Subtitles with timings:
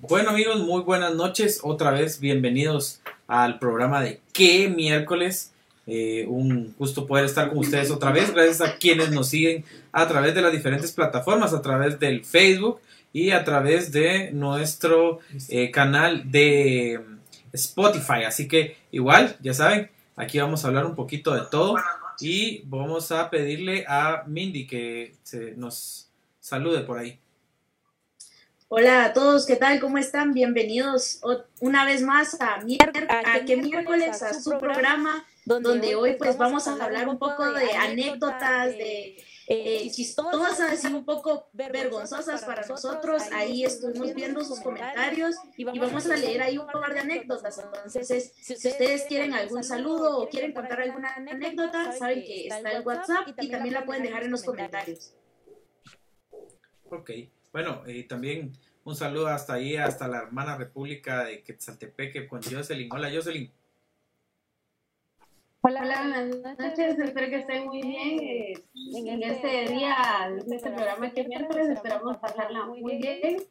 [0.00, 1.58] Bueno amigos, muy buenas noches.
[1.64, 5.52] Otra vez bienvenidos al programa de ¿Qué miércoles?
[5.88, 8.32] Eh, un gusto poder estar con ustedes otra vez.
[8.32, 12.80] Gracias a quienes nos siguen a través de las diferentes plataformas, a través del Facebook
[13.12, 17.00] y a través de nuestro eh, canal de
[17.52, 18.22] Spotify.
[18.24, 21.74] Así que igual, ya saben, aquí vamos a hablar un poquito de todo
[22.20, 26.08] y vamos a pedirle a Mindy que se nos
[26.38, 27.18] salude por ahí.
[28.70, 29.80] Hola a todos, ¿qué tal?
[29.80, 30.34] ¿Cómo están?
[30.34, 31.22] Bienvenidos
[31.60, 36.74] una vez más a, a, que miércoles a su programa, donde, hoy pues vamos a
[36.84, 43.22] hablar un poco de anécdotas, de eh, eh chistosas y un poco vergonzosas para nosotros.
[43.32, 47.58] Ahí estuvimos viendo sus comentarios y vamos a leer ahí un par de anécdotas.
[47.58, 52.86] Entonces, si ustedes quieren algún saludo o quieren contar alguna anécdota, saben que está el
[52.86, 55.14] WhatsApp y también la pueden dejar en los comentarios.
[56.90, 57.10] Ok.
[57.52, 58.52] Bueno, y también
[58.84, 62.88] un saludo hasta ahí, hasta la hermana República de Quetzaltepeque con Jocelyn.
[62.92, 63.50] Hola, Jocelyn.
[65.60, 68.52] Hola, buenas noches, espero que estén muy bien eh,
[68.94, 69.96] en este día,
[70.28, 73.42] en este programa que es miércoles, esperamos pasarla muy bien.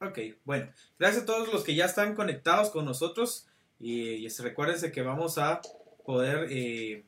[0.00, 3.48] Ok, bueno, gracias a todos los que ya están conectados con nosotros
[3.80, 5.60] y, recuérdense que vamos a
[6.04, 7.04] poder, eh,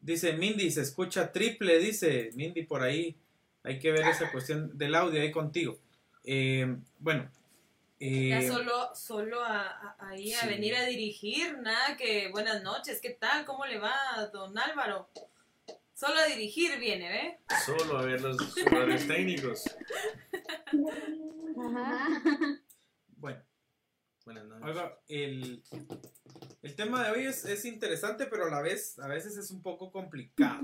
[0.00, 3.16] dice Mindy, se escucha triple, dice Mindy por ahí,
[3.64, 5.78] hay que ver esa cuestión del audio ahí contigo.
[6.22, 7.30] Eh, bueno.
[7.98, 13.10] Eh, ya solo, solo a, ahí a venir a dirigir, nada que buenas noches, ¿qué
[13.10, 13.46] tal?
[13.46, 13.94] ¿Cómo le va,
[14.32, 15.08] don Álvaro?
[15.94, 17.38] Solo a dirigir viene, ¿ve?
[17.64, 19.64] Solo a ver los jugadores técnicos.
[23.16, 23.42] Bueno.
[24.26, 24.92] Buenas noches.
[25.08, 25.62] el,
[26.62, 29.62] el tema de hoy es, es, interesante, pero a la vez, a veces es un
[29.62, 30.60] poco complicado.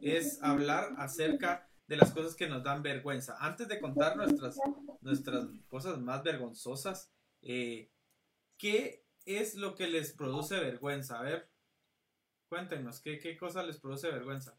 [0.00, 3.36] Es hablar acerca de las cosas que nos dan vergüenza.
[3.40, 4.56] Antes de contar nuestras,
[5.00, 7.90] nuestras cosas más vergonzosas, eh,
[8.56, 11.18] ¿qué es lo que les produce vergüenza?
[11.18, 11.50] A ver,
[12.48, 14.56] cuéntenos, ¿qué, qué cosa les produce vergüenza?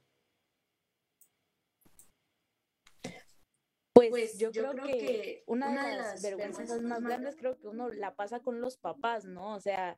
[3.94, 8.14] Pues, pues yo, creo, que, una, de las, vergüenzas más grandes creo que uno la
[8.14, 9.56] pasa con los papás, ¿no?
[9.56, 9.98] O sea,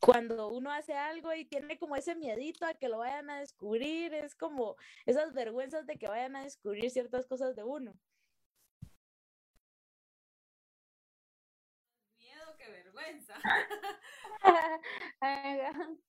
[0.00, 4.14] cuando uno hace algo y tiene como ese miedito a que lo vayan a descubrir,
[4.14, 7.94] es como esas vergüenzas de que vayan a descubrir ciertas cosas de uno.
[12.18, 13.34] Miedo que vergüenza.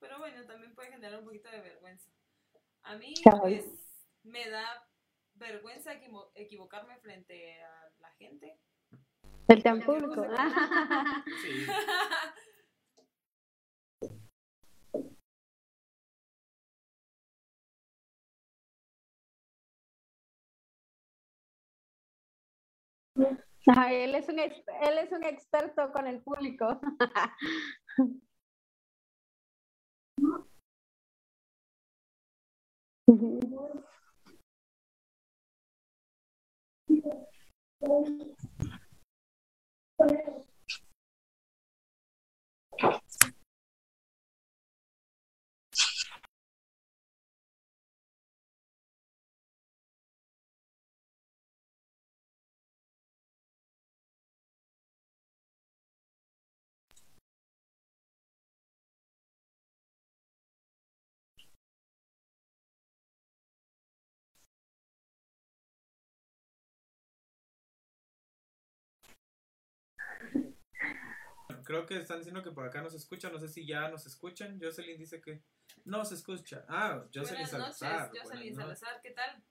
[0.00, 2.10] Pero bueno, también puede generar un poquito de vergüenza.
[2.82, 3.64] A mí, pues,
[4.22, 4.88] me da
[5.34, 5.92] vergüenza
[6.34, 8.58] equivocarme frente a la gente
[9.50, 10.24] el tan público.
[11.42, 11.66] Sí.
[23.90, 24.52] él, es un él
[24.98, 26.80] es un experto con el público.
[71.70, 73.32] Creo que están diciendo que por acá nos escuchan.
[73.32, 74.58] No sé si ya nos escuchan.
[74.60, 75.40] Jocelyn dice que
[75.84, 76.64] no se escucha.
[76.68, 78.08] Ah, Jocelyn buenas Salazar.
[78.08, 79.44] Noches, Jocelyn Salazar, ¿qué tal?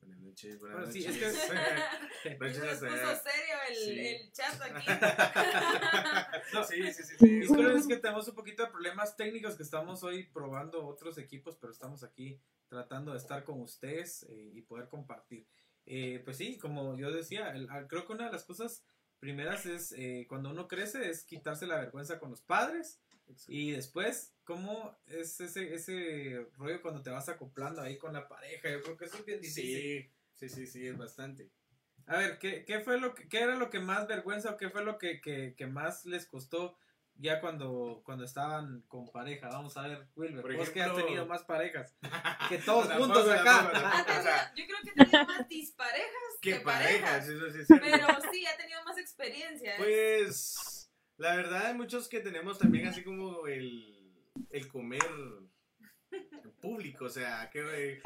[0.00, 0.94] Buenas noches, buenas noches.
[0.94, 4.86] Sí, es que se puso serio el, el chat aquí.
[6.54, 7.14] no, sí, sí, sí.
[7.16, 7.40] sí.
[7.40, 11.72] Es que tenemos un poquito de problemas técnicos que estamos hoy probando otros equipos, pero
[11.72, 15.46] estamos aquí tratando de estar con ustedes eh, y poder compartir.
[15.86, 17.54] Eh, pues sí, como yo decía,
[17.88, 18.84] creo que una de las cosas
[19.22, 23.00] primeras es eh, cuando uno crece es quitarse la vergüenza con los padres
[23.46, 28.68] y después cómo es ese ese rollo cuando te vas acoplando ahí con la pareja
[28.68, 30.10] yo creo que eso es bien difícil.
[30.34, 31.52] sí sí sí sí es bastante.
[32.06, 34.70] A ver qué, qué fue lo que qué era lo que más vergüenza o qué
[34.70, 36.76] fue lo que, que, que más les costó
[37.16, 39.48] ya cuando, cuando estaban con pareja.
[39.48, 41.94] Vamos a ver, Wilber, vos que has tenido más parejas
[42.48, 44.52] que todos juntos acá.
[44.56, 47.28] yo creo que he tenido más disparejas que, parejas.
[47.28, 49.74] Eso sí, sí, Pero sí, ha tenido más experiencia.
[49.78, 54.02] Pues, la verdad, hay muchos que tenemos también así como el,
[54.50, 55.02] el comer
[56.60, 58.00] público, o sea, que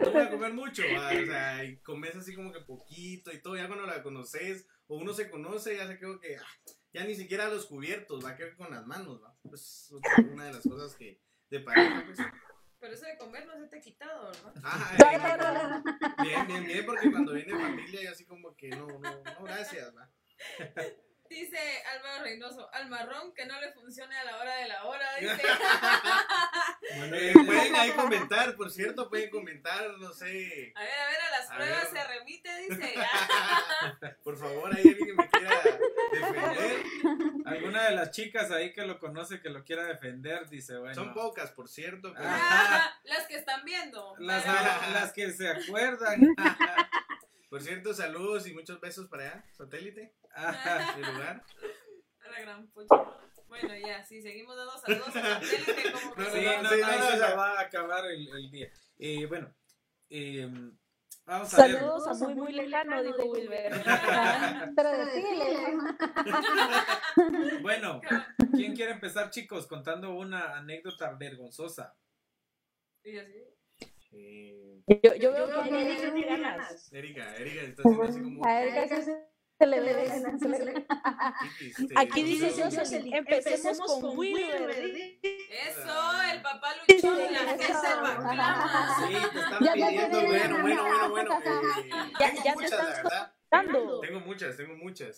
[0.00, 3.56] no voy a comer mucho, o sea, y comes así como que poquito y todo,
[3.56, 7.14] ya cuando la conoces, o uno se conoce, ya se quedó que, ah, ya ni
[7.14, 9.36] siquiera los cubiertos, va a quedar con las manos, ¿va?
[9.42, 9.92] Pues
[10.32, 11.20] una de las cosas que
[11.50, 12.18] de pareja, pues.
[12.78, 14.54] Pero eso de comer no se te ha quitado, ¿no?
[14.62, 15.82] Ah,
[16.22, 19.94] bien, bien, bien, porque cuando viene familia y así como que no, no, no, gracias,
[19.94, 20.10] ¿va?
[21.28, 21.58] Dice
[21.92, 25.42] Álvaro Reynoso, al marrón que no le funcione a la hora de la hora, dice.
[26.96, 30.72] bueno, eh, pueden ahí comentar, por cierto, pueden comentar, no sé.
[30.74, 32.94] A ver, a ver, a las pruebas se remite, dice.
[34.24, 35.62] por favor, hay alguien que me quiera
[36.12, 36.86] defender.
[37.46, 40.94] Alguna de las chicas ahí que lo conoce, que lo quiera defender, dice, bueno.
[40.94, 42.12] Son pocas, por cierto.
[42.14, 44.14] las que están viendo.
[44.18, 44.44] Las,
[44.92, 46.34] las que se acuerdan.
[47.48, 50.14] Por cierto, saludos y muchos besos para allá, satélite.
[50.96, 51.44] el lugar.
[52.30, 52.96] la gran pucha.
[53.48, 56.24] Bueno, ya, si seguimos dando saludos a satélite, como que.
[56.30, 58.70] sí, no, no, se va a acabar el, el día.
[58.98, 59.54] Eh, bueno,
[60.10, 60.48] eh,
[61.26, 63.72] Vamos a Saludos a muy, muy lejano, dijo Wilber.
[64.76, 64.90] Pero
[67.62, 68.00] Bueno,
[68.52, 71.96] ¿quién quiere empezar, chicos, contando una anécdota vergonzosa?
[73.02, 73.42] ¿Y así?
[74.12, 76.92] Eh, yo, yo veo que Erika tiene ganas.
[76.92, 78.46] Erika, Erika está haciendo así como.
[78.46, 78.84] A Erika
[79.58, 80.86] se le ve.
[81.96, 82.62] Aquí dice
[83.12, 84.70] empecemos con Wilber.
[85.20, 88.96] Eso, el papá luchó en la que se reclama.
[88.98, 91.40] Sí, te están pidiendo, bueno, bueno, bueno, bueno.
[91.40, 93.32] Eh, ya, muchas, la verdad.
[94.02, 95.16] Tengo muchas, tengo muchas.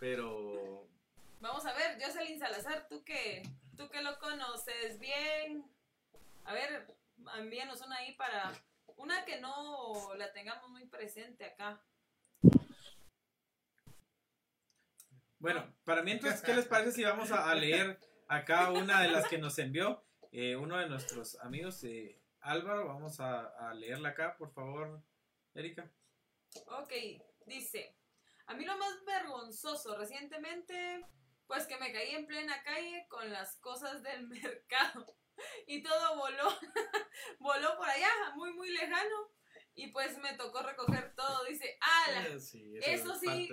[0.00, 0.86] Pero.
[1.40, 3.42] Vamos a ver, Jocelyn Salazar, tú que,
[3.76, 5.64] tú que lo conoces bien.
[6.44, 6.94] A ver,
[7.38, 8.52] envíanos una ahí para.
[8.98, 11.80] Una que no la tengamos muy presente acá.
[15.46, 19.38] Bueno, para mientras, ¿qué les parece si vamos a, leer acá una de las que
[19.38, 20.02] nos envió
[20.32, 22.88] eh, uno de nuestros amigos, eh, Álvaro?
[22.88, 25.00] Vamos a, leerla acá, por favor,
[25.54, 25.88] Erika.
[26.66, 26.92] Ok,
[27.46, 27.94] dice,
[28.46, 31.06] a mí lo más vergonzoso recientemente,
[31.46, 35.16] pues que me caí en plena calle con las cosas del mercado
[35.68, 36.48] y todo voló,
[37.38, 39.30] voló por allá, muy, muy lejano.
[39.76, 42.26] Y pues me tocó recoger todo, dice, ¡ala!
[42.26, 42.34] Eh,
[42.82, 43.48] eso, sí,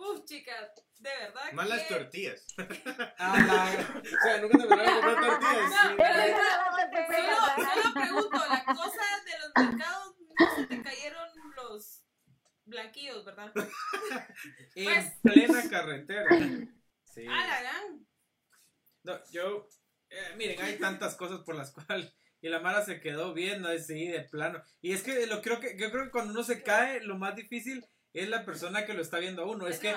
[0.00, 1.52] Uf, chicas, de verdad.
[1.52, 2.46] Más las tortillas.
[3.18, 5.70] ah, o sea, nunca te me a comprar tortillas.
[5.70, 6.16] No, pero
[7.74, 12.02] solo, pregunto, la cosa de los mercados no se te cayeron los
[12.64, 13.52] blanquillos, ¿verdad?
[14.74, 16.30] en pues, plena carretera.
[17.04, 17.26] Sí.
[17.28, 18.06] Ah, la gran.
[19.02, 19.68] No, yo,
[20.08, 24.08] eh, miren, hay tantas cosas por las cuales y la Mara se quedó viendo así
[24.08, 24.62] de plano.
[24.80, 27.36] Y es que lo creo que yo creo que cuando uno se cae, lo más
[27.36, 29.66] difícil es la persona que lo está viendo a uno.
[29.66, 29.94] Es, que.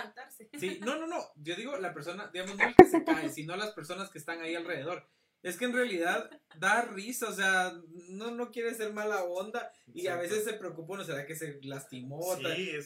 [0.60, 1.24] Sí, no, no, no.
[1.36, 4.42] Yo digo la persona, digamos, no el que se cae, sino las personas que están
[4.42, 5.08] ahí alrededor.
[5.42, 7.74] Es que en realidad da risa, o sea,
[8.10, 11.60] no, no quiere ser mala onda y a veces se preocupa, no será que se
[11.64, 12.38] lastimó,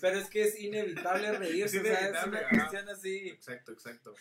[0.01, 3.29] pero es que es inevitable reírse, o sea, es una cuestión así.
[3.29, 4.15] Exacto, exacto.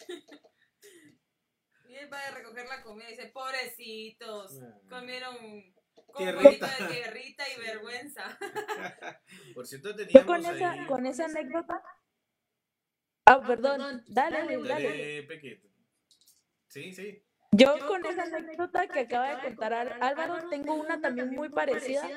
[1.88, 4.52] Y él va a recoger la comida y dice, pobrecitos,
[4.90, 5.74] comieron
[6.16, 6.66] tierrita.
[6.66, 8.38] de tierrita y vergüenza.
[9.54, 10.86] Por cierto, teníamos con esa, ahí...
[10.86, 11.82] con esa anécdota.
[13.24, 14.04] Ah, ah perdón.
[14.08, 14.68] Dale, dale.
[14.68, 15.28] dale.
[16.68, 17.22] Sí, sí.
[17.52, 22.08] Yo, con, esa anécdota que acaba de contar Álvaro, tengo una también muy parecida.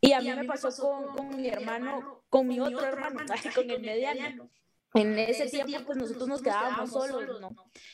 [0.00, 3.24] Y a mí me pasó con, con mi hermano, con mi otro hermano,
[3.54, 4.50] con el mediano
[4.94, 7.50] en ese tiempo pues nosotros nos quedábamos solos, ¿no?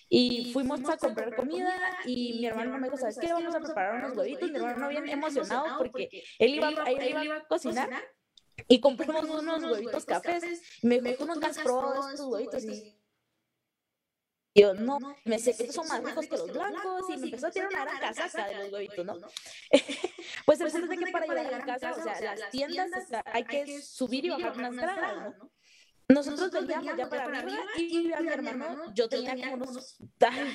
[0.08, 3.32] Y fuimos a comprar comida y mi hermano me dijo, ¿sabes qué?
[3.32, 4.50] Vamos a preparar unos huevitos.
[4.50, 6.08] Mi hermano bien emocionado porque
[6.38, 7.90] él iba, él iba a cocinar
[8.68, 10.44] y compramos unos huevitos cafés.
[10.82, 12.64] Me dijo, ¿no has probado estos huevitos?
[12.64, 13.02] Y
[14.54, 17.46] yo, no, me sé que estos son más ricos que los blancos y me empezó
[17.46, 19.14] a tirar una gran casaca de los huevitos, ¿no?
[20.46, 22.90] pues resulta que para llegar a la casa, o sea, las tiendas
[23.24, 25.51] hay que subir y bajar unas gradas, ¿no?
[26.12, 29.96] Nosotros veníamos ya para arriba y a mi hermano, yo tenía como unos,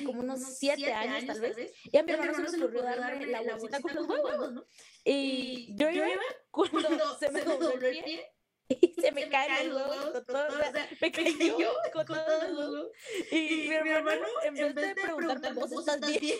[0.04, 3.42] como unos siete años tal vez, y a mi hermano se le ocurrió darme la
[3.42, 4.66] bolsita con los huevos, ¿no?
[5.04, 6.06] Y yo iba
[6.50, 6.78] cuando
[7.18, 8.37] se me dobló el pie
[8.80, 11.56] y se me caen los huevos con todo, o sea, me cayó
[11.92, 12.90] con todos los huevos.
[13.30, 16.38] Y mi hermano, en vez de preguntarme, ¿vos estás bien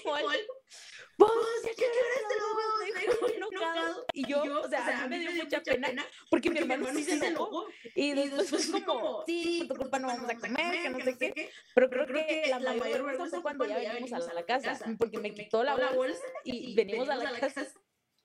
[1.19, 1.33] vos,
[1.65, 1.97] ¿qué quieres
[2.95, 4.07] este enojado?
[4.13, 7.27] Y yo, o sea, a mí me dio mucha pena porque mi hermano sí se
[7.27, 7.67] enojó.
[7.95, 11.19] Y después fue como, sí, por tu culpa no vamos a comer, que no sé
[11.19, 11.51] qué.
[11.75, 15.35] Pero creo que la mayor vergüenza fue cuando ya venimos a la casa, porque me
[15.35, 17.67] quitó la bolsa y venimos a la casa,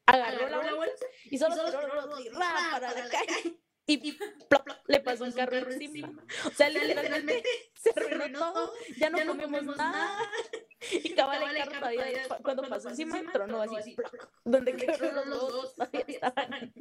[0.05, 3.97] agarró la bolsa y solo tiró para la calle y
[4.49, 6.11] plop, le pasó un carro encima.
[6.45, 7.43] O sea, literalmente
[7.75, 10.17] se arruinó todo, ya no comimos nada.
[10.91, 13.95] Y cabal el carro todavía, cuando pasó encima entró, no así,
[14.43, 16.73] donde quedaron los dos, todavía estaban.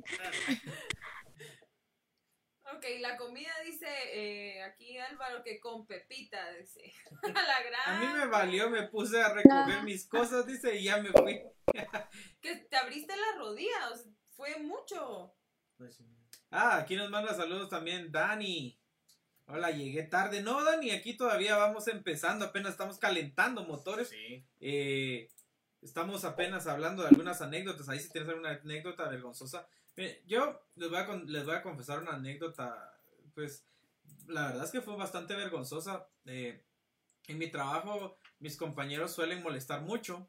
[2.75, 6.93] Ok, la comida dice eh, aquí Álvaro que con pepita, dice.
[7.23, 7.81] la gran...
[7.87, 11.41] A mí me valió, me puse a recoger mis cosas, dice, y ya me fui.
[12.41, 15.33] que te abriste la rodilla, o sea, fue mucho.
[16.53, 18.79] Ah, aquí nos manda saludos también Dani.
[19.47, 20.43] Hola, llegué tarde.
[20.43, 24.11] No, Dani, aquí todavía vamos empezando, apenas estamos calentando motores.
[24.11, 24.45] Sí.
[24.61, 25.31] Eh,
[25.81, 27.89] estamos apenas hablando de algunas anécdotas.
[27.89, 29.67] Ahí si tienes alguna anécdota vergonzosa.
[30.27, 32.99] Yo les voy, a, les voy a confesar una anécdota,
[33.35, 33.67] pues
[34.27, 36.07] la verdad es que fue bastante vergonzosa.
[36.27, 36.63] Eh,
[37.29, 40.29] en mi trabajo mis compañeros suelen molestar mucho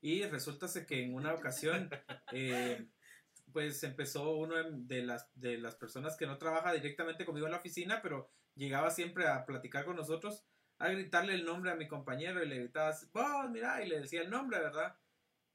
[0.00, 1.90] y resulta que en una ocasión
[2.32, 2.86] eh,
[3.58, 7.58] pues empezó uno de las, de las personas que no trabaja directamente conmigo en la
[7.58, 10.44] oficina, pero llegaba siempre a platicar con nosotros,
[10.78, 14.20] a gritarle el nombre a mi compañero y le gritaba, vos, mira, y le decía
[14.20, 14.94] el nombre, ¿verdad?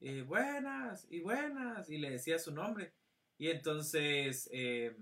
[0.02, 2.92] Eh, buenas y buenas, y le decía su nombre.
[3.38, 4.94] Y entonces, eh,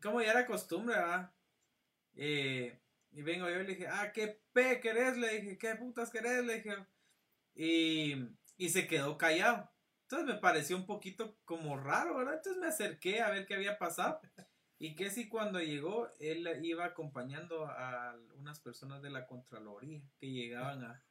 [0.00, 1.32] como ya era costumbre, ¿verdad?
[2.14, 2.78] Eh,
[3.10, 5.16] y vengo yo y le dije, ah, ¿qué pe querés?
[5.16, 6.44] Le dije, ¿qué putas querés?
[6.44, 6.76] Le dije,
[7.56, 8.28] y,
[8.58, 9.68] y se quedó callado.
[10.10, 12.34] Entonces me pareció un poquito como raro, ¿verdad?
[12.34, 14.20] Entonces me acerqué a ver qué había pasado.
[14.76, 20.32] Y que si cuando llegó, él iba acompañando a unas personas de la Contraloría que
[20.32, 21.04] llegaban a,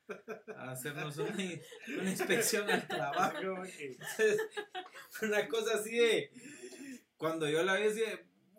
[0.58, 3.64] a hacernos una, una inspección al trabajo.
[3.80, 4.38] Entonces,
[5.22, 6.32] una cosa así de,
[7.16, 7.88] cuando yo la vi,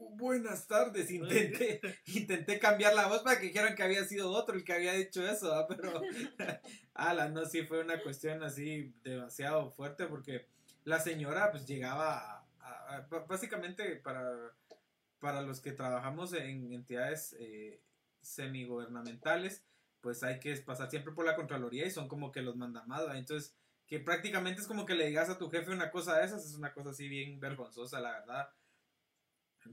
[0.01, 4.65] buenas tardes, intenté, intenté cambiar la voz para que dijeran que había sido otro el
[4.65, 5.67] que había dicho eso, ¿verdad?
[5.69, 6.03] pero,
[6.95, 10.47] ala, no, sí fue una cuestión así demasiado fuerte porque
[10.85, 14.35] la señora pues llegaba a, a- básicamente para,
[15.19, 17.81] para los que trabajamos en entidades eh,
[18.23, 19.65] semigobernamentales,
[20.01, 23.19] pues hay que pasar siempre por la Contraloría y son como que los mandamados, ¿verdad?
[23.21, 23.55] entonces
[23.87, 26.55] que prácticamente es como que le digas a tu jefe una cosa de esas, es
[26.55, 28.49] una cosa así bien vergonzosa, la verdad.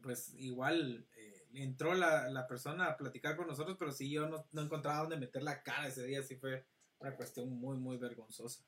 [0.01, 4.47] Pues igual eh, entró la, la persona a platicar con nosotros, pero sí yo no,
[4.51, 6.65] no encontraba dónde meter la cara ese día, sí fue
[6.99, 8.63] una cuestión muy, muy vergonzosa.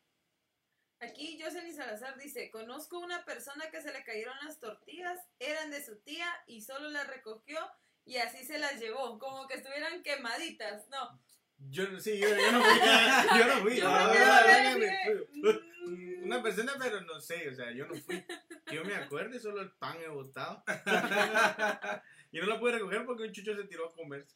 [1.01, 5.83] Aquí Jocelyn Salazar dice, conozco una persona que se le cayeron las tortillas, eran de
[5.83, 7.57] su tía y solo las recogió
[8.03, 11.21] y así se las llevó, como que estuvieran quemaditas, no.
[11.59, 12.79] Yo, sí, yo, yo no fui.
[13.39, 13.77] Yo no fui.
[13.77, 15.59] Yo.
[16.23, 18.23] Una persona, pero no sé, o sea, yo no fui.
[18.65, 20.63] Que Yo me acuerdo, solo el pan he botado.
[22.31, 24.27] Yo no lo pude recoger porque un chucho se tiró a comer.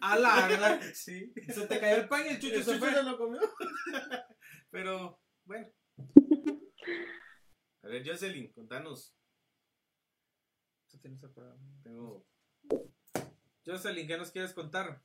[0.00, 1.32] A la verdad, Sí.
[1.48, 2.94] se te cayó el pan y el chucho El se chucho fue.
[2.94, 3.40] se lo comió.
[4.70, 5.68] Pero, bueno.
[7.82, 9.14] A ver, Jocelyn, contanos.
[10.90, 11.58] Tú tienes apagado.
[11.82, 12.26] Tengo.
[13.66, 15.02] Jocelyn, ¿qué nos quieres contar?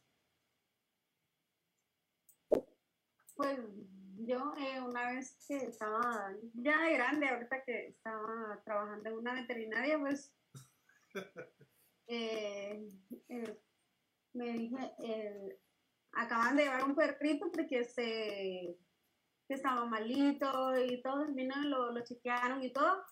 [3.41, 3.57] Pues
[4.17, 9.33] yo eh, una vez que estaba ya de grande, ahorita que estaba trabajando en una
[9.33, 10.31] veterinaria, pues
[12.07, 12.87] eh,
[13.29, 13.57] eh,
[14.33, 15.57] me dije,
[16.11, 18.77] acaban de llevar un perrito porque se
[19.47, 23.03] que estaba malito y todo, vino, lo, lo chequearon y todo,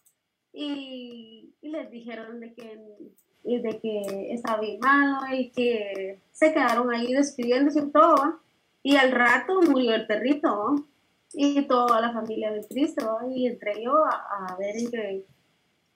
[0.54, 2.80] y, y les dijeron de que,
[3.44, 8.40] de que estaba bien malo y que se quedaron ahí despidiéndose y todo.
[8.84, 10.86] Y al rato murió el perrito.
[11.34, 13.20] Y toda la familia muy triste, ¿no?
[13.30, 15.26] Y entré yo a, a ver en qué,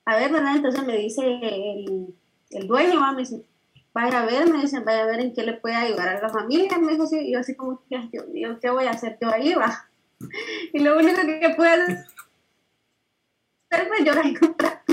[0.05, 0.57] a ver, ¿verdad?
[0.57, 2.13] Entonces me dice el,
[2.51, 3.13] el dueño, ¿va?
[3.13, 3.41] me dice,
[3.93, 6.29] vaya a ver, me dice, vaya a ver en qué le puede ayudar a la
[6.29, 9.17] familia, me dijo así, yo así como, que, "Ay, Dios mío, ¿qué voy a hacer
[9.21, 9.87] yo ahí, va?
[10.73, 12.05] Y lo único que puedo hacer
[13.71, 14.83] es llorar y comprar.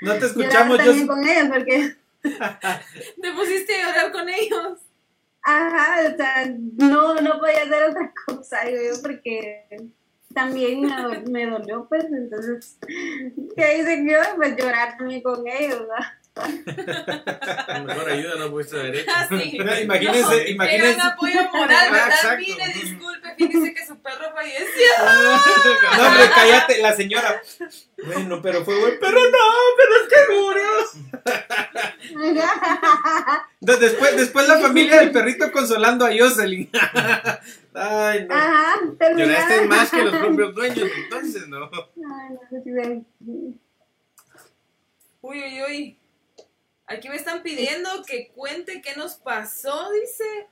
[0.00, 1.06] No te Llorar escuchamos, también Jocelyn.
[1.06, 1.96] con ellos, porque...
[3.22, 4.78] Te pusiste a llorar con ellos.
[5.48, 9.92] Ajá, o sea, no, no podía hacer otra cosa, yo, porque
[10.34, 12.76] también me, me dolió, pues, entonces,
[13.56, 14.18] ¿qué hice yo?
[14.34, 16.04] Pues llorar también con ellos, ¿verdad?
[17.86, 19.10] Mejor ayuda, no pudiste haber hecho.
[19.30, 20.74] Imagínense, No, imagínense.
[20.74, 22.38] Era un apoyo moral, Ah, ¿verdad?
[22.38, 24.66] Mire, disculpe, fíjese que su perro falleció.
[25.96, 27.40] No, hombre, cállate, la señora.
[28.04, 29.38] Bueno, pero fue buen perro, no,
[29.76, 30.68] pero es que murió.
[33.60, 36.68] Después, después la familia del perrito consolando a Jocelyn.
[37.74, 38.34] Ay, no.
[38.34, 39.18] Ajá, terminaron.
[39.38, 41.70] Lloraste más que los propios dueños, entonces, ¿no?
[41.72, 43.06] Ay, no sé si ven.
[45.22, 45.98] Uy, uy, uy.
[46.86, 50.46] Aquí me están pidiendo que cuente qué nos pasó, dice,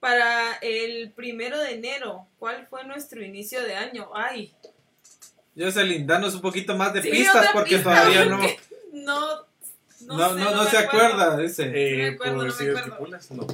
[0.00, 2.26] para el primero de enero.
[2.38, 4.10] ¿Cuál fue nuestro inicio de año?
[4.14, 4.54] Ay.
[5.56, 8.38] Jocelyn, danos un poquito más de Sí, pistas porque pista, todavía no.
[8.38, 8.58] porque
[8.92, 9.20] No,
[10.00, 11.06] No, no, no, sé, no, me se acuerdo.
[11.20, 11.62] acuerda, dice.
[11.74, 13.46] Eh, me acuerdo, no me no.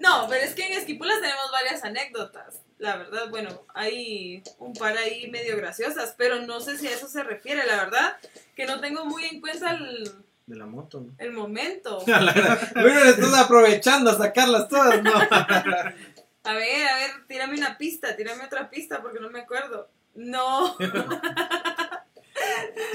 [0.00, 2.60] No, pero es que en Esquipulas tenemos varias anécdotas.
[2.78, 7.08] la verdad, bueno, hay un par ahí medio graciosas, pero no sé si a eso
[7.08, 8.16] se refiere, la verdad,
[8.56, 10.10] que no tengo muy en cuenta el,
[10.48, 11.12] De la moto, ¿no?
[11.18, 12.02] el momento.
[12.06, 15.12] Bueno, estás aprovechando a sacarlas todas, ¿no?
[15.12, 19.90] A ver, a ver, tírame una pista, tírame otra pista porque no me acuerdo.
[20.14, 20.74] No.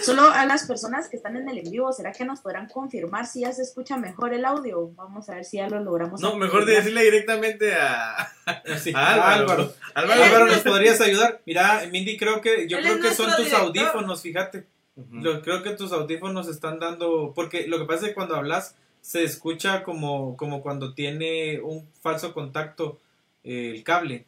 [0.02, 3.28] Solo a las personas que están en el en vivo, ¿será que nos podrán confirmar
[3.28, 4.90] si ya se escucha mejor el audio?
[4.96, 6.22] Vamos a ver si ya lo logramos.
[6.22, 8.32] No, mejor de decirle directamente a,
[8.82, 9.72] Sí, a Álvaro.
[9.94, 11.42] Álvaro, Álvaro, ¿nos podrías ayudar?
[11.46, 13.68] Mira, Mindy, creo que yo Él creo que son tus director.
[13.68, 14.66] audífonos, fíjate.
[14.96, 18.76] Lo- creo que tus audífonos están dando, porque lo que pasa es que cuando hablas
[19.02, 23.00] se escucha como, como cuando tiene un falso contacto
[23.44, 24.26] eh, el cable.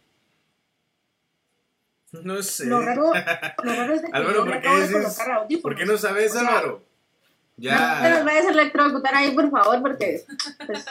[2.12, 2.66] No sé.
[2.66, 3.12] Lo raro,
[3.64, 5.58] lo raro es de que Álvaro, yo ¿por qué de.
[5.62, 6.72] ¿Por qué no sabes, O sea, Álvaro?
[6.72, 6.80] No
[7.58, 10.24] te Ya, nos vayas a electrocutar ahí, por favor, porque
[10.66, 10.86] pues,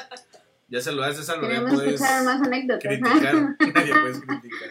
[0.69, 1.49] ya se lo haces, Álvaro.
[1.52, 2.83] Ya queremos escuchar más anécdotas.
[2.83, 3.35] criticar.
[3.87, 4.69] ya puedes criticar.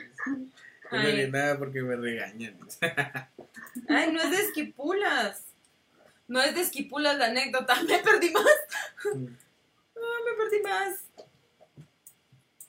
[0.94, 1.16] No Ay.
[1.18, 2.58] le nada porque me regañan.
[3.90, 5.42] Ay, no es de esquipulas.
[6.28, 7.76] No es de esquipulas la anécdota.
[7.88, 8.46] Me perdí más.
[9.06, 11.00] Ah, me perdí más.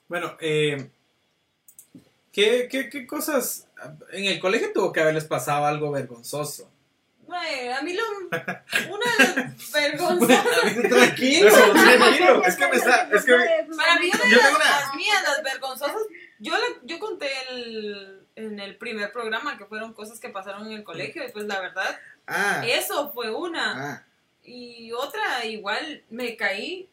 [0.08, 0.90] Bueno, eh,
[2.32, 3.66] ¿qué, qué, qué cosas?
[4.12, 6.70] En el colegio tuvo que haberles pasado algo vergonzoso.
[7.30, 8.02] Ay, a mí lo.
[8.30, 10.44] Una vergonzosas.
[10.88, 12.44] tranquilo, tranquilo.
[12.44, 13.08] Es que me está.
[13.12, 13.32] Es que
[13.76, 15.96] Para mí, una de Yo las, tengo una- las mías, las vergonzosas.
[16.38, 20.72] Yo, la- yo conté el, en el primer programa que fueron cosas que pasaron en
[20.72, 21.24] el colegio.
[21.26, 23.92] Y pues la verdad, Ah, eso fue una.
[23.94, 24.06] ah.
[24.42, 26.88] Y otra, igual me caí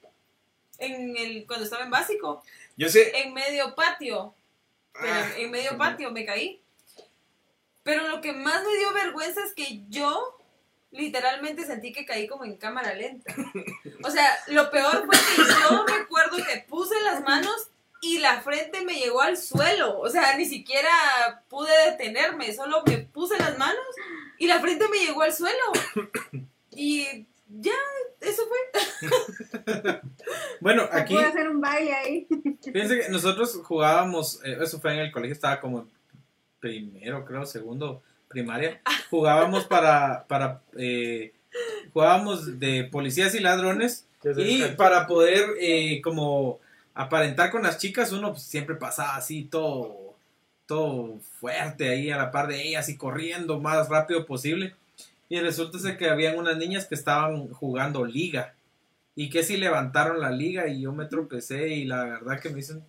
[0.77, 2.43] en el, cuando estaba en básico,
[2.77, 3.17] Yo sé.
[3.21, 4.33] en medio patio.
[4.93, 6.62] Pero Ah, en medio patio me caí.
[7.83, 10.38] Pero lo que más me dio vergüenza es que yo
[10.91, 13.33] literalmente sentí que caí como en cámara lenta.
[14.03, 17.69] O sea, lo peor fue que yo recuerdo que puse las manos
[18.01, 20.00] y la frente me llegó al suelo.
[20.00, 20.89] O sea, ni siquiera
[21.50, 23.86] pude detenerme, solo me puse las manos
[24.38, 25.72] y la frente me llegó al suelo.
[26.74, 27.74] Y ya,
[28.20, 30.01] eso fue.
[30.62, 32.27] Bueno, aquí, puede hacer un baile ahí.
[32.63, 35.88] fíjense que nosotros jugábamos, eh, eso fue en el colegio, estaba como
[36.60, 38.80] primero, creo, segundo, primaria.
[39.10, 41.34] Jugábamos para, para, eh,
[41.91, 44.08] jugábamos de policías y ladrones.
[44.38, 46.60] Y para poder eh, como
[46.93, 50.15] aparentar con las chicas, uno pues, siempre pasaba así todo,
[50.65, 54.75] todo fuerte ahí a la par de ellas y corriendo más rápido posible.
[55.30, 58.54] Y resulta ser que habían unas niñas que estaban jugando liga.
[59.15, 62.60] Y que si levantaron la liga y yo me tropecé y la verdad que me
[62.60, 62.84] hice un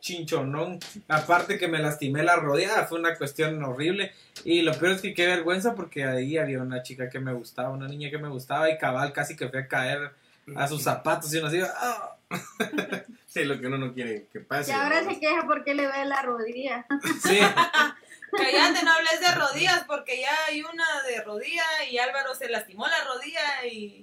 [0.00, 0.78] chinchonón.
[1.08, 4.12] Aparte que me lastimé la rodilla, fue una cuestión horrible.
[4.44, 7.70] Y lo peor es que qué vergüenza porque ahí había una chica que me gustaba,
[7.70, 10.12] una niña que me gustaba y cabal casi que fue a caer
[10.54, 12.16] a sus zapatos y uno así, ¡ah!
[13.26, 14.70] Sí, lo que uno no quiere que pase.
[14.70, 15.10] Y ahora ¿no?
[15.10, 16.86] se queja porque le duele la rodilla.
[17.22, 17.38] Sí,
[18.32, 22.86] Cállate, no hables de rodillas porque ya hay una de rodilla y Álvaro se lastimó
[22.86, 24.02] la rodilla y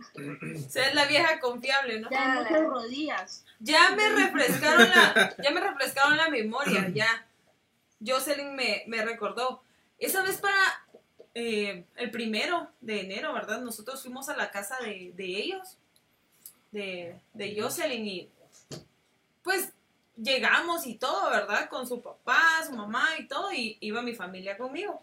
[0.69, 2.09] se es la vieja confiable, ¿no?
[2.09, 3.45] Ya muchas rodillas.
[3.59, 7.25] Ya me refrescaron la, ya me refrescaron la memoria, ya.
[8.05, 9.63] Jocelyn me, me recordó.
[9.97, 10.85] Esa vez para
[11.33, 13.61] eh, el primero de enero, ¿verdad?
[13.61, 15.77] Nosotros fuimos a la casa de, de ellos,
[16.73, 18.29] de, de Jocelyn, y
[19.43, 19.69] pues
[20.17, 21.69] llegamos y todo, ¿verdad?
[21.69, 25.01] Con su papá, su mamá y todo, y iba mi familia conmigo.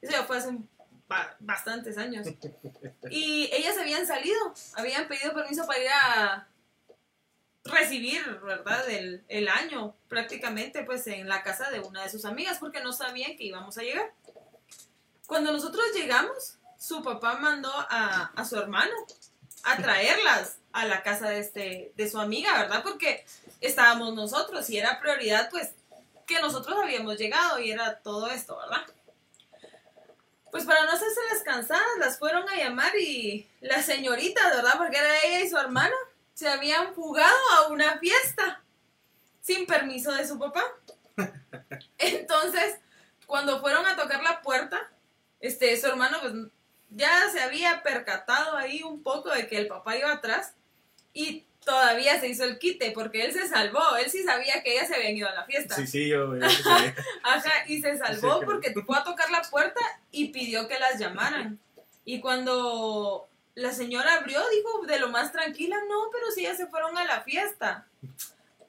[0.00, 0.56] Eso ya fue hace
[1.40, 2.26] bastantes años.
[3.10, 4.36] Y ellas habían salido,
[4.74, 6.48] habían pedido permiso para ir a
[7.64, 8.88] recibir, ¿verdad?
[8.90, 12.92] El, el año prácticamente pues en la casa de una de sus amigas porque no
[12.92, 14.12] sabían que íbamos a llegar.
[15.26, 18.92] Cuando nosotros llegamos, su papá mandó a, a su hermano
[19.64, 22.82] a traerlas a la casa de, este, de su amiga, ¿verdad?
[22.82, 23.24] Porque
[23.60, 25.70] estábamos nosotros y era prioridad pues
[26.26, 28.86] que nosotros habíamos llegado y era todo esto, ¿verdad?
[30.50, 34.74] Pues para no hacerse las cansadas, las fueron a llamar y la señorita, ¿verdad?
[34.78, 35.94] Porque era ella y su hermano,
[36.34, 38.62] se habían fugado a una fiesta
[39.40, 40.62] sin permiso de su papá.
[41.98, 42.76] Entonces,
[43.26, 44.90] cuando fueron a tocar la puerta,
[45.40, 46.32] este, su hermano pues
[46.90, 50.54] ya se había percatado ahí un poco de que el papá iba atrás
[51.12, 54.88] y todavía se hizo el quite porque él se salvó, él sí sabía que ellas
[54.88, 55.74] se habían ido a la fiesta.
[55.74, 56.36] Sí, sí, yo.
[56.36, 56.94] yo sí sabía.
[57.22, 60.98] Ajá, y se salvó Sí, porque fue a tocar la puerta y pidió que las
[60.98, 61.58] llamaran.
[62.04, 66.68] Y cuando la señora abrió, dijo de lo más tranquila, no, pero si ya se
[66.68, 67.86] fueron a la fiesta.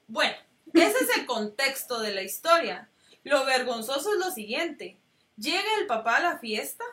[0.08, 0.36] Bueno,
[0.74, 2.88] ese es el contexto de la historia.
[3.24, 4.98] Lo vergonzoso es lo siguiente.
[5.36, 6.84] Llega el papá a la fiesta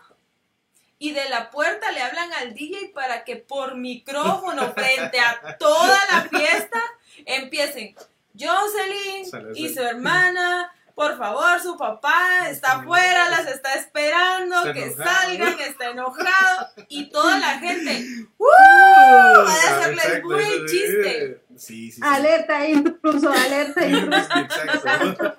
[1.00, 6.00] y de la puerta le hablan al DJ para que por micrófono frente a toda
[6.12, 6.82] la fiesta
[7.26, 7.96] empiecen
[8.38, 14.84] Jocelyn y su hermana por favor, su papá está afuera, las está esperando, Está que
[14.86, 15.12] enojado.
[15.12, 16.70] salgan, está enojado.
[16.88, 18.04] Y toda la gente,
[18.40, 18.46] ¡uh!
[18.48, 21.44] Va a hacerle muy chiste.
[21.56, 22.02] Sí, sí, sí.
[22.04, 23.86] Alerta intruso, alerta.
[24.74, 25.36] Exacto.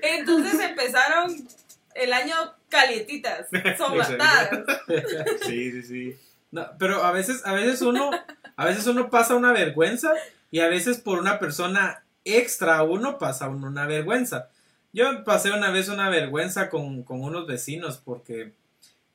[0.00, 1.46] Entonces empezaron
[1.94, 2.34] el año
[2.74, 3.46] calientitas,
[3.78, 4.64] sobratadas.
[5.46, 6.16] Sí, sí, sí.
[6.50, 8.10] No, pero a veces, a veces uno,
[8.56, 10.12] a veces uno pasa una vergüenza
[10.50, 14.50] y a veces por una persona extra a uno pasa uno una vergüenza.
[14.92, 18.52] Yo pasé una vez una vergüenza con, con unos vecinos porque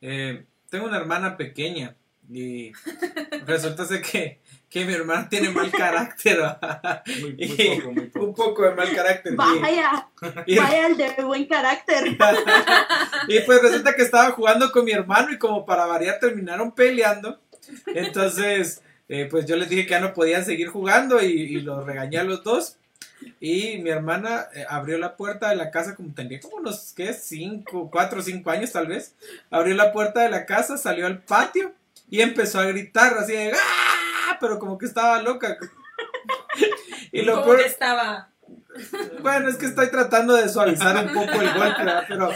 [0.02, 1.96] eh, tengo una hermana pequeña
[2.30, 2.72] y
[3.46, 6.40] resulta que, que mi hermana tiene mal carácter.
[7.22, 8.26] Muy, muy Y- poco, muy poco.
[8.26, 9.34] un poco de mal carácter.
[9.36, 10.08] Vaya,
[10.46, 12.06] y- vaya el de buen carácter.
[13.28, 17.40] y pues resulta que estaba jugando con mi hermano y como para variar terminaron peleando.
[17.88, 21.86] Entonces, eh, pues yo les dije que ya no podían seguir jugando y, y los
[21.86, 22.76] regañé a los dos.
[23.42, 27.14] Y mi hermana eh, abrió la puerta de la casa como tenía como unos, ¿qué?
[27.14, 29.14] Cinco, cuatro o cinco años tal vez.
[29.50, 31.74] Abrió la puerta de la casa, salió al patio
[32.10, 33.96] y empezó a gritar así de ¡Ah!
[34.40, 35.58] Pero como que estaba loca.
[37.12, 38.30] y lo peor, que estaba.
[39.22, 42.06] bueno, es que estoy tratando de suavizar un poco el golpe, ¿verdad?
[42.08, 42.30] pero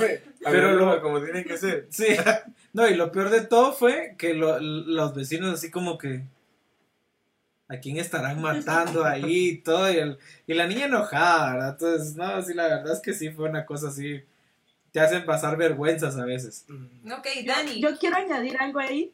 [0.44, 1.88] Pero lo, como tiene que ser.
[1.90, 2.08] Sí,
[2.74, 6.24] no, y lo peor de todo fue que lo- los vecinos así como que
[7.70, 11.70] a quién estarán matando ahí y todo, y, el- y la niña enojada, ¿verdad?
[11.80, 14.24] Entonces, no, sí, la verdad es que sí fue una cosa así,
[14.92, 16.66] te hacen pasar vergüenzas a veces.
[17.06, 17.82] Ok, Dani.
[17.82, 19.12] Yo quiero añadir algo ahí.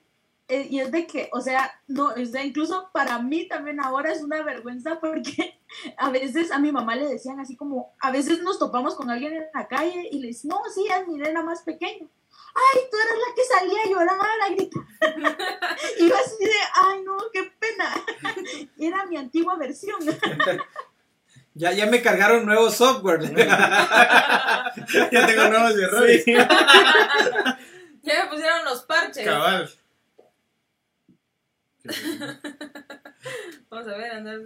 [0.49, 4.12] Eh, y es de que, o sea, no, o sea, incluso para mí también ahora
[4.12, 5.62] es una vergüenza porque
[5.97, 9.35] a veces a mi mamá le decían así como, a veces nos topamos con alguien
[9.35, 12.07] en la calle y le dicen, no, sí, es mi nena más pequeña.
[12.55, 14.83] Ay, tú eras la que salía a llorar, a gritar.
[15.99, 16.51] y yo así de,
[16.83, 17.93] ay, no, qué pena.
[18.79, 19.99] Era mi antigua versión.
[21.55, 23.35] Ya, ya me cargaron nuevo software.
[23.35, 24.71] ya
[25.27, 26.23] tengo nuevos errores.
[26.23, 26.33] Sí.
[26.33, 29.25] Ya me pusieron los parches.
[29.25, 29.69] Cabal.
[33.69, 34.39] Vamos a ver, andar.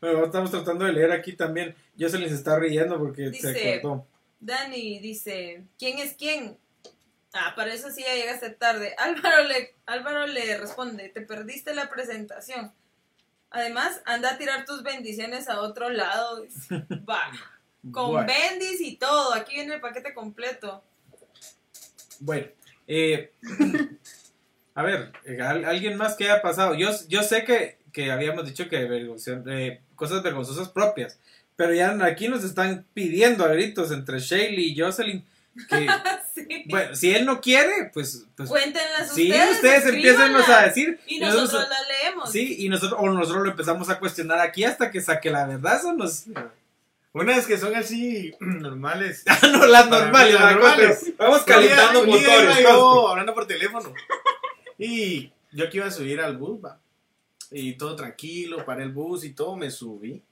[0.00, 1.74] Bueno, estamos tratando de leer aquí también.
[1.96, 4.06] Yo se les está riendo porque se cortó.
[4.40, 6.56] Dani dice, ¿quién es quién?
[7.32, 8.94] Ah, para eso sí ya llegaste tarde.
[8.98, 12.72] Álvaro le, Álvaro le responde, te perdiste la presentación.
[13.50, 16.44] Además, anda a tirar tus bendiciones a otro lado.
[17.08, 17.30] Va,
[17.92, 18.26] con Bueno.
[18.26, 19.34] bendis y todo.
[19.34, 20.82] Aquí viene el paquete completo.
[22.18, 22.48] Bueno,
[22.86, 23.32] eh,
[24.76, 26.74] a ver, eh, ¿al- ¿alguien más que haya pasado?
[26.74, 31.18] Yo, yo sé que, que habíamos dicho que eh, cosas vergonzosas propias,
[31.56, 35.24] pero ya aquí nos están pidiendo a gritos entre Shaley y Jocelyn
[35.68, 35.88] que,
[36.36, 36.64] Sí.
[36.68, 39.50] bueno, si él no quiere, pues, pues Cuéntenlas sí, ustedes.
[39.56, 42.30] ustedes empiecen a decir Y y nosotros las leemos.
[42.30, 45.76] sí, y nosotros, o nosotros lo empezamos a cuestionar aquí hasta que saque la verdad,
[45.78, 46.24] eso nos...
[47.14, 49.24] Unas que son así normales.
[49.50, 50.52] no, las normales, las ¿verdad?
[50.52, 51.12] normales.
[51.16, 52.58] vamos calentando motores.
[52.62, 53.94] yo hablando por teléfono.
[54.78, 56.78] Y yo que iba a subir al bus, va.
[57.50, 60.22] Y todo tranquilo, paré el bus y todo, me subí.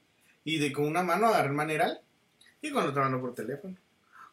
[0.43, 1.99] Y de con una mano agarré el maneral
[2.61, 3.75] y con otra mano por teléfono.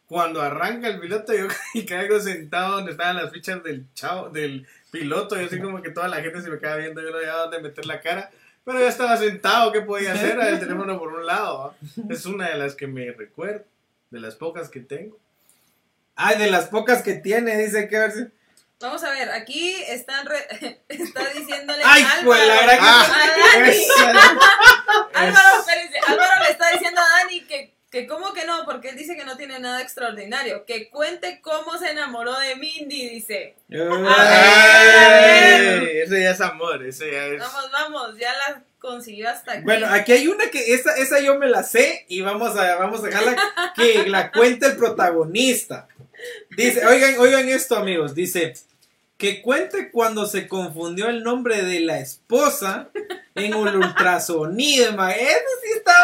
[0.06, 1.46] Cuando arranca el piloto, yo
[1.88, 5.40] caigo sentado donde estaban las fichas del chavo, del piloto.
[5.40, 7.60] Y así como que toda la gente se me queda viendo, yo no había dónde
[7.60, 8.30] meter la cara.
[8.64, 10.38] Pero yo estaba sentado, ¿qué podía hacer?
[10.38, 11.74] El teléfono por un lado.
[12.10, 13.64] Es una de las que me recuerdo,
[14.10, 15.18] de las pocas que tengo.
[16.14, 18.26] Ay, de las pocas que tiene, dice que ver si...
[18.82, 23.08] Vamos a ver, aquí están re- está diciéndole Ay, Álvaro, pues, la verdad que- a
[23.58, 23.86] Dani.
[25.14, 28.96] Álvaro, espérense, Álvaro le está diciendo a Dani que, que cómo que no, porque él
[28.96, 30.64] dice que no tiene nada extraordinario.
[30.66, 33.54] Que cuente cómo se enamoró de Mindy, dice.
[34.92, 37.38] Ay, Ese ya es amor, ese ya es.
[37.38, 39.62] Vamos, vamos, ya la consiguió hasta aquí.
[39.64, 43.00] Bueno, aquí hay una que esa, esa yo me la sé y vamos a, vamos
[43.00, 43.36] a dejarla
[43.76, 45.86] que la cuente el protagonista.
[46.50, 48.54] Dice, oigan, oigan esto amigos, dice
[49.22, 52.88] que cuente cuando se confundió el nombre de la esposa
[53.36, 54.86] en el ultrasonido.
[54.90, 55.94] Eso sí está,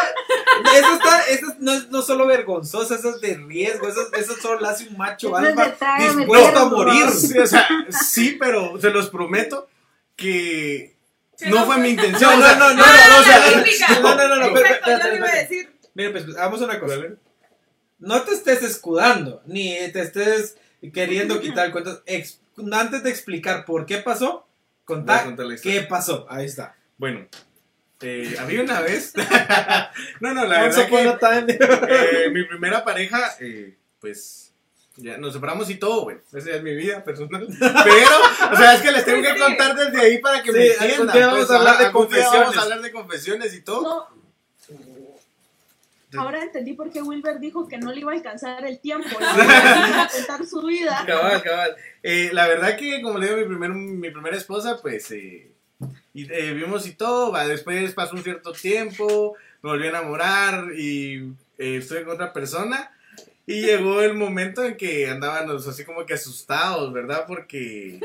[0.73, 4.61] eso está, eso no es no solo vergonzoso, eso es de riesgo, eso, eso solo
[4.61, 7.09] lo hace un macho alfa dispuesto a morir.
[7.09, 9.67] Sí, o sea, sí, pero se los prometo
[10.15, 10.95] que
[11.41, 12.39] no no fue mi intención.
[12.39, 15.25] No, no, no, Ah, no, no, no, no, no, Exacto, espera, espera, yo le iba
[15.25, 15.41] a espera.
[15.41, 15.73] decir.
[15.93, 16.95] Mire, pues hagamos una cosa.
[17.99, 20.55] No te estés escudando, ni te estés
[20.93, 22.01] queriendo quitar cuentas.
[22.71, 24.47] Antes de explicar por qué pasó,
[24.85, 26.25] contar qué pasó.
[26.29, 26.75] Ahí está.
[26.97, 27.27] Bueno,
[28.01, 29.13] eh, había una vez.
[30.19, 34.45] no, no, la verdad que eh, mi primera pareja, eh, pues.
[35.01, 37.47] Ya nos separamos y todo, bueno, esa ya es mi vida personal.
[37.59, 40.65] Pero, o sea, es que les tengo que contar desde ahí para que Sí, me
[40.65, 41.21] entiendan.
[41.21, 43.81] vamos pues, a hablar de algún día Vamos a hablar de confesiones y todo.
[43.81, 44.19] No,
[46.17, 49.07] ahora entendí por qué Wilber dijo que no le iba a alcanzar el tiempo.
[49.19, 49.25] Le
[49.89, 51.03] iba a contar su vida.
[51.05, 51.75] Cabal, cabal.
[52.03, 55.51] Eh, la verdad que, como le digo, mi, primer, mi primera esposa, pues, eh,
[56.13, 60.73] y, eh, vimos y todo, va, después pasó un cierto tiempo, me volví a enamorar
[60.77, 62.91] y eh, estuve con otra persona.
[63.45, 67.25] Y llegó el momento en que andábamos así como que asustados, ¿verdad?
[67.27, 67.99] Porque,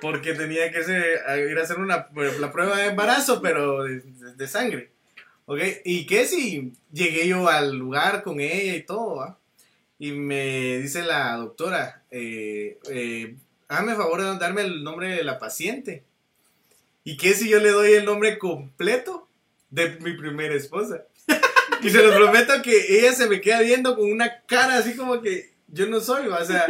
[0.00, 2.08] porque tenía que ser- ir a hacer una,
[2.40, 4.90] la prueba de embarazo, pero de, de- de sangre.
[5.52, 5.60] ¿Ok?
[5.84, 9.38] ¿Y qué si llegué yo al lugar con ella y todo, ¿va?
[9.98, 13.36] Y me dice la doctora, eh, eh,
[13.68, 16.04] hágame favor de darme el nombre de la paciente.
[17.04, 19.28] ¿Y qué si yo le doy el nombre completo
[19.68, 21.02] de mi primera esposa?
[21.82, 25.20] y se lo prometo que ella se me queda viendo con una cara así como
[25.20, 26.38] que yo no soy, ¿va?
[26.38, 26.64] o sea,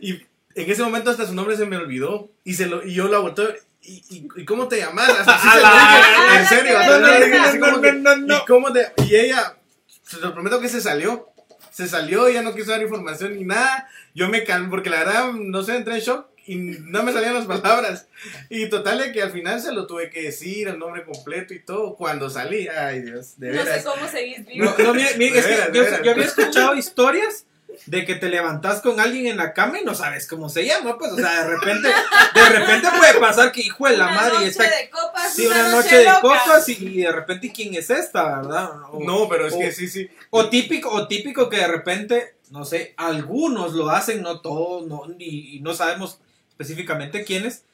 [0.00, 0.22] y
[0.54, 3.18] en ese momento hasta su nombre se me olvidó y, se lo, y yo la
[3.18, 3.52] volteo.
[3.86, 5.08] ¿Y, y, y cómo te llamas?
[5.20, 8.36] Hasta así se lo dije, en serio, No, no, no, no, que, no, no.
[8.38, 8.92] ¿Y cómo te.?
[9.08, 9.56] Y ella,
[10.02, 11.30] se lo prometo que se salió.
[11.70, 13.88] Se salió, ya no quiso dar información ni nada.
[14.14, 17.34] Yo me calmé, porque la verdad, no sé, entré en shock y no me salían
[17.34, 18.06] las palabras.
[18.48, 21.58] Y total de que al final se lo tuve que decir, el nombre completo y
[21.64, 22.68] todo, cuando salí.
[22.68, 23.84] Ay, Dios, de No sé veras.
[23.84, 24.66] cómo seguís vivo.
[24.78, 26.00] No, no, mire, mire, De es que veras, yo, veras.
[26.04, 27.46] yo había escuchado historias
[27.86, 30.96] de que te levantas con alguien en la cama y no sabes cómo se llama,
[30.98, 34.34] pues, o sea, de repente, de repente puede pasar que hijo de la Una madre
[34.34, 37.90] noche está de copas, sí, una noche de copas y, y de repente quién es
[37.90, 38.70] esta, ¿verdad?
[38.92, 40.08] O, No, pero es o- que sí, sí.
[40.30, 45.02] o típico, o típico que de repente, no sé, algunos lo hacen, no todos, no,
[45.18, 46.18] y, y no sabemos
[46.50, 47.64] específicamente quiénes.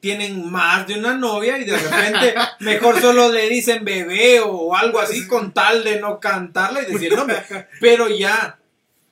[0.00, 4.98] Tienen más de una novia y de repente mejor solo le dicen bebé o algo
[4.98, 7.36] así con tal de no cantarle y decir nombre.
[7.82, 8.58] Pero ya,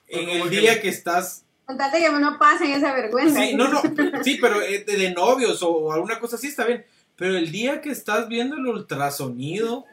[0.08, 3.40] en el que- día que estás Contate que no pasen esa vergüenza.
[3.40, 3.82] Sí, no, no,
[4.24, 6.86] sí, pero eh, de, de novios o alguna cosa así está bien.
[7.14, 9.84] Pero el día que estás viendo el ultrasonido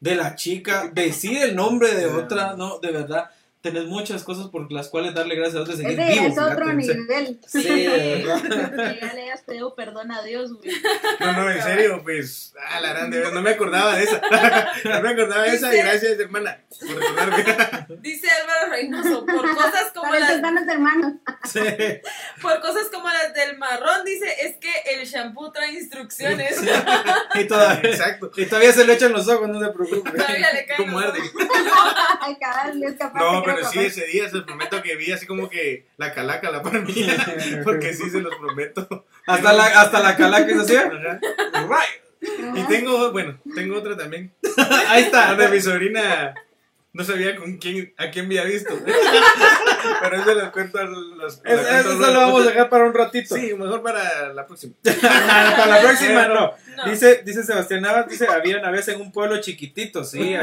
[0.00, 3.30] de la chica, decide el nombre de otra, no, de verdad,
[3.64, 6.26] tenés muchas cosas por las cuales darle gracias a Dios de seguir Ese vivo.
[6.26, 7.40] es otro nivel.
[7.46, 7.62] Sí.
[7.62, 8.24] Que
[9.00, 10.70] ya le hayas pedido perdón a Dios, güey.
[11.18, 12.52] No, no, en serio, pues.
[12.68, 14.20] Ah, la gran, de verdad, no me acordaba de esa.
[14.84, 17.96] no me acordaba de esa y gracias, hermana, por recordarme.
[18.00, 21.12] Dice Álvaro Reynoso, por cosas como Para las, hermanos.
[21.44, 21.60] Sí.
[22.42, 26.62] por cosas como las del marrón, dice, es que el shampoo trae instrucciones.
[27.34, 28.30] Y todavía, Exacto.
[28.36, 30.10] y todavía se le echan los ojos, no se preocupe.
[30.10, 31.20] Todavía le caen ¿Cómo arde?
[32.20, 35.12] Ay, cabal, es capaz No, pero creo sí, ese día se los prometo que vi
[35.12, 36.94] así como que la calaca la para mí.
[37.64, 39.06] Porque sí, se los prometo.
[39.26, 40.76] Hasta la, hasta la calaca es así.
[40.76, 42.04] Right.
[42.56, 44.32] Y tengo, bueno, tengo otra también.
[44.88, 45.28] Ahí está.
[45.28, 46.34] Donde mi sobrina
[46.94, 48.78] no sabía con quién, a quién había visto.
[50.00, 51.34] Pero eso lo cuento a los.
[51.34, 53.34] Es- cuento Eso lo vamos a dejar para un ratito.
[53.34, 54.74] Sí, mejor para la próxima.
[54.82, 56.54] para la próxima no.
[56.76, 56.90] No.
[56.90, 60.34] Dice, dice Sebastián Navas, dice, había una vez en un pueblo chiquitito, sí.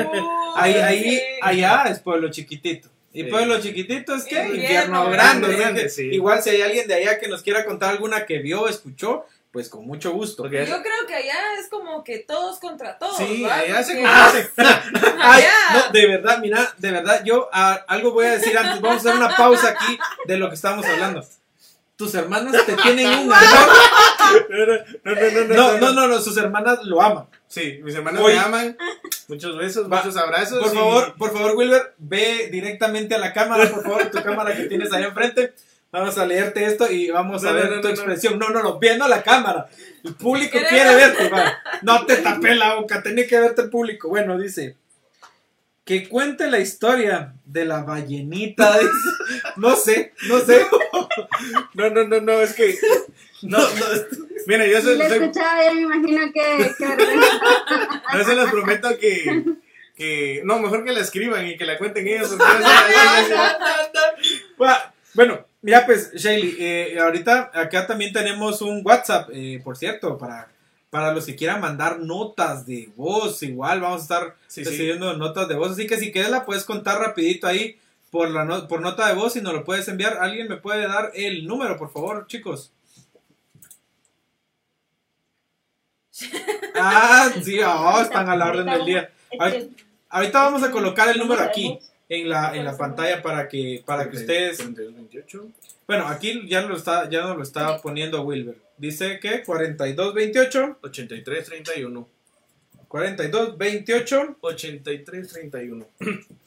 [0.55, 1.21] Ahí, ahí, sí.
[1.41, 2.89] allá es pueblo chiquitito.
[3.13, 5.55] Y pueblo chiquito es que Infierno grande.
[5.55, 6.03] grande, sí.
[6.11, 9.25] Igual si hay alguien de allá que nos quiera contar alguna que vio o escuchó,
[9.51, 10.43] pues con mucho gusto.
[10.43, 13.17] Porque Yo creo que allá es como que todos contra todos.
[13.17, 13.55] sí, ¿va?
[13.55, 14.49] allá se Porque- conoce.
[15.23, 15.53] Ay, Allá.
[15.87, 18.79] no, de verdad, mira, de verdad, yo ah, algo voy a decir antes.
[18.79, 21.25] Vamos a hacer una pausa aquí de lo que estamos hablando.
[22.01, 23.69] Tus hermanas te tienen un amor.
[25.03, 27.25] No, no, no, No, no, no, no, sus hermanas lo aman.
[27.47, 28.33] Sí, mis hermanos Oye.
[28.35, 28.77] me aman.
[29.27, 29.97] Muchos besos, Va.
[29.97, 30.59] muchos abrazos.
[30.63, 34.55] Por y- favor, por favor, Wilber, ve directamente a la cámara, por favor, tu cámara
[34.55, 35.53] que tienes ahí enfrente.
[35.91, 37.89] Vamos a leerte esto y vamos a No, no, ver no, tu no, no.
[37.91, 38.39] expresión.
[38.39, 39.67] No, no, no, viendo a la cámara.
[40.03, 41.53] El público quiere verte, va.
[41.83, 44.07] No te tapé la boca, tenía que verte el público.
[44.09, 44.75] Bueno, dice.
[45.85, 48.79] Que cuente la historia de la ballenita.
[49.57, 50.65] No sé, no sé.
[51.73, 52.77] No, no, no, no, es que.
[53.41, 53.85] No, no.
[54.47, 56.71] Mira, yo Si se, la soy- escuchaba, ya me imagino que,
[58.17, 59.43] yo se los prometo que.
[59.95, 62.31] Que, no, mejor que la escriban y que la cuenten ellos.
[62.31, 62.37] yo
[65.13, 70.47] Bueno, mira pues, Shaley, eh, ahorita acá también tenemos un WhatsApp, eh, por cierto, para,
[70.91, 74.69] para los que quieran mandar notas de voz, igual vamos a estar Sí, sí.
[74.69, 77.79] recibiendo notas de voz, así que si quieres la puedes contar rapidito ahí
[78.11, 80.17] por, la no- por nota de voz y nos lo puedes enviar.
[80.19, 82.71] ¿Alguien me puede dar el número, por favor, chicos?
[86.75, 89.11] Ah, sí, oh, están a la orden del día.
[89.39, 89.75] Ahorita-
[90.09, 94.09] Ahorita vamos a colocar el número aquí en la, en la pantalla para que, para
[94.09, 95.47] que ustedes 42,
[95.87, 98.57] bueno, aquí ya lo está, ya nos lo está poniendo Wilber.
[98.81, 102.09] Dice que 4228, 83, 31.
[102.87, 105.87] 4228, 83, 31.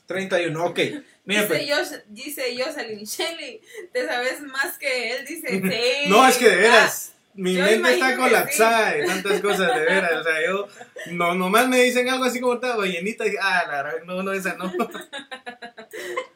[0.07, 0.65] 31.
[0.65, 0.81] Ok.
[1.27, 3.61] Mira, Dice, pues, Josh, dice Jocelyn Shelley,
[3.93, 5.49] te sabes más que él, dice,
[6.05, 6.09] sí.
[6.11, 7.15] No, es que de veras.
[7.35, 10.13] mi Yo mente está colapsada de tantas cosas, de veras.
[10.15, 10.69] O sea, yo,
[11.13, 14.33] no, nomás me dicen algo así como estaba ballenita y ah, la verdad, no, no,
[14.33, 14.73] esa no.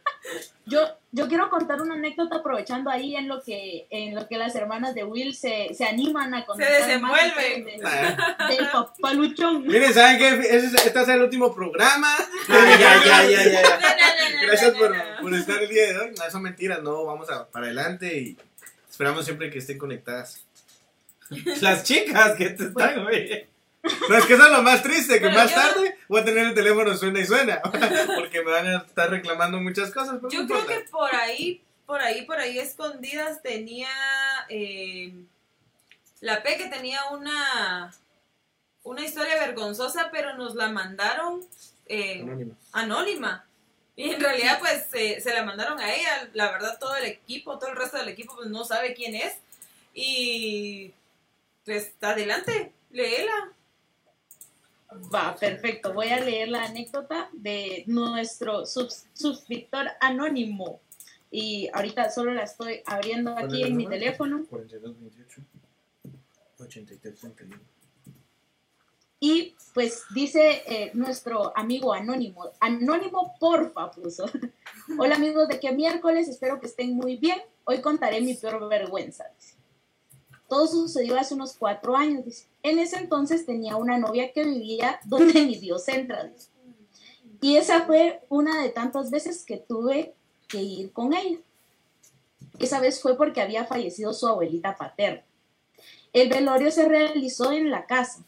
[0.66, 0.80] Yo,
[1.12, 4.94] yo quiero contar una anécdota aprovechando ahí en lo que, en lo que las hermanas
[4.94, 6.68] de Will se, se animan a contar.
[6.68, 7.64] más desenvuelven.
[7.64, 8.48] de- Ah.
[8.48, 9.66] Del papá luchón.
[9.66, 10.28] Miren, ¿saben qué?
[10.56, 12.14] Este es el último programa.
[12.48, 13.62] Ah, ya, ya, ya, ya, ya.
[13.78, 15.02] No, no, no, no, Gracias no, por, no.
[15.22, 16.10] por estar el día de hoy.
[16.16, 18.36] No, eso es mentira, no, vamos a, para adelante y
[18.90, 20.44] esperamos siempre que estén conectadas.
[21.62, 23.46] Las chicas que te están, güey.
[24.08, 26.24] No, es que eso es lo más triste, que Pero más yo- tarde voy a
[26.24, 27.60] tener el teléfono suena y suena,
[28.16, 30.16] porque me van a estar reclamando muchas cosas.
[30.16, 30.66] pero Yo creo importa.
[30.82, 33.88] que por ahí, por ahí, por ahí escondidas tenía
[34.48, 35.12] eh,
[36.20, 37.94] la P que tenía una
[38.82, 41.44] una historia vergonzosa, pero nos la mandaron
[41.86, 43.44] eh, anónima.
[43.96, 47.58] Y en realidad pues se- se la mandaron a ella, la verdad todo el equipo,
[47.58, 49.34] todo el resto del equipo pues no sabe quién es.
[49.94, 50.92] Y
[51.64, 53.52] pues adelante, léela.
[55.12, 55.92] Va, perfecto.
[55.92, 60.80] Voy a leer la anécdota de nuestro sus- suscriptor anónimo.
[61.30, 64.46] Y ahorita solo la estoy abriendo ¿Cuál aquí en mi teléfono.
[64.48, 65.42] 42, 28,
[66.58, 67.60] 83, 31.
[69.20, 74.24] Y pues dice eh, nuestro amigo anónimo, anónimo porfa puso.
[74.98, 77.38] Hola amigos de qué miércoles, espero que estén muy bien.
[77.64, 79.24] Hoy contaré mi peor vergüenza.
[79.36, 79.57] dice.
[80.48, 82.46] Todo sucedió hace unos cuatro años.
[82.62, 86.32] En ese entonces tenía una novia que vivía donde mi Dios entra.
[87.40, 90.14] Y esa fue una de tantas veces que tuve
[90.48, 91.38] que ir con ella.
[92.58, 95.22] Esa vez fue porque había fallecido su abuelita paterna.
[96.12, 98.24] El velorio se realizó en la casa.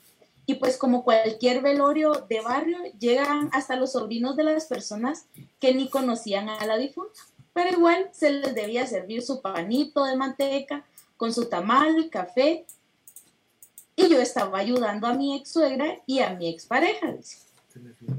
[0.46, 5.26] Y pues como cualquier velorio de barrio, llegan hasta los sobrinos de las personas
[5.58, 7.18] que ni conocían a la difunta.
[7.52, 10.84] Pero igual se les debía servir su panito de manteca
[11.20, 12.64] con su tamal, café.
[13.94, 17.36] Y yo estaba ayudando a mi ex suegra y a mi expareja dice,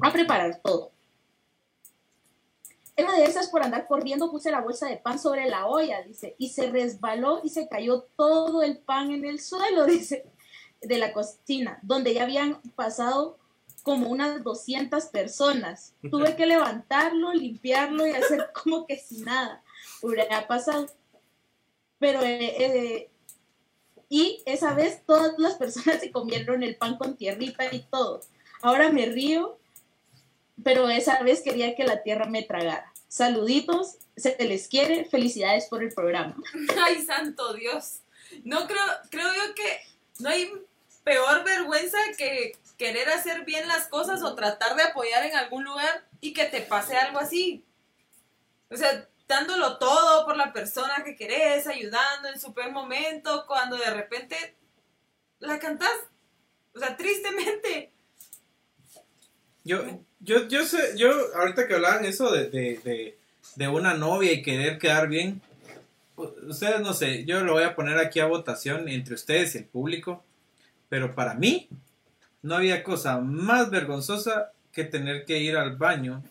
[0.03, 0.91] a preparar todo.
[2.95, 6.03] En una de esas, por andar corriendo, puse la bolsa de pan sobre la olla,
[6.03, 10.23] dice, y se resbaló y se cayó todo el pan en el suelo, dice
[10.79, 13.39] de la cocina, donde ya habían pasado
[13.81, 15.95] como unas 200 personas.
[16.11, 19.63] Tuve que levantarlo, limpiarlo y hacer como que si nada
[20.03, 20.85] hubiera pasado.
[22.01, 23.09] Pero, eh, eh,
[24.09, 28.21] y esa vez todas las personas se comieron el pan con tierrita y todo.
[28.63, 29.59] Ahora me río,
[30.63, 32.91] pero esa vez quería que la tierra me tragara.
[33.07, 36.35] Saluditos, se les quiere, felicidades por el programa.
[36.83, 37.99] Ay, santo Dios.
[38.45, 39.81] No creo, creo yo que
[40.19, 40.51] no hay
[41.03, 46.07] peor vergüenza que querer hacer bien las cosas o tratar de apoyar en algún lugar
[46.19, 47.63] y que te pase algo así.
[48.71, 53.77] O sea, dándolo todo por la persona que querés, ayudando en su peor momento, cuando
[53.77, 54.35] de repente
[55.39, 55.95] la cantás.
[56.75, 57.91] O sea, tristemente.
[59.63, 59.83] Yo,
[60.19, 63.17] yo, yo sé, yo, ahorita que hablaban eso de, de, de,
[63.55, 65.41] de una novia y querer quedar bien,
[66.17, 69.65] ustedes no sé, yo lo voy a poner aquí a votación entre ustedes y el
[69.65, 70.25] público,
[70.89, 71.69] pero para mí
[72.41, 76.21] no había cosa más vergonzosa que tener que ir al baño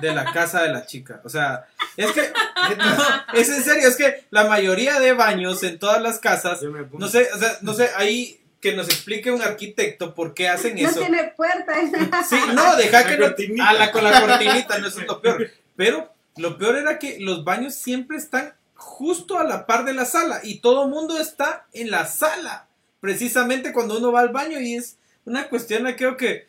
[0.00, 1.20] de la casa de la chica.
[1.24, 2.32] O sea, es que,
[2.76, 6.70] no, es en serio, es que la mayoría de baños en todas las casas, Yo
[6.70, 10.32] me pongo- no sé, o sea, no sé, ahí que nos explique un arquitecto por
[10.32, 11.00] qué hacen No eso.
[11.00, 11.74] tiene puerta.
[12.28, 13.26] Sí, no, deja La que no.
[13.26, 13.68] cortinita.
[13.68, 15.50] Ah, la, con la cortinita, no eso es lo peor.
[15.76, 20.04] Pero lo peor era que los baños siempre están justo a la par de la
[20.06, 22.66] sala y todo el mundo está en la sala.
[23.00, 26.48] Precisamente cuando uno va al baño y es una cuestión, creo que.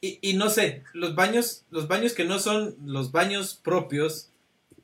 [0.00, 4.28] Y, y no sé, los baños, los baños que no son los baños propios,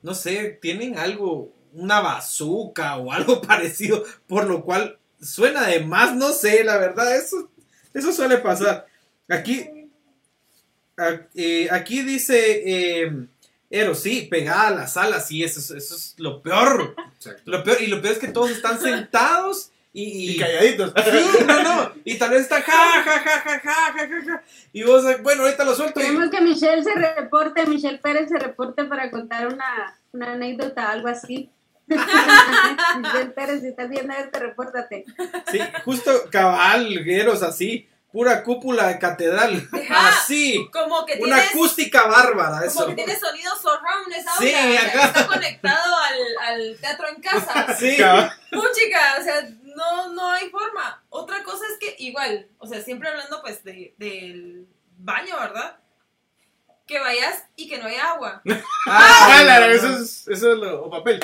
[0.02, 6.16] no sé, tienen algo, una bazuca o algo parecido, por lo cual suena de más,
[6.16, 7.50] no sé, la verdad, eso,
[7.94, 8.86] eso suele pasar.
[9.28, 9.68] Aquí,
[10.96, 12.62] a- eh, aquí dice,
[13.04, 13.26] eh,
[13.74, 16.94] Ero, sí, pegada a la sala, sí, eso, es- eso es lo peor.
[17.16, 17.42] Exacto.
[17.46, 20.92] Lo peor, y lo peor es que todos están sentados y, Y calladitos.
[21.04, 21.92] Sí, no, no.
[22.04, 24.42] Y tal vez está ja, ja, ja, ja, ja, ja, ja, ja.
[24.72, 26.00] Y vos, bueno, ahorita lo suelto.
[26.00, 30.90] y- Queremos que Michelle se reporte, Michelle Pérez se reporte para contar una, una anécdota,
[30.90, 31.50] algo así.
[31.88, 35.04] Michelle Pérez, si estás viendo esto, repórtate.
[35.50, 37.88] Sí, justo cabalgueros así.
[38.12, 39.66] Pura cúpula de catedral.
[39.72, 40.08] Ajá.
[40.10, 40.68] Así.
[40.70, 42.86] Como que Una tienes, acústica bárbara, como eso.
[42.88, 45.06] que tienes sonido surround esa Sí, ajá.
[45.06, 47.74] está conectado al, al teatro en casa.
[47.78, 47.96] Sí.
[48.50, 51.04] Puchica, o sea, no, no hay forma.
[51.08, 54.66] Otra cosa es que igual, o sea, siempre hablando pues de, del
[54.98, 55.78] baño, ¿verdad?
[56.86, 58.42] Que vayas y que no haya agua.
[58.86, 59.72] Ah, no, claro, no.
[59.72, 61.20] eso es, eso es lo, o papel.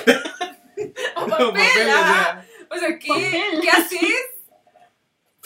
[1.16, 4.26] O O papel, papel, o sea, O sea, ¿qué, ¿qué haces?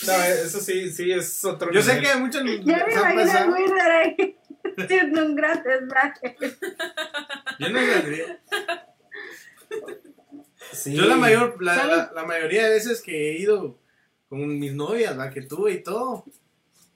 [0.07, 2.13] No, eso sí, sí es otro Yo sé nivel.
[2.13, 3.55] que muchos Ya me imagino.
[3.55, 4.39] Wither ahí
[4.79, 6.37] haciendo un gran desbraje.
[7.59, 8.41] Yo no saldría.
[10.73, 10.95] Sí.
[10.95, 11.97] Yo la mayor, la, ¿Sabes?
[11.97, 13.79] la, la mayoría de veces que he ido
[14.29, 16.25] con mis novias, la que tuve y todo,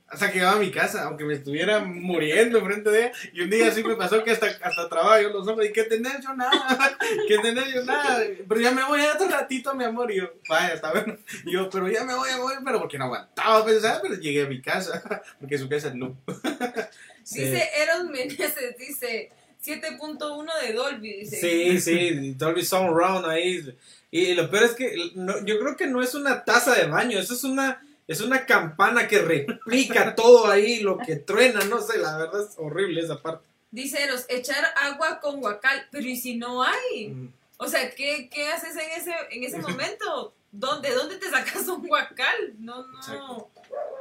[0.08, 3.50] hasta que llegaba a mi casa, aunque me estuviera muriendo enfrente de ella, y un
[3.50, 6.34] día sí me pasó que hasta, hasta trababa yo los ojos, y que tener yo
[6.34, 6.96] nada,
[7.28, 10.32] que tener yo nada, pero ya me voy a otro ratito, mi amor, y yo,
[10.48, 13.06] vaya, está bueno, y yo, pero ya me voy, ya me voy, pero porque no
[13.06, 15.02] aguantaba pensar, pero llegué a mi casa,
[15.40, 16.16] porque su casa no.
[17.26, 17.40] Sí.
[17.40, 19.32] Dice Eros Meneses, dice
[19.66, 21.40] 7.1 de Dolby, dice.
[21.40, 23.76] Sí, sí, Dolby Surround ahí.
[24.10, 27.18] Y lo peor es que no- yo creo que no es una taza de baño,
[27.18, 31.98] eso es una es una campana que replica todo ahí, lo que truena, no sé,
[31.98, 33.44] la verdad es horrible esa parte.
[33.72, 37.08] Dice Eros, echar agua con guacal, pero ¿y si no hay?
[37.08, 37.32] Mm.
[37.56, 40.32] O sea, ¿qué, qué haces en ese, en ese momento?
[40.52, 42.54] ¿Dónde, ¿Dónde te sacas un guacal?
[42.60, 43.50] No, no, Exacto.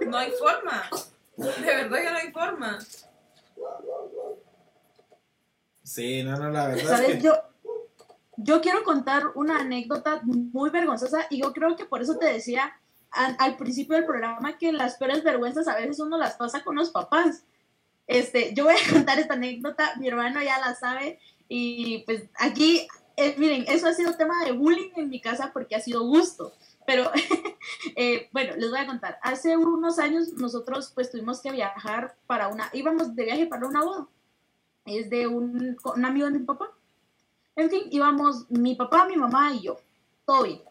[0.07, 0.87] no hay forma.
[1.37, 2.79] De verdad que no hay forma.
[5.85, 7.15] Sí, no, no, la verdad es ¿Sabes?
[7.17, 7.33] que Yo,
[8.37, 12.73] yo quiero contar una anécdota muy vergonzosa y yo creo que por eso te decía
[13.11, 16.75] al, al principio del programa que las peores vergüenzas a veces uno las pasa con
[16.75, 17.43] los papás.
[18.07, 22.87] Este, yo voy a contar esta anécdota, mi hermano ya la sabe y pues aquí,
[23.15, 26.51] eh, miren, eso ha sido tema de bullying en mi casa porque ha sido gusto.
[26.87, 27.11] Pero
[27.95, 29.19] eh, bueno, les voy a contar.
[29.21, 33.83] Hace unos años nosotros pues tuvimos que viajar para una, íbamos de viaje para una
[33.83, 34.07] boda.
[34.85, 36.71] Es de un, un amigo de mi papá.
[37.55, 39.77] En fin, íbamos mi papá, mi mamá y yo.
[40.25, 40.61] Todo bien.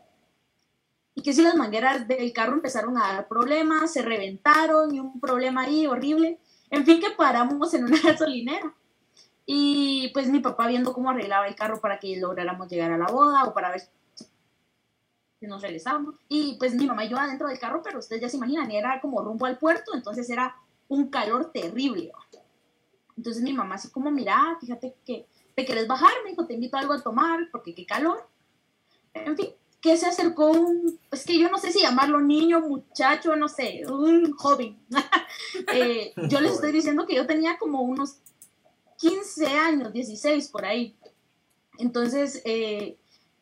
[1.15, 5.21] Y que si las mangueras del carro empezaron a dar problemas, se reventaron y un
[5.21, 6.39] problema ahí horrible.
[6.71, 8.75] En fin, que paramos en una gasolinera.
[9.47, 13.07] Y pues mi papá viendo cómo arreglaba el carro para que lográramos llegar a la
[13.07, 13.83] boda o para ver
[15.41, 16.17] si nos regresábamos.
[16.29, 19.01] Y pues mi mamá y yo adentro del carro, pero ustedes ya se imaginan, era
[19.01, 20.57] como rumbo al puerto, entonces era
[20.89, 22.11] un calor terrible.
[23.17, 26.77] Entonces mi mamá así como, mira, fíjate que te quieres bajar, me dijo, te invito
[26.77, 28.29] a algo a tomar, porque qué calor.
[29.15, 29.51] En fin,
[29.81, 33.83] que se acercó un, es que yo no sé si llamarlo niño, muchacho, no sé,
[33.89, 34.79] un joven.
[35.73, 38.19] Eh, yo les estoy diciendo que yo tenía como unos
[38.99, 40.97] 15 años, 16 por ahí.
[41.79, 42.97] Entonces, eh,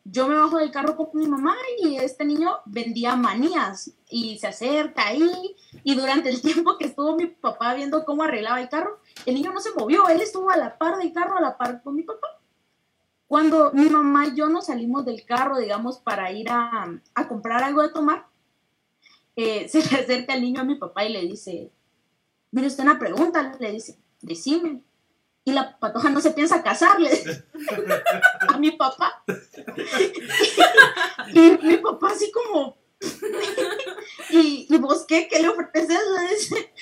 [0.05, 4.47] yo me bajo del carro con mi mamá y este niño vendía manías y se
[4.47, 8.99] acerca ahí y durante el tiempo que estuvo mi papá viendo cómo arreglaba el carro,
[9.25, 11.81] el niño no se movió, él estuvo a la par del carro, a la par
[11.81, 12.27] con mi papá.
[13.27, 17.81] Cuando mi mamá y yo nos salimos del carro, digamos, para ir a, comprar algo
[17.81, 18.27] de tomar,
[19.35, 21.71] eh, se le acerca el niño a mi papá y le dice,
[22.51, 24.81] mire usted una pregunta, le dice, decime.
[25.45, 27.45] Y la patoja no se piensa casar, le dice
[28.47, 29.23] a mi papá.
[31.33, 32.77] y mi papá así como,
[34.29, 35.27] ¿y, y vos qué?
[35.27, 35.89] ¿Qué le ofreces?
[35.89, 36.73] Le dice,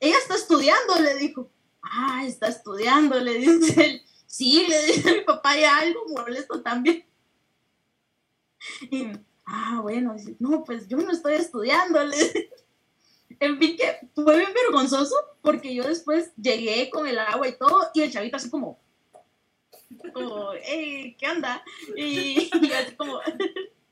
[0.00, 1.50] ella está estudiando, le dijo.
[1.82, 4.02] Ah, está estudiando, le dice él.
[4.26, 7.04] Sí, le dice mi papá ya algo molesto también.
[8.90, 9.08] Y,
[9.44, 12.50] ah, bueno, dice, no, pues yo no estoy estudiando, le dice.
[13.40, 17.88] En fin, que fue bien vergonzoso porque yo después llegué con el agua y todo
[17.94, 18.78] y el chavito así como,
[20.12, 21.64] como, hey, ¿qué onda?
[21.96, 23.18] Y, así como,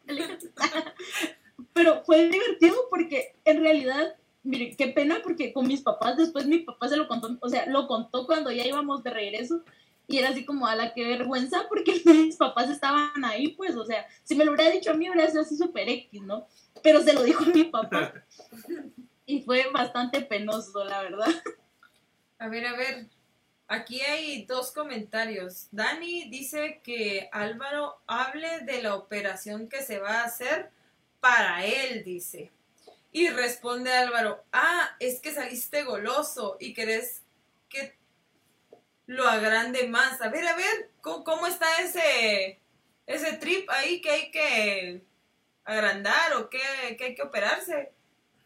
[1.72, 6.58] pero fue divertido porque en realidad, miren, qué pena porque con mis papás, después mi
[6.58, 9.64] papá se lo contó, o sea, lo contó cuando ya íbamos de regreso
[10.06, 13.86] y era así como, a la que vergüenza porque mis papás estaban ahí, pues, o
[13.86, 16.46] sea, si me lo hubiera dicho a mí hubiera sido así súper X, ¿no?
[16.82, 18.12] Pero se lo dijo a mi papá
[19.28, 21.28] y fue bastante penoso, la verdad.
[22.38, 23.06] A ver, a ver.
[23.66, 25.68] Aquí hay dos comentarios.
[25.70, 30.70] Dani dice que Álvaro hable de la operación que se va a hacer
[31.20, 32.50] para él, dice.
[33.12, 37.22] Y responde Álvaro, ah, es que saliste goloso y querés
[37.68, 37.98] que
[39.04, 40.22] lo agrande más.
[40.22, 42.60] A ver, a ver, ¿cómo, cómo está ese,
[43.06, 45.04] ese trip ahí que hay que
[45.64, 47.92] agrandar o que, que hay que operarse?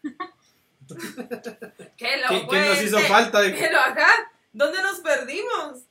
[1.96, 3.40] ¿Qué, lo ¿Qué, qué nos hizo falta?
[3.40, 4.06] de- Pero acá,
[4.52, 5.82] ¿dónde nos perdimos?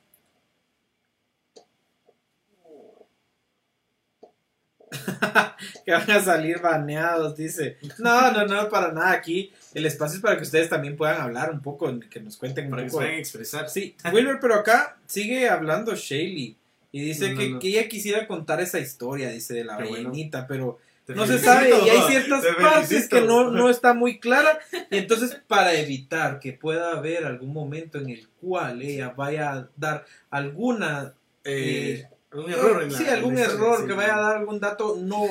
[5.84, 7.78] que van a salir baneados, dice.
[7.98, 9.12] No, no, no, para nada.
[9.12, 12.66] Aquí el espacio es para que ustedes también puedan hablar un poco, que nos cuenten
[12.66, 13.04] un Para que se poco.
[13.04, 13.68] puedan expresar.
[13.70, 16.56] Sí, Wilmer, pero acá sigue hablando Shaley.
[16.94, 17.58] Y dice No, no, que, no.
[17.58, 19.90] que ella quisiera contar esa historia, dice, de la bueno.
[19.92, 20.78] ballenita, pero
[21.08, 24.58] no se sabe y hay ciertas te partes que no, no está muy clara.
[24.90, 29.68] Y entonces, para evitar que pueda haber algún momento en el cual ella vaya a
[29.76, 33.86] dar alguna Eh, Algún error en la- Sí, en la algún historia, error sí.
[33.88, 35.26] que vaya a dar algún dato no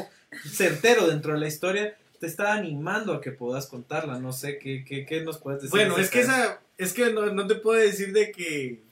[0.46, 4.20] certero dentro de la historia, te está animando a que puedas contarla.
[4.20, 5.72] No sé, ¿qué, qué, qué nos puedes decir?
[5.72, 8.84] Bueno, es que esa, es que no, no te puedo decir de que,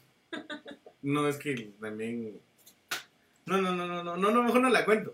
[1.03, 2.39] no, es que también,
[3.45, 5.13] no, no, no, no, no, no, no, mejor no la cuento.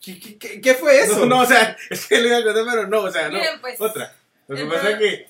[0.00, 1.20] ¿Qué, qué- qué- qué fue eso?
[1.20, 3.38] No, no, o sea, es que le iba a contar, pero no, o sea, no,
[3.38, 3.80] Miren, pues.
[3.80, 4.14] otra.
[4.46, 5.28] Lo que pasa es que,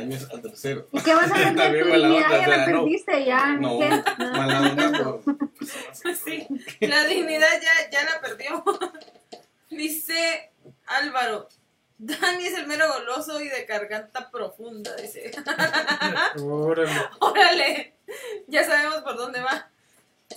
[0.00, 0.88] años a tercero.
[0.92, 2.26] ¿Y qué vas a vender También tu mala dignidad?
[2.32, 2.82] onda, Ya o sea, la no.
[2.84, 3.46] perdiste, ya.
[3.60, 4.02] No, ¿qué?
[4.18, 5.22] mala onda, pero-
[6.24, 6.46] Sí,
[6.80, 8.64] la dignidad ya, ya la perdió.
[9.70, 10.50] Dice
[10.86, 11.48] Álvaro,
[11.98, 15.30] Dani es el mero goloso y de garganta profunda, dice.
[16.42, 16.92] Órale.
[17.20, 17.94] Órale,
[18.48, 19.68] ya sabemos por dónde va.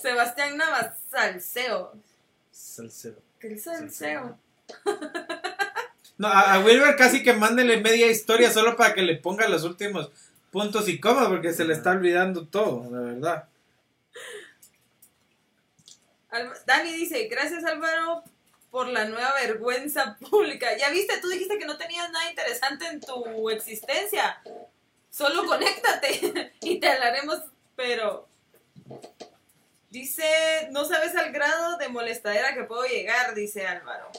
[0.01, 1.93] Sebastián Navas, salseo.
[2.55, 3.17] Salsero.
[3.39, 4.37] ¿Qué es salseo?
[6.17, 9.65] No, a, a Wilber casi que mándele media historia solo para que le ponga los
[9.65, 10.09] últimos
[10.49, 13.49] puntos y comas, porque se le está olvidando todo, la verdad.
[16.65, 18.23] Dani dice, gracias Álvaro
[18.71, 20.77] por la nueva vergüenza pública.
[20.77, 24.41] Ya viste, tú dijiste que no tenías nada interesante en tu existencia.
[25.09, 27.41] Solo conéctate y te hablaremos,
[27.75, 28.29] pero...
[29.89, 30.23] Dice,
[30.71, 34.09] no sabes al grado de molestadera que puedo llegar, dice Álvaro.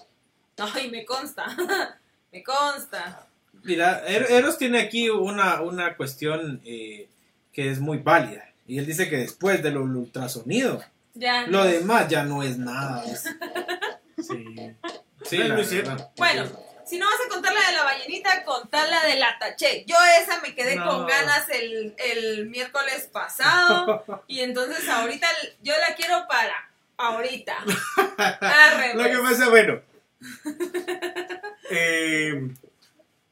[0.74, 1.44] Ay, me consta,
[2.32, 3.26] me consta.
[3.62, 7.08] Mira, Er- Eros tiene aquí una, una cuestión eh,
[7.52, 8.48] que es muy válida.
[8.66, 10.82] Y él dice que después del ultrasonido,
[11.14, 11.46] Ya.
[11.46, 13.04] lo demás ya no es nada.
[13.04, 13.24] es-
[14.26, 14.54] Sí.
[15.24, 16.10] Sí, No, es la.
[16.16, 16.44] Bueno,
[16.86, 19.84] si no vas a contar la de la ballenita, contá la de la taché.
[19.86, 20.86] Yo esa me quedé No.
[20.88, 24.04] con ganas el, el miércoles pasado.
[24.28, 25.26] y entonces ahorita
[25.62, 27.56] yo la quiero para ahorita.
[28.94, 29.80] Lo que pasa, bueno.
[31.70, 32.48] eh,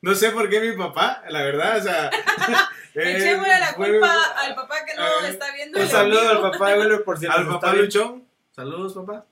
[0.02, 2.10] no sé por qué mi papá, la verdad, o sea.
[2.94, 6.22] eh, Echémosle la fue- culpa al papá que no eh, está viendo Un el saludo
[6.30, 7.72] en al papá de Wilber por si al papá.
[7.72, 8.24] Luchón.
[8.54, 9.24] Saludos, papá.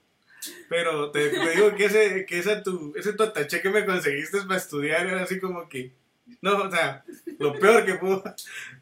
[0.68, 4.40] Pero te, te digo que ese, que esa tu, ese tu ataché que me conseguiste
[4.42, 5.92] para estudiar era así como que.
[6.40, 7.04] No, o sea,
[7.38, 8.22] lo peor que pudo.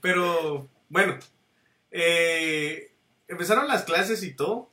[0.01, 1.19] Pero, bueno.
[1.91, 2.93] eh,
[3.29, 4.71] empezaron las clases y todo.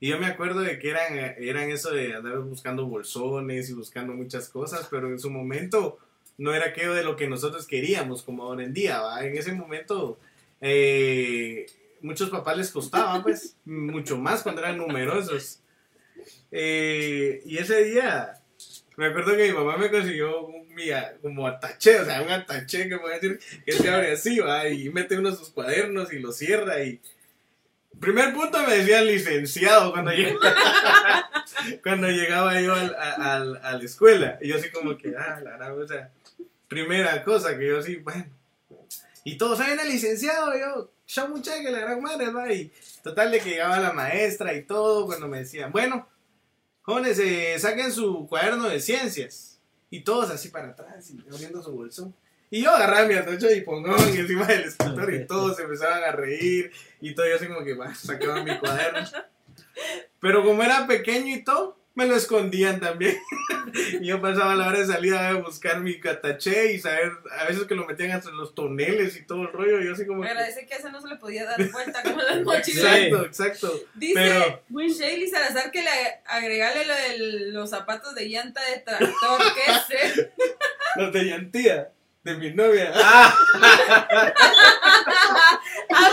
[0.00, 4.12] Y yo me acuerdo de que eran, eran eso de andar buscando bolsones y buscando
[4.12, 5.98] muchas cosas, pero en su momento
[6.38, 9.24] no era aquello de lo que nosotros queríamos, como ahora en día, ¿va?
[9.24, 10.18] En ese momento,
[10.60, 11.66] eh,
[12.02, 15.60] muchos papás les costaba, pues, mucho más cuando eran numerosos.
[16.52, 18.40] Eh, y ese día,
[18.96, 20.90] me acuerdo que mi mamá me consiguió un, mi-
[21.22, 24.68] como o sea, un ataché que puede decir que se abre así, ¿va?
[24.68, 27.00] Y mete uno de sus cuadernos y lo cierra y...
[27.98, 31.30] Primer punto me decían licenciado cuando llegaba,
[31.82, 34.38] cuando llegaba yo al- a, la escuela.
[34.42, 36.10] Y yo así como que, ah, la gran, o sea,
[36.68, 38.26] primera cosa que yo así, bueno.
[39.24, 42.52] Y todos saben el licenciado, yo, yo muchacho, que la gran madre, va.
[42.52, 42.70] Y
[43.02, 46.06] total de que llegaba la maestra y todo, cuando me decían, bueno,
[46.86, 49.60] jóvenes, eh, saquen su cuaderno de ciencias.
[49.90, 52.14] Y todos así para atrás, y abriendo su bolsón.
[52.50, 56.12] Y yo agarraba mi atocho y pongón encima del escritorio y todos se empezaban a
[56.12, 56.70] reír
[57.00, 59.06] y todo, yo así como que bah, sacaba mi cuaderno.
[60.20, 63.18] Pero como era pequeño y todo, me lo escondían también.
[64.00, 67.64] y yo pasaba la hora de salida a buscar mi cataché y saber, a veces
[67.64, 70.26] que lo metían hasta los toneles y todo el rollo, y yo así como Me
[70.26, 70.32] que...
[70.32, 72.84] agradece que no se le podía dar vuelta como las mochilas.
[72.84, 73.80] Exacto, exacto.
[73.94, 75.90] Dice Pero- Shaley Salazar que le
[76.26, 77.18] agregarle lo de
[77.52, 79.40] los zapatos de llanta de tractor.
[79.54, 80.22] ¿Qué es eso?
[80.96, 81.90] Los de llantía,
[82.24, 82.90] de mi novia.
[82.94, 83.34] Ah,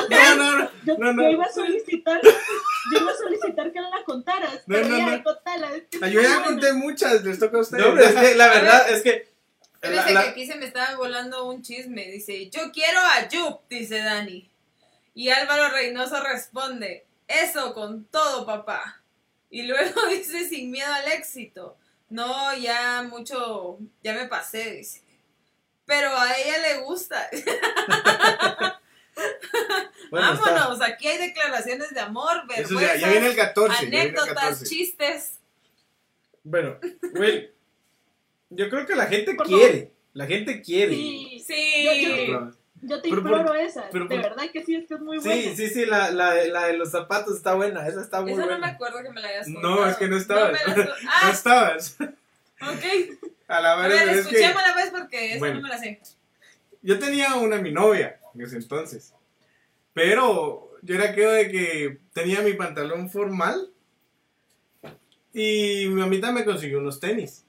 [0.10, 1.24] No, no, no, no, no.
[1.24, 2.20] yo iba a solicitar,
[2.92, 4.56] yo iba a solicitar que no la contaras.
[4.68, 5.24] No, pero no, ya, no.
[5.24, 6.46] contala, es que Ah, Yo ya buena.
[6.46, 7.84] conté muchas, les toca a ustedes.
[7.84, 9.34] no, hombre, es que la verdad es que.
[9.82, 12.08] la- que aquí se me estaba volando un chisme.
[12.12, 14.50] Dice, yo quiero a Yup, dice Dani.
[15.16, 19.02] Y Álvaro Reynoso responde, eso con todo, papá.
[19.50, 21.78] Y luego dice, sin miedo al éxito.
[22.10, 25.02] No, ya mucho, ya me pasé, dice.
[25.86, 27.30] Pero a ella le gusta.
[30.10, 33.74] bueno, está- Vámonos, aquí hay declaraciones de amor, Eso vergüenzas, ya, ya viene el 14.
[33.76, 34.66] ya viene el anécdotas, 14.
[34.66, 35.40] chistes.
[36.44, 36.78] Bueno,
[37.14, 37.52] Will,
[38.50, 39.92] yo creo que la gente Por quiere.
[40.14, 40.94] La gente quiere.
[40.94, 41.84] Sí, Sí.
[41.86, 42.52] Yo- yo-
[42.86, 43.88] Yo te Pero imploro por- esa.
[43.94, 45.56] pero de por- verdad que sí, es que es muy Sí, buena.
[45.56, 47.88] sí, sí, la, la, de- la de los zapatos está buena.
[47.88, 48.68] Esa está muy Esa no me buena.
[48.68, 49.88] acuerdo que me la hayas No, contado.
[49.90, 50.52] es que no estabas.
[50.52, 51.96] me la- No Ah, estabas.
[52.02, 53.20] ok.
[53.48, 55.56] A la A madre, ver, es que escuchémosla pues porque esa Bueno.
[55.56, 56.02] no me la sé.
[56.82, 59.14] yo tenía una mi novia en ese entonces.
[59.94, 63.70] Pero yo era aquello de que tenía mi pantalón formal
[65.34, 67.46] y mi mamita me consiguió unos tenis.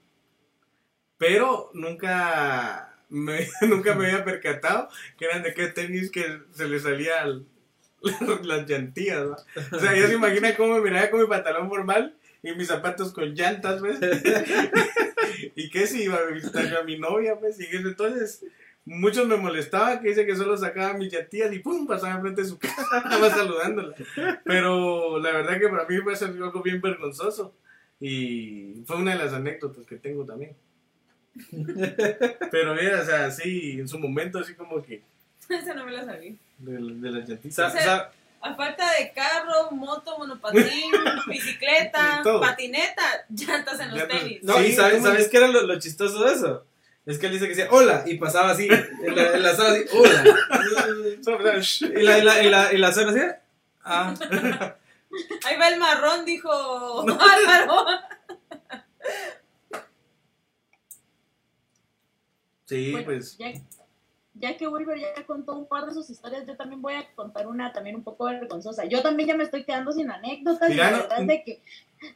[1.18, 6.78] Pero nunca me, nunca me había percatado que eran de qué tenis que se le
[6.80, 7.46] salía al-
[8.42, 9.46] las llantillas.
[9.72, 13.12] O sea, ya se imagina cómo me miraba con mi pantalón formal y mis zapatos
[13.12, 13.98] con llantas, ¿ves?
[15.56, 18.44] y que si iba a visitar a mi novia, pues, y entonces
[18.84, 22.48] muchos me molestaba que dice que solo sacaba mis llantillas y pum, pasaba enfrente de
[22.48, 23.94] su casa, estaba saludándola.
[24.44, 27.54] Pero la verdad que para mí fue algo bien vergonzoso
[28.00, 30.56] y fue una de las anécdotas que tengo también.
[32.50, 35.02] Pero mira, o sea, sí, en su momento así como que...
[35.48, 36.34] Esa no me la sabía.
[36.58, 37.74] De, de las llantitas.
[37.74, 38.10] O sea,
[38.44, 40.92] a falta de carro, moto, monopatín,
[41.26, 44.42] bicicleta, patineta, llantas en los tenis.
[44.42, 46.66] No, y sabes, ¿sabes qué era lo, lo, chistoso de eso?
[47.06, 49.70] Es que él dice que decía hola y pasaba así, en la, en la sala
[49.70, 50.24] así, hola.
[51.80, 53.20] y la, y la, y la, y la zona así,
[53.84, 54.14] ah.
[55.44, 56.50] Ahí va el marrón, dijo
[57.02, 57.86] Álvaro.
[62.66, 63.36] Sí, pues.
[63.36, 63.52] Ya,
[64.34, 67.46] ya, que Wilber ya contó un par de sus historias, yo también voy a contar
[67.46, 68.86] una también un poco vergonzosa.
[68.86, 70.70] Yo también ya me estoy quedando sin anécdotas.
[70.70, 71.62] y la verdad de que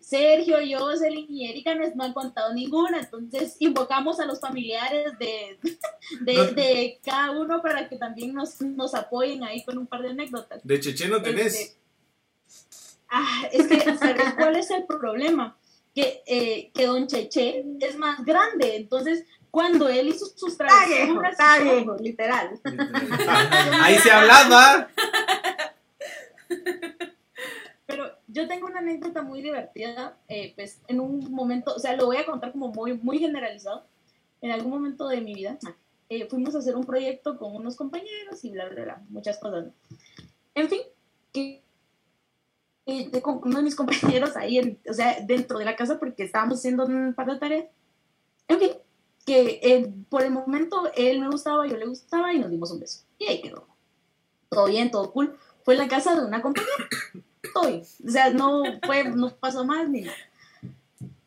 [0.01, 3.01] Sergio, yo, Selin y Erika no, han contado ninguna.
[3.01, 5.59] Entonces invocamos a los familiares de,
[6.21, 10.11] de, de, cada uno para que también nos, nos apoyen ahí con un par de
[10.11, 10.61] anécdotas.
[10.65, 11.55] ¿De Cheche no tenés?
[11.55, 11.79] Este,
[13.09, 15.57] ah, es que, ¿sabes cuál es el problema?
[15.95, 21.59] Que, eh, que Don Cheche es más grande, entonces cuando él hizo sus travesuras, está
[21.59, 22.61] viejo, literal.
[23.81, 24.89] Ahí se hablaba.
[27.87, 32.07] Pero yo tengo una anécdota muy divertida, eh, pues en un momento, o sea, lo
[32.07, 33.85] voy a contar como muy, muy generalizado.
[34.41, 35.59] En algún momento de mi vida
[36.09, 39.67] eh, fuimos a hacer un proyecto con unos compañeros y bla, bla, bla, muchas cosas.
[40.55, 40.81] En fin,
[41.33, 41.63] que
[42.87, 46.59] eh, con uno de mis compañeros ahí, o sea, dentro de la casa porque estábamos
[46.59, 47.67] haciendo un par de tareas.
[48.47, 48.71] En fin,
[49.27, 52.81] que eh, por el momento él me gustaba, yo le gustaba y nos dimos un
[52.81, 53.05] beso.
[53.19, 53.67] Y ahí quedó.
[54.49, 55.39] Todo bien, todo cool.
[55.65, 56.89] Fue en la casa de una compañera.
[57.61, 60.17] O sea, no, fue, no pasó más ni nada.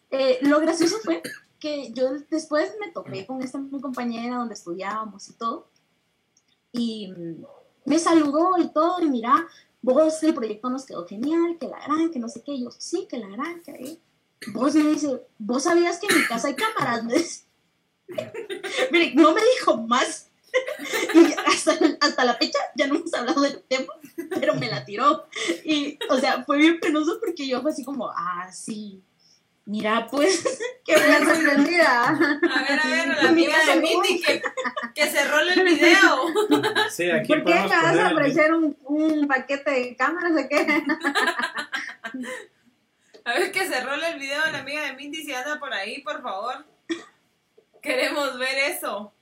[0.09, 1.21] Eh, lo gracioso fue
[1.59, 5.67] que yo después me topé con esta compañera donde estudiábamos y todo.
[6.73, 7.13] Y
[7.85, 9.01] me saludó y todo.
[9.01, 9.47] Y mira,
[9.81, 12.59] vos, el proyecto nos quedó genial, que la gran, que no sé qué.
[12.59, 13.99] yo, sí, que la gran, que
[14.53, 17.45] Vos me dice, vos sabías que en mi casa hay cámaras.
[18.91, 20.30] Mire, no me dijo más.
[21.13, 23.93] Y hasta, hasta, la fecha ya no hemos hablado del tema,
[24.29, 25.25] pero me la tiró.
[25.63, 29.03] Y, o sea, fue bien penoso porque yo fue así como, ah, sí.
[29.65, 30.43] Mira, pues,
[30.85, 32.07] qué buena sorprendida.
[32.07, 34.41] A ver, a ver, la amiga de Mindy que,
[34.95, 36.27] que se role el video.
[36.89, 40.83] Sí, aquí ¿Por qué me vas a ofrecer un, un paquete de cámaras o qué?
[43.23, 45.71] A ver, que se role el video de la amiga de Mindy si anda por
[45.73, 46.65] ahí, por favor.
[47.81, 49.13] Queremos ver eso.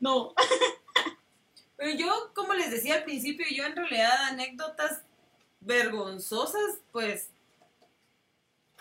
[0.00, 0.34] No.
[1.76, 5.02] Pero yo, como les decía al principio, yo en realidad anécdotas
[5.60, 7.28] vergonzosas, pues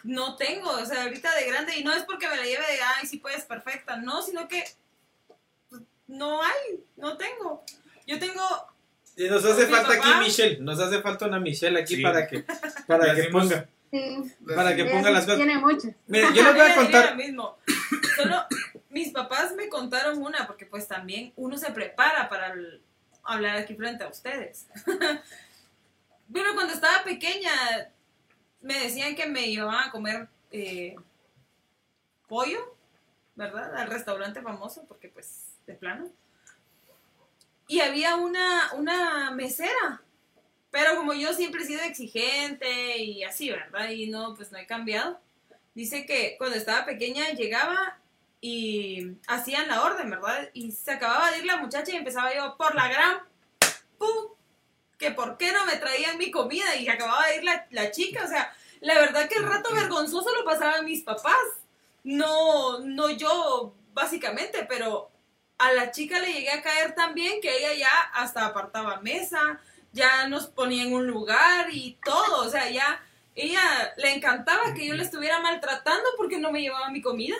[0.04, 0.70] no tengo.
[0.70, 3.18] O sea, ahorita de grande, y no es porque me la lleve de, ay, sí
[3.18, 3.98] puedes, perfecta.
[3.98, 4.64] No, sino que
[5.70, 7.64] pues, no hay, no tengo.
[8.06, 8.72] Yo tengo
[9.16, 12.44] y nos hace falta aquí Michelle, nos hace falta una Michelle aquí para que
[12.88, 13.68] para que ponga.
[14.56, 15.38] Para que ponga las cosas.
[15.38, 15.90] Tiene mucho.
[16.08, 17.16] Miren, yo les voy a contar.
[17.16, 17.58] Mismo.
[18.16, 18.46] Solo
[18.92, 22.54] mis papás me contaron una, porque pues también uno se prepara para
[23.24, 24.68] hablar aquí frente a ustedes.
[26.34, 27.52] Pero cuando estaba pequeña,
[28.62, 30.96] me decían que me iban a comer eh,
[32.28, 32.78] pollo,
[33.36, 33.76] ¿verdad?
[33.76, 36.10] Al restaurante famoso, porque pues, de plano.
[37.68, 40.02] Y había una, una mesera
[40.72, 43.90] pero como yo siempre he sido exigente y así, ¿verdad?
[43.90, 45.20] Y no, pues no he cambiado.
[45.76, 48.00] Dice que cuando estaba pequeña llegaba
[48.42, 50.50] y hacían la orden, ¿verdad?
[50.54, 53.20] Y se acababa de ir la muchacha y empezaba yo por la gran
[53.98, 54.34] ¡pum!
[54.98, 58.26] Que por qué no me traían mi comida y acababa de ir la, la chica.
[58.26, 61.36] O sea, la verdad que el rato vergonzoso lo pasaban mis papás.
[62.04, 65.12] No, no yo, básicamente, pero
[65.60, 69.60] a la chica le llegué a caer tan bien que ella ya hasta apartaba mesa,
[69.92, 73.04] ya nos ponía en un lugar y todo, o sea, ya
[73.36, 73.62] ella
[73.98, 77.36] le encantaba que yo le estuviera maltratando porque no me llevaba mi comida.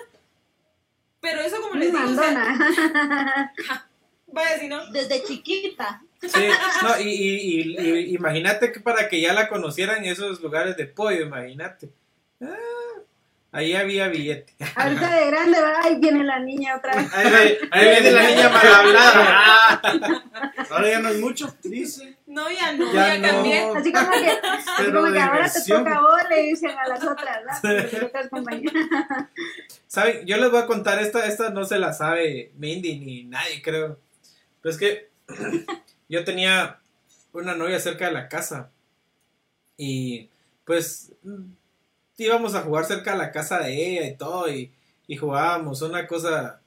[1.22, 3.54] Pero eso como les digo, o sea,
[4.28, 4.92] vaya si no.
[4.92, 6.02] Desde chiquita.
[6.22, 6.48] Sí,
[6.84, 11.22] no, y, y, y, imagínate que para que ya la conocieran esos lugares de pollo,
[11.22, 11.90] imagínate.
[12.42, 12.56] Ah,
[13.54, 14.54] Ahí había billete.
[14.76, 17.14] Ahorita de grande, ahí viene la niña otra vez.
[17.14, 20.24] Ahí, viene la niña mal hablada.
[20.70, 22.16] Ahora ya no es mucho, dice.
[22.28, 23.60] No, ya no, ya, ya cambié.
[23.76, 27.04] Así como que, así como que ahora te toca a vos, le dicen a las
[27.04, 27.90] otras, ¿verdad?
[29.86, 30.26] ¿Saben?
[30.26, 34.00] Yo les voy a contar, esta, esta no se la sabe Mindy ni nadie, creo.
[34.62, 35.10] Pero es que
[36.08, 36.80] yo tenía
[37.34, 38.70] una novia cerca de la casa
[39.76, 40.30] y
[40.64, 41.12] pues
[42.26, 44.72] íbamos a jugar cerca de la casa de ella y todo y,
[45.08, 46.60] y jugábamos una cosa...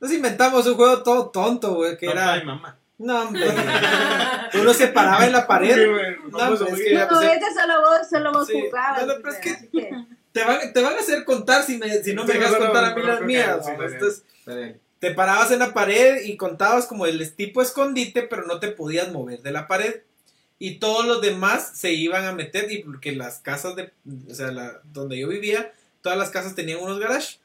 [0.00, 2.42] Nos inventamos un juego todo tonto, güey, que Papá era...
[2.42, 2.78] y mamá.
[2.98, 3.46] No, hombre.
[4.60, 5.74] Uno se paraba en la pared.
[5.74, 8.60] Sí, güey, No, hombre, es que No, pues, es que solo vos, solo vos Sí,
[8.60, 9.06] jugabas.
[9.06, 12.14] no, no, pero es que- te, van, te van a hacer contar si, me, si
[12.14, 13.58] no me dejas no, no, contar a no, mí no las mías.
[13.66, 13.82] ¿no?
[13.84, 14.24] Entonces,
[14.98, 19.12] te parabas en la pared y contabas como el tipo escondite, pero no te podías
[19.12, 20.02] mover de la pared.
[20.58, 23.92] Y todos los demás se iban a meter, y porque las casas de,
[24.30, 27.40] o sea, la, donde yo vivía, todas las casas tenían unos garages.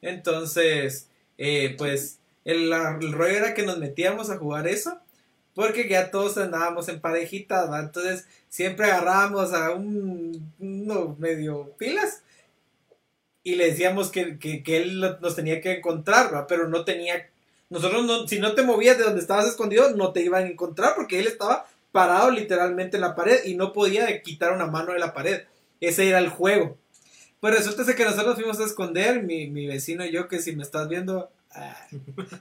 [0.00, 4.98] Entonces, eh, pues, el, el rollo era que nos metíamos a jugar eso,
[5.54, 7.80] porque ya todos andábamos en parejitas, ¿va?
[7.80, 12.22] Entonces, siempre agarrábamos a un, uno medio pilas
[13.42, 16.46] y le decíamos que, que, él nos tenía que encontrar.
[16.46, 17.28] Pero no tenía,
[17.70, 20.94] nosotros no, si no te movías de donde estabas escondido, no te iban a encontrar
[20.94, 24.98] porque él estaba parado literalmente en la pared y no podía quitar una mano de
[24.98, 25.42] la pared.
[25.80, 26.76] Ese era el juego.
[27.40, 30.64] Pues resulta que nosotros fuimos a esconder, mi, mi vecino y yo, que si me
[30.64, 31.86] estás viendo, ah,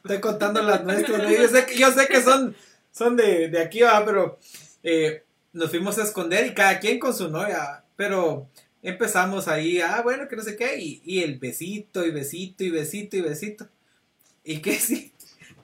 [0.04, 2.56] estoy contando las nuestras, yo, sé que, yo sé que son,
[2.92, 4.40] son de, de aquí, pero
[4.82, 5.24] eh,
[5.54, 8.50] nos fuimos a esconder y cada quien con su novia, pero
[8.82, 12.72] empezamos ahí, ah, bueno, que no sé qué, y, y el besito, y besito, y
[12.72, 13.68] besito, y besito.
[14.44, 15.14] Y que sí,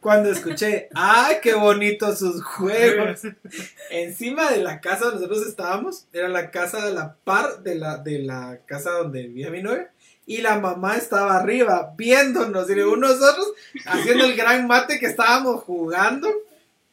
[0.03, 3.21] cuando escuché, ¡ay, qué bonitos sus juegos!
[3.89, 7.97] Encima de la casa donde nosotros estábamos, era la casa de la par de la,
[7.97, 9.89] de la casa donde vivía mi novia.
[10.25, 13.53] Y la mamá estaba arriba viéndonos y luego nosotros
[13.85, 16.29] haciendo el gran mate que estábamos jugando.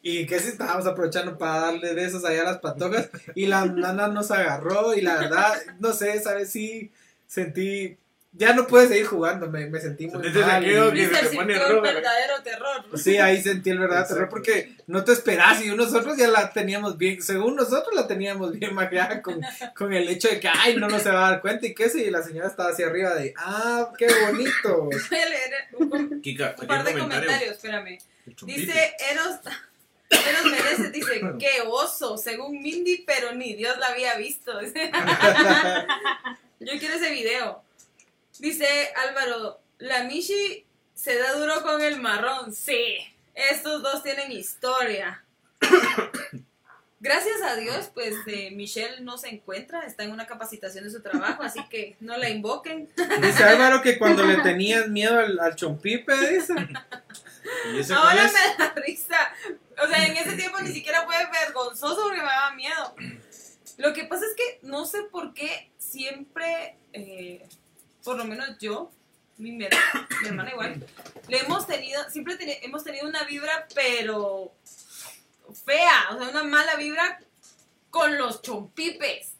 [0.02, 3.10] Y que sí estábamos aprovechando para darle besos allá a las patojas.
[3.34, 6.90] Y la nana nos agarró y la verdad, no sé, esa vez sí
[7.26, 7.98] sentí...
[8.32, 10.62] Ya no pude seguir jugando, me, me sentí muy Sentiste mal.
[10.62, 12.84] que- se pone el rojo, verdadero terror.
[12.96, 16.96] Sí, ahí sentí el verdadero terror porque no te esperas y nosotros ya la teníamos
[16.96, 19.40] bien, según nosotros la teníamos bien maquillada con,
[19.76, 21.88] con el hecho de que, ay, no nos se va a dar cuenta y que
[21.88, 24.84] sí, y la señora estaba hacia arriba de, ah, qué bonito.
[24.84, 27.02] Voy a leer un, Kika, par de comentario.
[27.02, 27.98] comentarios, espérame.
[28.44, 29.40] Dice Eros,
[30.08, 34.52] Eros Meneses, dice, qué oso, según Mindy, pero ni Dios la había visto.
[36.60, 37.64] Yo quiero ese video.
[38.40, 38.66] Dice
[38.96, 42.54] Álvaro, la Mishi se da duro con el marrón.
[42.54, 42.96] Sí,
[43.34, 45.22] estos dos tienen historia.
[47.02, 51.00] Gracias a Dios, pues eh, Michelle no se encuentra, está en una capacitación de su
[51.00, 52.90] trabajo, así que no la invoquen.
[53.22, 56.52] Dice Álvaro que cuando le tenías miedo al, al chompipe, dice.
[57.74, 58.32] ¿Y ese cuál Ahora es?
[58.32, 59.16] me da risa.
[59.82, 62.94] O sea, en ese tiempo ni siquiera fue vergonzoso porque me daba miedo.
[63.78, 67.48] Lo que pasa es que no sé por qué siempre, eh,
[68.04, 68.90] por lo menos yo,
[69.38, 69.66] mi, mi
[70.26, 70.86] hermana, igual,
[71.28, 74.52] le hemos tenido, siempre teni- hemos tenido una vibra, pero
[75.64, 77.20] fea, o sea, una mala vibra
[77.90, 79.32] con los chompipes,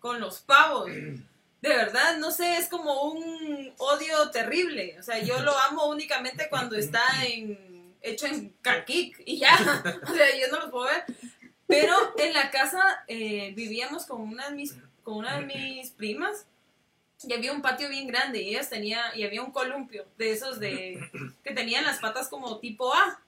[0.00, 0.86] con los pavos.
[0.90, 4.96] De verdad, no sé, es como un odio terrible.
[5.00, 9.56] O sea, yo lo amo únicamente cuando está en hecho en caquic y ya.
[10.08, 11.04] O sea, yo no lo puedo ver.
[11.66, 16.46] Pero en la casa eh, vivíamos con una, de mis, con una de mis primas
[17.22, 20.60] y había un patio bien grande y ellas tenía y había un columpio de esos
[20.60, 21.00] de
[21.44, 23.20] que tenían las patas como tipo A.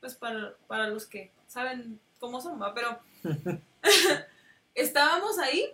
[0.00, 2.74] Pues para, para los que saben cómo son, ¿va?
[2.74, 2.98] Pero
[4.74, 5.70] estábamos ahí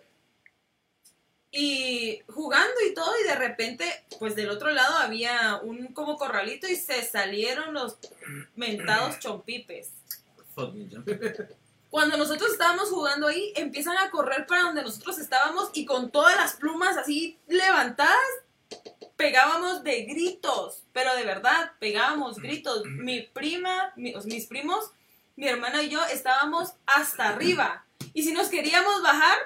[1.52, 3.84] y jugando y todo y de repente
[4.18, 7.96] pues del otro lado había un como corralito y se salieron los
[8.56, 9.92] mentados chompipes.
[11.90, 16.36] Cuando nosotros estábamos jugando ahí, empiezan a correr para donde nosotros estábamos y con todas
[16.36, 18.16] las plumas así levantadas,
[19.16, 22.84] pegábamos de gritos, pero de verdad, pegábamos gritos.
[22.84, 24.90] Mi prima, mis primos,
[25.36, 27.86] mi hermana y yo estábamos hasta arriba.
[28.12, 29.38] Y si nos queríamos bajar,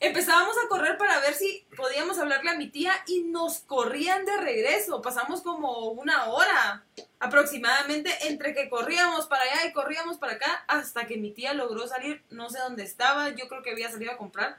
[0.00, 4.36] empezábamos a correr para ver si podíamos hablarle a mi tía y nos corrían de
[4.38, 5.02] regreso.
[5.02, 6.84] Pasamos como una hora
[7.18, 11.86] aproximadamente entre que corríamos para allá y corríamos para acá hasta que mi tía logró
[11.86, 14.58] salir, no sé dónde estaba, yo creo que había salido a comprar,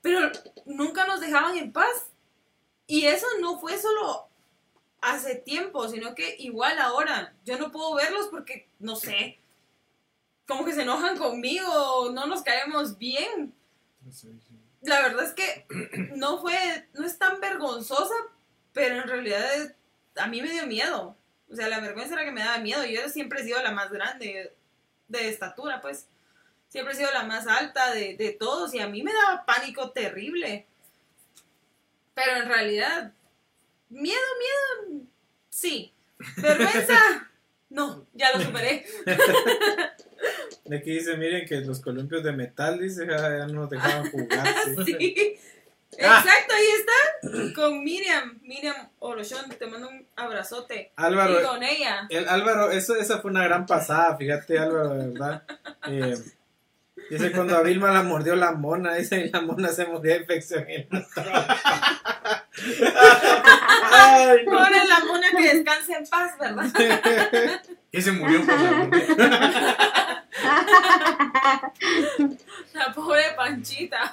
[0.00, 0.30] pero
[0.64, 2.10] nunca nos dejaban en paz.
[2.86, 4.28] Y eso no fue solo
[5.00, 9.38] hace tiempo, sino que igual ahora yo no puedo verlos porque, no sé,
[10.46, 13.54] como que se enojan conmigo, no nos caemos bien.
[14.84, 15.66] La verdad es que
[16.16, 18.14] no fue, no es tan vergonzosa,
[18.72, 19.74] pero en realidad es-
[20.16, 21.16] a mí me dio miedo.
[21.50, 22.84] O sea, la vergüenza era que me daba miedo.
[22.84, 24.52] Yo siempre he sido la más grande
[25.08, 26.08] de estatura, pues.
[26.68, 29.90] Siempre he sido la más alta de, de todos y a mí me daba pánico
[29.92, 30.66] terrible.
[32.14, 33.12] Pero en realidad,
[33.88, 35.04] miedo, miedo,
[35.50, 35.92] sí.
[36.36, 37.30] Vergüenza,
[37.70, 38.86] no, ya lo superé.
[40.76, 44.46] Aquí dice, miren que los columpios de metal, dice, ya, no nos dejaban jugar.
[44.84, 44.94] sí.
[45.96, 46.02] Sí.
[46.02, 46.24] Ah.
[46.24, 47.54] Exacto, ahí está.
[47.54, 48.40] Con Miriam.
[48.42, 50.90] Miriam Orochón, te mando un abrazote.
[50.96, 52.06] Álvaro, Y con ella.
[52.10, 55.42] el, Álvaro, eso, esa fue una gran pasada, fíjate, Álvaro, de verdad.
[55.86, 56.16] Eh,
[57.10, 60.20] dice, cuando a Vilma la mordió la mona, dice, y la mona se murió de
[60.20, 62.43] infección en la trompa.
[62.56, 64.52] Ay, no.
[64.52, 66.70] Pobre la mona que descanse en paz, ¿verdad?
[67.92, 70.24] Que se murió por la
[72.74, 74.12] La pobre Panchita.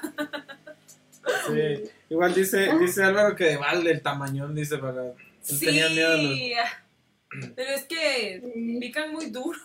[1.48, 1.90] Sí.
[2.10, 5.02] Igual dice, dice Álvaro que de balde el tamañón, dice, para...
[5.04, 5.66] Él Sí.
[5.66, 6.38] tenía miedo a los...
[7.56, 9.58] Pero es que pican muy duro.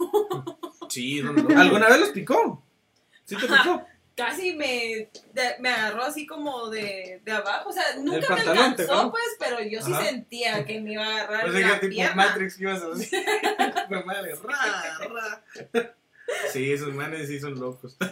[0.88, 1.22] Sí.
[1.56, 2.62] ¿Alguna vez los picó?
[3.24, 3.84] ¿Sí te picó?
[4.16, 7.68] Casi me, de- me agarró así como de, de abajo.
[7.68, 10.04] O sea, nunca me alcanzó, pues, pero yo sí Ajá.
[10.04, 12.14] sentía que me iba a agarrar O sea, la que tipo pierna.
[12.24, 13.24] Matrix que ibas a decir.
[16.52, 17.96] Sí, esos manes sí son locos.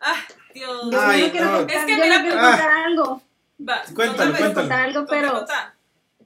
[0.00, 0.14] Ah,
[0.54, 0.90] Dios.
[0.92, 1.58] Yo Ay, no quiero no.
[1.58, 2.50] contar, Es que yo no quiero ah.
[2.50, 3.22] contar algo.
[3.68, 4.54] Va, Cuéntalo, cuéntalo.
[4.54, 5.44] contar algo, pero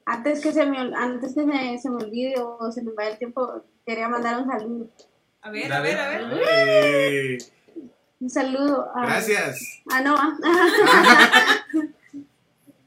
[0.04, 3.18] antes que se me antes que me, se me olvide o se me vaya el
[3.18, 4.90] tiempo, quería mandar un saludo.
[5.42, 6.22] A ver, a ver, a ver.
[6.48, 7.38] Ay,
[8.20, 9.82] Un saludo a, gracias.
[9.90, 11.66] ah, no, ah.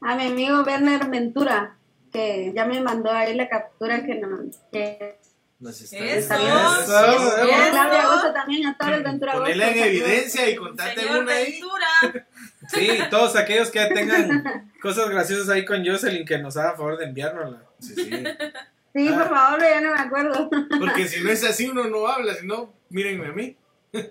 [0.00, 1.76] a mi amigo Werner Ventura,
[2.10, 4.28] que ya me mandó ahí la captura que no,
[4.72, 5.18] que
[5.60, 6.34] Nos está Eso.
[6.34, 7.70] Eso, a eso.
[7.72, 9.32] Claudia Agosto también, a todos los Ventura.
[9.34, 11.52] Ponela en evidencia y contate Señor una ahí.
[11.52, 12.26] Ventura.
[12.68, 17.04] Sí, todos aquellos que tengan cosas graciosas ahí con Jocelyn, que nos haga favor de
[17.04, 17.64] enviárnosla.
[17.80, 18.10] Sí, sí.
[18.96, 19.14] Sí, Ah.
[19.18, 20.48] por favor, ya no me acuerdo.
[20.80, 22.34] Porque si no es así, uno no habla.
[22.34, 23.56] Si no, mírenme a mí.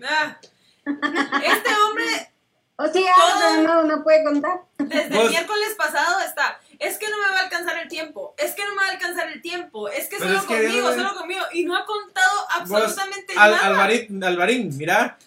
[0.08, 0.38] Ah.
[0.86, 2.06] Este hombre
[2.78, 4.60] O sí, Todo- no, no puede contar.
[4.78, 6.60] desde Pues- el miércoles pasado está.
[6.78, 8.36] Es que no me va a alcanzar el tiempo.
[8.38, 9.88] Es que no me va a alcanzar el tiempo.
[9.88, 11.42] Es que Pero solo es que conmigo, no- solo conmigo.
[11.54, 13.68] Y no ha contado absolutamente Al- nada.
[13.68, 15.18] Alvarín, Alvarín, mira,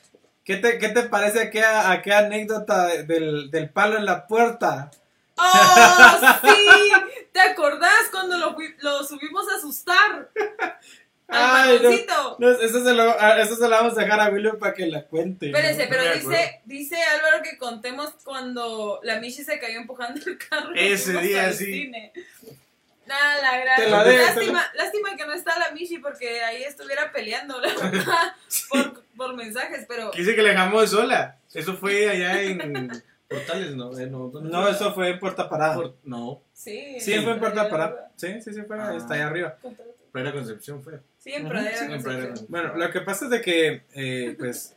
[0.45, 4.91] ¿qué te, qué te parece aquella, aquella anécdota de- del, del palo en la puerta?
[5.37, 5.43] ¡Oh,
[6.43, 6.93] sí!
[7.39, 10.29] ¿Te acordás cuando lo, subimos a asustar?
[11.29, 11.81] Al Ay,
[12.39, 12.51] no.
[12.51, 15.05] eso, se lo, a- eso se lo vamos a dejar a William para que la
[15.05, 15.47] cuente.
[15.47, 15.91] Espérense, ¿no?
[15.91, 20.71] pero dice, dice Álvaro que contemos cuando la Michi se cayó empujando el carro.
[20.75, 21.67] Ese día al sí.
[21.67, 22.13] cine.
[23.07, 23.91] Nada, la Te gran.
[23.93, 28.35] la de- lástima, lástima que no está la Michi porque ahí estuviera peleando la verdad,
[28.71, 31.39] por, por mensajes, pero Quise que la dejamos sola.
[31.55, 32.91] Eso fue allá en
[33.29, 33.97] Portales, ¿no?
[33.99, 35.75] Eh, no, eso fue en Puerta Parada.
[35.75, 37.01] Por- No, sí.
[37.01, 38.11] Sí, fue en Parada.
[38.17, 38.81] Sí, sí, sí, fue.
[38.81, 38.95] Ah.
[38.97, 39.57] Está ahí arriba.
[40.13, 41.01] Pradera Concepción fue.
[41.19, 42.35] Sí, en Pradera.
[42.49, 44.75] Bueno, lo que pasa es de que, eh, pues,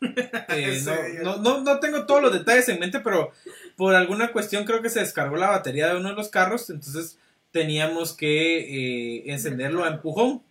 [0.48, 0.80] eh,
[1.22, 3.32] no, no, no tengo todos los detalles en mente, pero
[3.76, 7.18] por alguna cuestión creo que se descargó la batería de uno de los carros, entonces
[7.50, 10.42] teníamos que eh, encenderlo a empujón.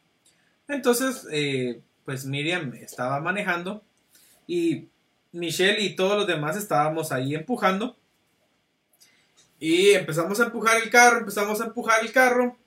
[0.67, 3.83] Entonces, eh, pues Miriam estaba manejando
[4.47, 4.87] y
[5.31, 7.97] Michelle y todos los demás estábamos ahí empujando.
[9.65, 12.57] Y empezamos a empujar el carro, empezamos a empujar el carro.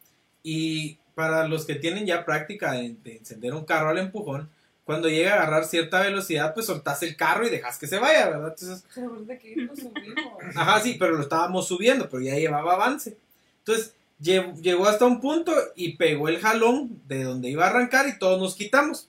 [0.43, 4.49] Y para los que tienen ya práctica de, de encender un carro al empujón,
[4.85, 8.31] cuando llega a agarrar cierta velocidad, pues soltás el carro y dejas que se vaya,
[8.31, 8.55] ¿verdad?
[8.59, 10.25] Entonces, Pero ¿de qué lo subimos?
[10.55, 13.17] Ajá, sí, pero lo estábamos subiendo, pero ya llevaba avance.
[13.59, 13.93] Entonces,
[14.23, 18.19] lle- llegó hasta un punto y pegó el jalón de donde iba a arrancar y
[18.19, 19.09] todos nos quitamos.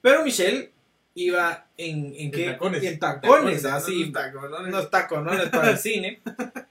[0.00, 0.70] Pero Michelle
[1.14, 2.46] iba en, en, qué?
[2.46, 2.82] tacones.
[2.84, 3.74] En tacones, ¿no?
[3.74, 4.68] así, Unos tacones.
[4.68, 6.20] unos taconones para el cine.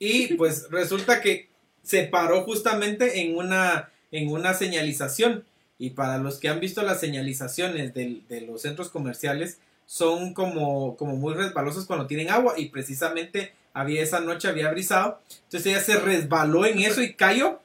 [0.00, 1.48] Y pues resulta que
[1.84, 5.44] se paró justamente en una, en una señalización.
[5.78, 10.96] Y para los que han visto las señalizaciones del- de los centros comerciales, son como,
[10.96, 12.54] como muy resbalosos cuando tienen agua.
[12.56, 15.20] Y precisamente había esa noche, había brisado.
[15.44, 17.60] Entonces ella se resbaló en eso y cayó.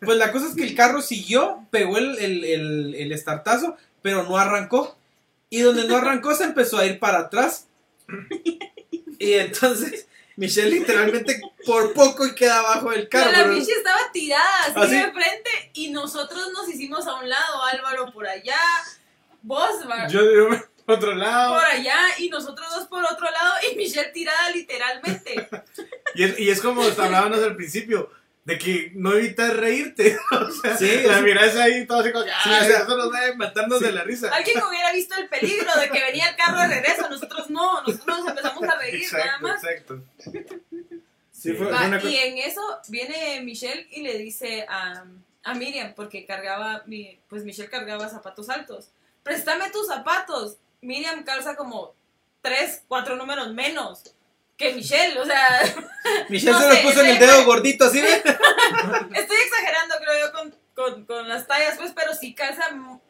[0.00, 4.24] Pues la cosa es que el carro siguió, pegó el, el, el, el estartazo, pero
[4.24, 4.96] no arrancó.
[5.50, 7.66] Y donde no arrancó se empezó a ir para atrás.
[9.18, 10.07] Y entonces
[10.38, 13.32] Michelle literalmente por poco y queda abajo del Pero carro.
[13.36, 14.94] la pero- Michi estaba tirada así ¿Ah, sí?
[14.94, 18.60] de frente y nosotros nos hicimos a un lado, Álvaro por allá,
[19.42, 19.70] vos
[20.08, 20.48] Yo digo,
[20.86, 21.54] otro lado.
[21.56, 25.48] por allá y nosotros dos por otro lado y Michelle tirada literalmente.
[26.14, 28.10] Y es, y es como hablábamos al principio,
[28.48, 30.18] de que no evitas reírte.
[30.30, 31.22] O sea, Sí, la sí.
[31.22, 33.84] miras ahí todo así como que, Sí, "Ay, o sea, eso nos debe matarnos sí.
[33.84, 34.34] de la risa.
[34.34, 38.18] Alguien hubiera visto el peligro de que venía el carro de regreso, nosotros no, nosotros
[38.20, 39.62] nos empezamos a reír nada más.
[39.62, 40.02] exacto.
[41.32, 45.04] Sí, fue- Va, fue una co- y en eso viene Michelle y le dice a,
[45.44, 48.88] a Miriam, porque cargaba, mi, pues Michelle cargaba zapatos altos,
[49.22, 50.56] préstame tus zapatos.
[50.80, 51.94] Miriam calza como
[52.40, 54.02] tres, cuatro números menos
[54.58, 55.62] que Michelle, o sea,
[56.28, 58.08] Michelle no se lo sé, puso en el dedo gordito, ¿sí ve?
[59.14, 62.64] estoy exagerando creo yo con, con, con las tallas, pues, pero sí calza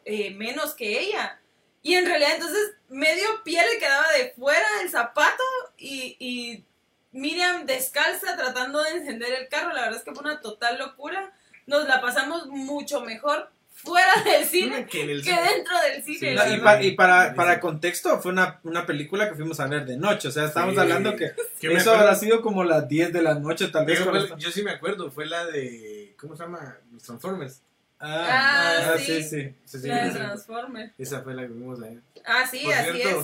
[0.05, 1.41] eh, menos que ella.
[1.81, 5.43] Y en realidad entonces medio pie le quedaba de fuera del zapato
[5.77, 6.65] y, y
[7.11, 9.73] Miriam descalza tratando de encender el carro.
[9.73, 11.33] La verdad es que fue una total locura.
[11.65, 13.51] Nos la pasamos mucho mejor
[13.83, 16.35] fuera del cine que, dentro del cine.
[16.81, 20.27] y, para, para contexto, fue una, una, película que fuimos a ver de noche.
[20.27, 23.85] O sea, estábamos hablando que eso habrá sido como las 10 de la noche, tal
[23.85, 23.99] vez.
[24.37, 26.15] yo sí me acuerdo, fue la de.
[26.19, 26.77] ¿Cómo se llama?
[26.91, 27.61] Los Transformers.
[28.01, 29.21] Ah, ah, ah sí.
[29.23, 29.87] sí, sí.
[29.87, 30.93] La de Transformers.
[30.97, 31.99] Esa fue la que vimos ahí.
[32.25, 33.15] Ah, sí, así es.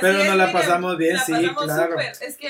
[0.00, 1.98] Pero nos la pasamos bien, sí, claro.
[1.98, 2.48] Es que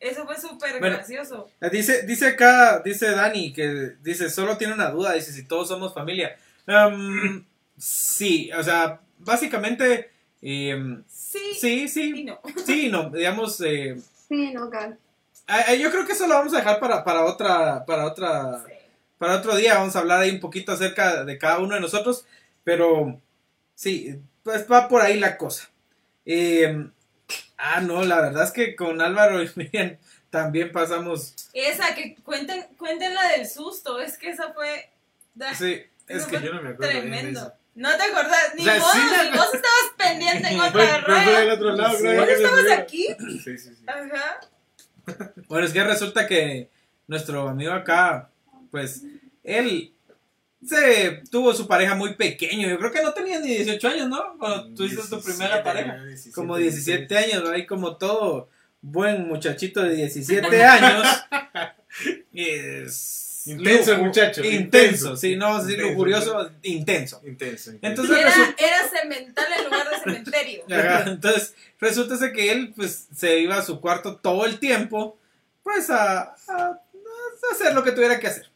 [0.00, 1.50] eso fue súper gracioso.
[1.72, 5.94] Dice, dice acá, dice Dani, que dice, solo tiene una duda, dice, si todos somos
[5.94, 6.36] familia.
[6.66, 7.44] Um,
[7.76, 10.10] sí, o sea, básicamente.
[10.40, 12.24] Eh, sí, sí, sí.
[12.24, 12.40] no.
[12.64, 13.60] Sí, no, digamos.
[13.60, 13.96] Eh,
[14.28, 14.98] sí, no, cal.
[15.78, 17.84] yo creo que eso lo vamos a dejar para, para otra.
[17.84, 18.64] Para otra.
[19.18, 19.74] Para otro día.
[19.74, 22.26] Vamos a hablar ahí un poquito acerca de cada uno de nosotros.
[22.62, 23.20] Pero.
[23.74, 25.70] Sí, pues va por ahí la cosa.
[26.26, 26.88] Eh,
[27.56, 29.96] ah, no, la verdad es que con Álvaro y Miriam
[30.30, 31.34] también pasamos.
[31.52, 34.00] Esa, que cuenten, cuenten la del susto.
[34.00, 34.90] Es que esa fue.
[35.56, 35.82] Sí.
[36.08, 36.92] Es que yo no me acuerdo.
[36.92, 37.54] Tremendo.
[37.74, 41.52] No te acordás, ni o sea, vos, ni vos estabas pendiente en otra red.
[41.52, 41.92] otro lado.
[41.92, 43.08] ¿Vos estabas aquí?
[43.18, 43.84] Sí, sí, sí.
[43.86, 44.40] Ajá.
[45.48, 46.70] Bueno, es que resulta que
[47.08, 48.30] nuestro amigo acá,
[48.70, 49.02] pues,
[49.42, 49.92] él
[50.64, 52.68] se tuvo su pareja muy pequeño.
[52.68, 54.38] Yo creo que no tenía ni 18 años, ¿no?
[54.38, 55.98] Cuando tuviste tu primera pareja.
[56.34, 58.48] como 17 años, ahí como todo
[58.80, 61.06] buen muchachito de 17 años.
[62.32, 64.42] es Intenso el muchacho.
[64.44, 67.20] Intenso, sí, no, sí, curioso intenso.
[67.24, 67.72] Intenso.
[67.82, 70.64] Entonces, era, era cemental en lugar de cementerio.
[71.06, 75.18] entonces, resulta que él, pues, se iba a su cuarto todo el tiempo,
[75.62, 76.80] pues, a, a,
[77.52, 78.50] hacer lo que tuviera que hacer.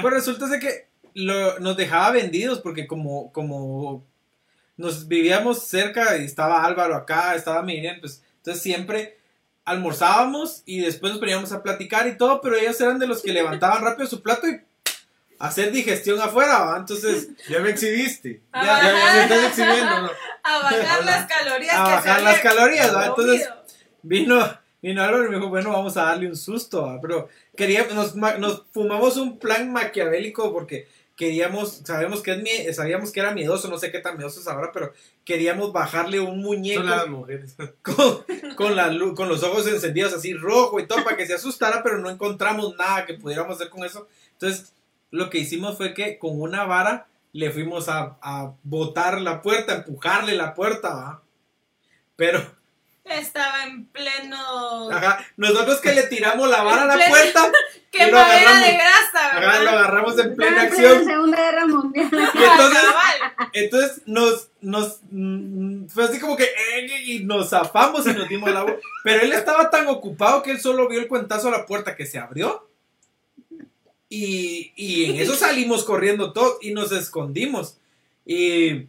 [0.00, 4.04] Pues resulta que lo, nos dejaba vendidos porque como, como
[4.76, 9.15] nos vivíamos cerca y estaba Álvaro acá, estaba Miriam, pues, entonces siempre
[9.66, 13.32] almorzábamos y después nos poníamos a platicar y todo, pero ellos eran de los que
[13.32, 14.60] levantaban rápido su plato y
[15.38, 16.78] hacer digestión afuera, ¿va?
[16.78, 18.42] Entonces, ya me exhibiste.
[18.52, 20.10] A ya, bajar, ya, me estás exhibiendo, ¿no?
[20.44, 21.74] A bajar las calorías.
[21.74, 23.06] A bajar las calorías, ¿va?
[23.06, 23.50] Entonces,
[24.02, 27.00] vino, vino Álvaro y me dijo, bueno, vamos a darle un susto, ¿va?
[27.00, 32.32] Pero quería, nos, nos fumamos un plan maquiavélico porque queríamos, sabemos que
[32.68, 34.92] es sabíamos que era miedoso, no sé qué tan miedoso es ahora, pero
[35.24, 36.82] queríamos bajarle un muñeco
[37.82, 41.82] Con, con, la, con los ojos encendidos así rojo y todo para que se asustara,
[41.82, 44.06] pero no encontramos nada que pudiéramos hacer con eso.
[44.32, 44.72] Entonces,
[45.10, 49.74] lo que hicimos fue que con una vara le fuimos a, a botar la puerta,
[49.74, 51.22] empujarle la puerta, ¿va?
[52.16, 52.55] Pero
[53.08, 54.90] estaba en pleno.
[54.90, 55.24] Ajá.
[55.36, 57.52] Nosotros que le tiramos la vara a la puerta.
[57.90, 59.48] ¡Qué de grasa, ¿verdad?
[59.48, 61.04] Ajá, lo agarramos en plena acción.
[61.04, 62.10] Segunda Guerra Mundial.
[62.34, 62.82] Y entonces,
[63.52, 65.00] entonces nos, nos.
[65.10, 66.44] Mm, fue así como que.
[66.44, 68.76] Eh, y nos zafamos y nos dimos la agua.
[69.04, 72.06] Pero él estaba tan ocupado que él solo vio el cuentazo a la puerta que
[72.06, 72.68] se abrió.
[74.08, 77.78] Y, y en eso salimos corriendo todos y nos escondimos.
[78.24, 78.86] Y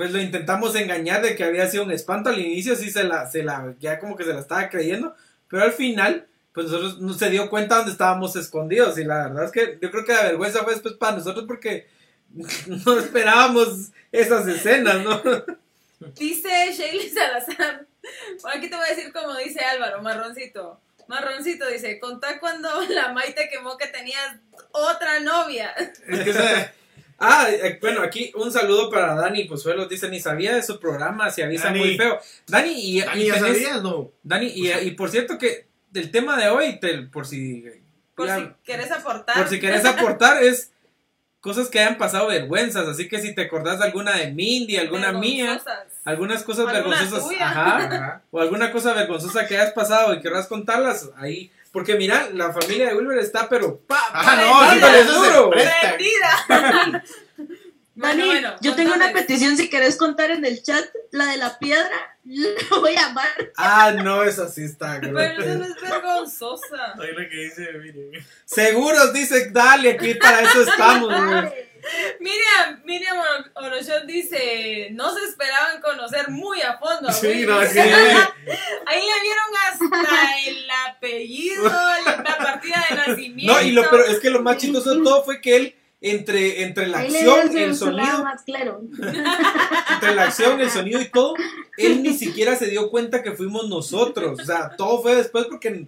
[0.00, 2.30] pues lo intentamos engañar de que había sido un espanto.
[2.30, 5.14] Al inicio sí se la, se la, ya como que se la estaba creyendo,
[5.46, 8.96] pero al final, pues nosotros no se dio cuenta dónde estábamos escondidos.
[8.96, 11.86] Y la verdad es que yo creo que la vergüenza fue después para nosotros porque
[12.86, 15.20] no esperábamos esas escenas, ¿no?
[16.14, 17.86] Dice Shaylee Salazar.
[18.40, 20.80] Por aquí te voy a decir como dice Álvaro, marroncito.
[21.08, 24.36] Marroncito dice, contá cuando la Maite quemó que tenías
[24.72, 25.74] otra novia.
[26.08, 26.79] Es que
[27.22, 29.86] Ah, eh, bueno, aquí un saludo para Dani Pozuelo.
[29.86, 32.18] Dice, ni sabía de su programa, se avisa muy feo.
[32.46, 34.10] Dani, y, Dani, ya sabías, no.
[34.22, 36.80] Dani, y, por cierto que del tema de hoy,
[37.12, 37.64] por si...
[38.14, 39.36] Por si querés aportar.
[39.36, 40.72] Por si querés aportar, es
[41.40, 42.88] cosas que hayan pasado vergüenzas.
[42.88, 45.60] Así que si te acordás de alguna de Mindy, alguna mía,
[46.04, 51.50] algunas cosas vergonzosas, ajá, o alguna cosa vergonzosa que hayas pasado y querrás contarlas, ahí
[51.72, 55.50] porque mira, la familia de Wilber está, pero pa, ah, no, sí, eso duro.
[55.50, 57.02] Prendida.
[57.94, 58.22] Dani,
[58.62, 61.90] yo tengo una petición si querés contar en el chat, la de la piedra,
[62.24, 63.52] la voy a amar.
[63.56, 64.98] Ah, no, esa sí está.
[65.00, 66.94] Pero eso no es vergonzosa.
[66.98, 68.26] Ahí lo que dice, miren.
[68.46, 71.69] Seguros, dice, dale, aquí para eso estamos, güey.
[72.20, 73.16] Miriam, Miriam
[73.54, 77.10] Orochón dice, no se esperaban conocer muy a fondo.
[77.12, 77.78] sí, no, sí.
[78.86, 83.52] Ahí le vieron hasta el apellido, la partida de nacimiento.
[83.52, 86.62] No, y lo pero es que lo más chistoso de todo fue que él entre,
[86.62, 88.80] entre la acción, el sonido, más claro.
[89.94, 91.34] entre la acción, el sonido y todo,
[91.76, 94.40] él ni siquiera se dio cuenta que fuimos nosotros.
[94.40, 95.86] O sea, todo fue después porque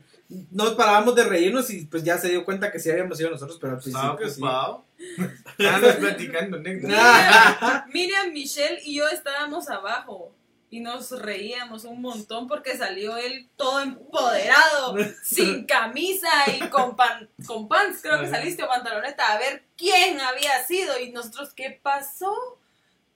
[0.51, 3.59] no parábamos de reírnos y pues ya se dio cuenta que sí habíamos sido nosotros,
[3.61, 4.41] pero al principio sí.
[4.41, 4.85] ocupado.
[5.59, 6.89] Estábamos platicando, negro.
[7.93, 10.33] Miriam, Michelle y yo estábamos abajo
[10.73, 17.29] y nos reíamos un montón porque salió él todo empoderado, sin camisa y con, pan,
[17.47, 21.79] con pants, creo que saliste o pantaloneta, a ver quién había sido y nosotros, ¿qué
[21.83, 22.35] pasó?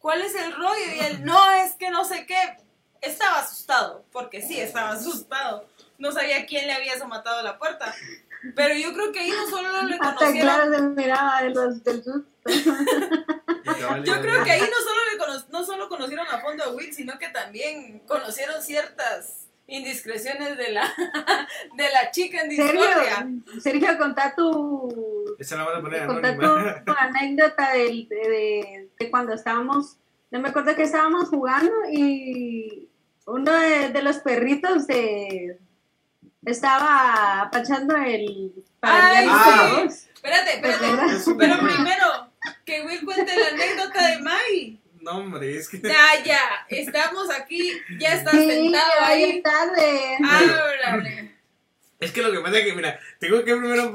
[0.00, 0.94] ¿Cuál es el rollo?
[0.96, 2.36] Y él, no, es que no sé qué.
[3.00, 5.66] Estaba asustado, porque sí, estaba asustado.
[5.98, 7.94] No sabía quién le había matado la puerta.
[8.54, 10.40] Pero yo creo que ahí no solo le Hasta conocieron.
[10.54, 12.26] claro se miraba de los, del susto.
[14.04, 16.92] Yo creo que ahí no solo, le cono- no solo conocieron a fondo a Will,
[16.92, 20.82] sino que también conocieron ciertas indiscreciones de la,
[21.76, 23.26] de la chica en discordia.
[23.54, 26.36] Sergio, Sergio, contá tu, Esa la van a poner contá
[26.84, 29.96] tu, anécdota del- de, de- de cuando estábamos,
[30.30, 32.88] no me acuerdo que estábamos jugando y
[33.26, 35.58] uno de, de los perritos de,
[36.46, 39.26] estaba apachando el para Ay,
[39.84, 40.00] el sí.
[40.14, 40.86] Espérate, espérate.
[40.86, 41.18] ¿Verdad?
[41.38, 42.32] Pero primero,
[42.64, 44.80] que Will cuente la anécdota de Mai.
[45.00, 45.80] No, hombre, es que.
[45.80, 47.70] Ya, ya, estamos aquí,
[48.00, 49.42] ya estás Sí, sentado ahí ahí.
[49.42, 50.16] tarde.
[50.24, 51.36] Háblale.
[52.00, 53.92] Es que lo que pasa es que, mira, tengo que primero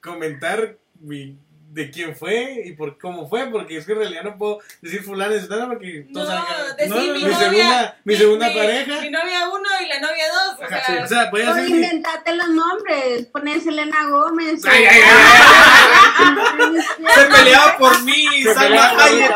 [0.00, 1.36] comentar mi-
[1.72, 5.02] de quién fue y por cómo fue, porque es que en realidad no puedo decir
[5.04, 7.38] fulano de nada porque No, que- decí no, mi mi novia.
[7.38, 9.00] segunda, mi segunda pareja.
[9.00, 10.58] Mi novia uno y la novia dos.
[10.58, 14.08] O Ajá, sea, o sea, voy a O hacer mi- inventate los nombres, pones Elena
[14.08, 14.64] Gómez.
[14.66, 16.80] Ay, ay, ay,
[17.14, 19.32] Se peleaba por mí, Se Salma Hayek.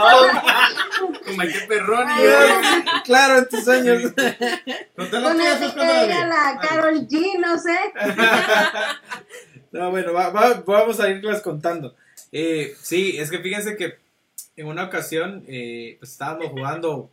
[1.24, 2.12] con Michael Perroni.
[3.04, 4.12] Claro, en tus años.
[4.16, 4.36] Bien.
[6.28, 7.78] la Carol G, no sé.
[9.72, 11.96] No, bueno, va- va- vamos a irlas contando.
[12.36, 13.94] Eh, sí, es que fíjense que
[14.56, 17.08] en una ocasión eh, pues estábamos jugando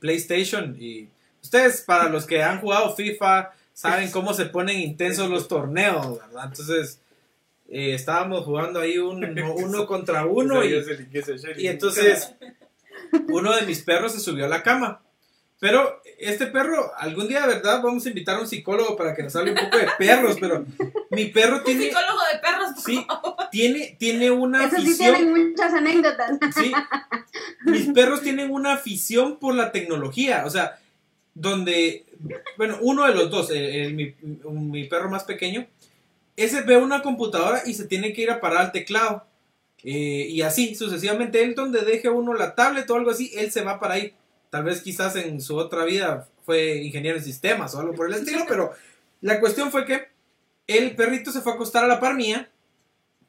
[0.00, 1.08] PlayStation y
[1.40, 6.46] ustedes, para los que han jugado FIFA, saben cómo se ponen intensos los torneos, ¿verdad?
[6.46, 7.00] Entonces,
[7.68, 10.74] eh, estábamos jugando ahí un, uno contra uno y,
[11.58, 12.34] y entonces
[13.28, 15.00] uno de mis perros se subió a la cama.
[15.58, 17.80] Pero este perro, algún día, ¿verdad?
[17.82, 20.66] Vamos a invitar a un psicólogo para que nos hable un poco de perros, pero
[21.10, 22.70] mi perro un tiene, psicólogo de perros.
[22.74, 23.36] por sí, favor.
[23.50, 26.38] tiene, tiene una Eso sí tienen muchas anécdotas.
[26.54, 26.72] Sí,
[27.64, 30.78] mis perros tienen una afición por la tecnología, o sea,
[31.32, 32.04] donde,
[32.58, 34.14] bueno, uno de los dos, el- el- mi,
[34.50, 35.66] mi perro más pequeño,
[36.36, 39.24] ese ve una computadora y se tiene que ir a parar al teclado.
[39.84, 43.62] Eh, y así, sucesivamente, él donde deje uno la tablet o algo así, él se
[43.62, 44.12] va para ahí.
[44.56, 48.14] Tal vez quizás en su otra vida fue ingeniero en sistemas o algo por el
[48.14, 48.72] estilo, pero
[49.20, 50.08] la cuestión fue que
[50.66, 52.48] el perrito se fue a acostar a la par mía,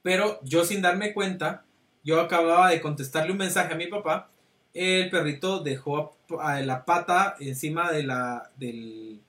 [0.02, 1.66] pero yo sin darme cuenta,
[2.06, 4.30] yo acababa de contestarle un mensaje a mi papá,
[4.74, 9.20] el perrito dejó a- la pata encima de la, del,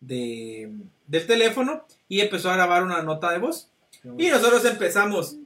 [0.00, 0.72] de-
[1.06, 3.70] del teléfono y empezó a grabar una nota de voz.
[4.18, 5.36] Y nosotros empezamos,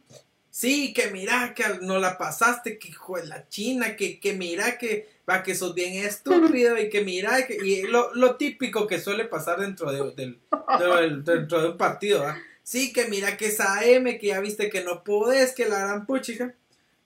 [0.59, 4.77] sí, que mira, que no la pasaste, que hijo de la china, que, que mira,
[4.77, 8.99] que va, que sos bien estúpido y que mira, que, y lo, lo típico que
[8.99, 12.37] suele pasar dentro de, del, dentro de un partido, ¿va?
[12.65, 16.07] Sí, que mira que esa M, que ya viste que no podés, que la gran
[16.07, 16.53] puchica.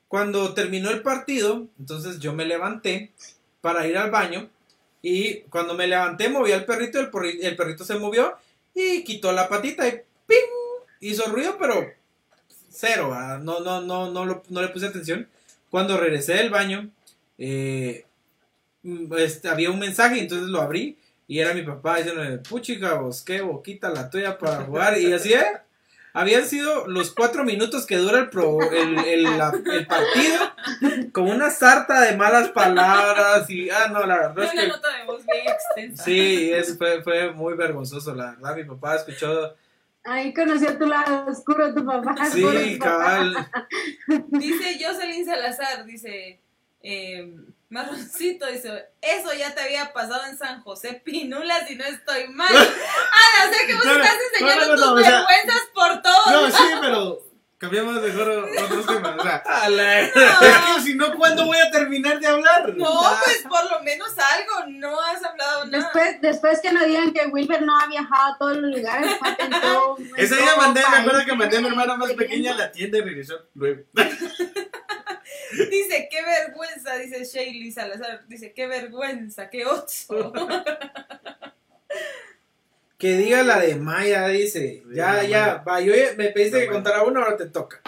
[0.08, 3.12] Cuando terminó el partido, entonces yo me levanté
[3.60, 4.48] para ir al baño
[5.02, 8.34] y cuando me levanté moví al perrito, el perrito se movió
[8.74, 10.38] y quitó la patita y ¡ping!
[11.00, 11.92] hizo ruido, pero
[12.72, 13.38] cero, ¿verdad?
[13.40, 15.28] no, no, no, no, lo- no le puse atención.
[15.70, 16.88] Cuando regresé del baño,
[17.38, 18.04] eh,
[18.82, 20.98] mm, este, había un mensaje, entonces lo abrí
[21.28, 24.98] y era mi papá diciéndome, puchica, vos qué boquita la tuya para jugar.
[24.98, 25.44] Y así es.
[26.14, 30.38] Habían sido los cuatro minutos que dura el, pro- el, el- la- el partido
[31.12, 34.68] con una sarta de malas palabras y, ah, no, la verdad es Una que...
[34.68, 36.04] nota de voz bien extensa.
[36.04, 38.56] Sí, es, fue, fue muy vergonzoso, la verdad.
[38.56, 39.56] Mi papá escuchó.
[40.04, 42.14] Ahí conoció tu lado oscuro, tu papá.
[42.30, 43.48] Sí, cabal.
[44.28, 46.40] Dice Jocelyn Salazar, dice,
[46.82, 47.36] eh,
[47.68, 52.48] Marroncito, dice, eso ya te había pasado en San José Pinula si no estoy mal.
[52.54, 56.02] Ana, sé que vos No, estás enseñando no, no, no, tus o sea- vergüenzas por
[56.02, 56.32] todo.
[56.32, 57.18] No, sí, pero
[57.62, 59.16] cambiamos mejor otros temas.
[59.16, 62.74] O sea, A la- es que si no, ¿cuándo voy a terminar de hablar?
[62.74, 65.78] No, pues por lo menos algo, no has hablado nada.
[65.84, 69.12] Después, después que nos digan que Wilber no ha viajado a todos los lugares,
[69.62, 72.72] todo- Ese día mandé, me acuerdo que mandé a mi hermana más pequeña a la
[72.72, 73.82] tienda y regresó luego.
[75.52, 78.26] Dice, qué vergüenza, dice Shaylee Salazar.
[78.26, 80.32] Dice, qué vergüenza, qué ocho.
[83.02, 84.84] Que diga la de Maya, dice.
[84.94, 85.80] Ya, ya, va.
[85.80, 87.80] Yo me pediste que contara uno, ahora te toca.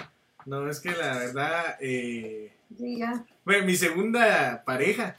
[0.44, 3.24] No, es que la verdad, eh, ya.
[3.44, 5.16] bueno, mi segunda pareja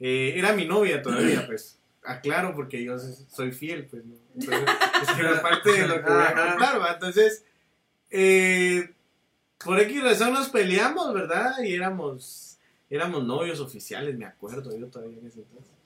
[0.00, 1.78] eh, era mi novia todavía, pues.
[2.02, 4.16] aclaro porque yo soy fiel, pues, ¿no?
[4.34, 4.68] Entonces,
[5.32, 6.92] es parte de lo que voy a contar, ¿va?
[6.94, 7.44] Entonces,
[8.10, 8.90] eh,
[9.64, 11.52] por X razón nos peleamos, ¿verdad?
[11.62, 12.58] Y éramos,
[12.90, 15.77] éramos novios oficiales, me acuerdo, yo todavía en ese entonces.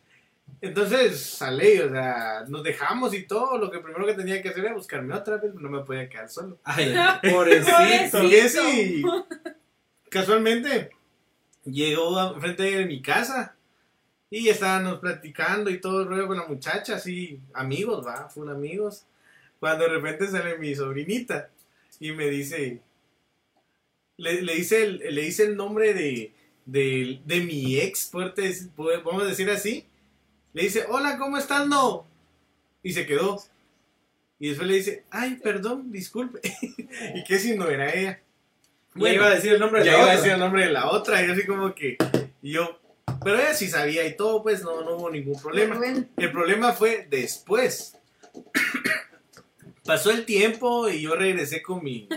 [0.63, 3.59] Entonces, sale, o sea, nos dejamos y todo.
[3.59, 6.29] Lo que primero que tenía que hacer era buscarme otra vez, no me podía quedar
[6.31, 6.57] solo.
[6.63, 6.95] Ay,
[7.33, 9.27] pobrecito.
[10.09, 10.91] Casualmente,
[11.65, 13.57] llegó frente de mi casa
[14.31, 19.05] y estábamos platicando y todo el rollo con la muchacha, así, amigos, va, fueron amigos.
[19.59, 21.51] Cuando de repente sale mi sobrinita
[21.99, 22.81] y me dice,
[24.17, 26.33] le, le dice, el, le dice el nombre de,
[26.67, 29.89] de, de mi ex, fuerte, vamos a decir así
[30.53, 31.67] le dice, hola, ¿cómo estás?
[31.67, 32.07] No.
[32.83, 33.43] Y se quedó.
[34.39, 36.41] Y después le dice, ay, perdón, disculpe.
[37.15, 38.21] y que si no era ella.
[38.95, 40.03] Bueno, iba a decir el nombre de la otra.
[40.03, 41.25] iba a decir el nombre de la otra.
[41.25, 41.97] Y así como que,
[42.43, 42.79] y yo,
[43.25, 45.81] pero ella sí sabía y todo, pues no, no hubo ningún problema.
[46.17, 47.97] El problema fue después.
[49.85, 52.09] Pasó el tiempo y yo regresé con mi,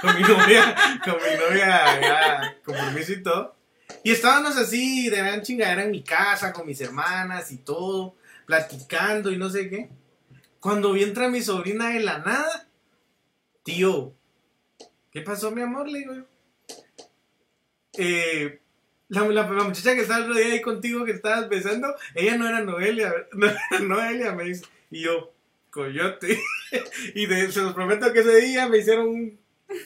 [0.00, 3.59] con mi novia, con mi novia, ya, con permiso y todo.
[4.02, 9.30] Y estábamos así de gran chingadera en mi casa con mis hermanas y todo, platicando
[9.30, 9.90] y no sé qué.
[10.60, 12.68] Cuando vi entra mi sobrina de la nada,
[13.62, 14.14] tío,
[15.10, 15.88] ¿qué pasó, mi amor?
[15.88, 16.24] Le digo yo.
[17.94, 18.60] Eh,
[19.08, 22.60] la, muchacha que estaba el otro día ahí contigo que estabas besando, ella no era
[22.60, 24.64] Noelia, no era Noelia, me dice.
[24.90, 25.32] Y yo,
[25.70, 26.40] coyote.
[27.14, 29.39] y se los prometo que ese día me hicieron un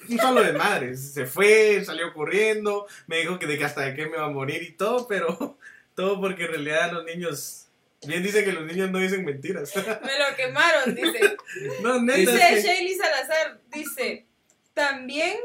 [0.09, 1.13] un solo de madres.
[1.13, 4.31] Se fue, salió corriendo, me dijo que de que hasta de qué me va a
[4.31, 5.59] morir y todo, pero
[5.95, 7.61] todo porque en realidad los niños.
[8.07, 9.75] Bien dice que los niños no dicen mentiras.
[9.77, 9.83] Me
[10.19, 11.37] lo quemaron, dice.
[11.83, 14.27] No, neta, dice Shaley Salazar, dice,
[14.75, 15.37] también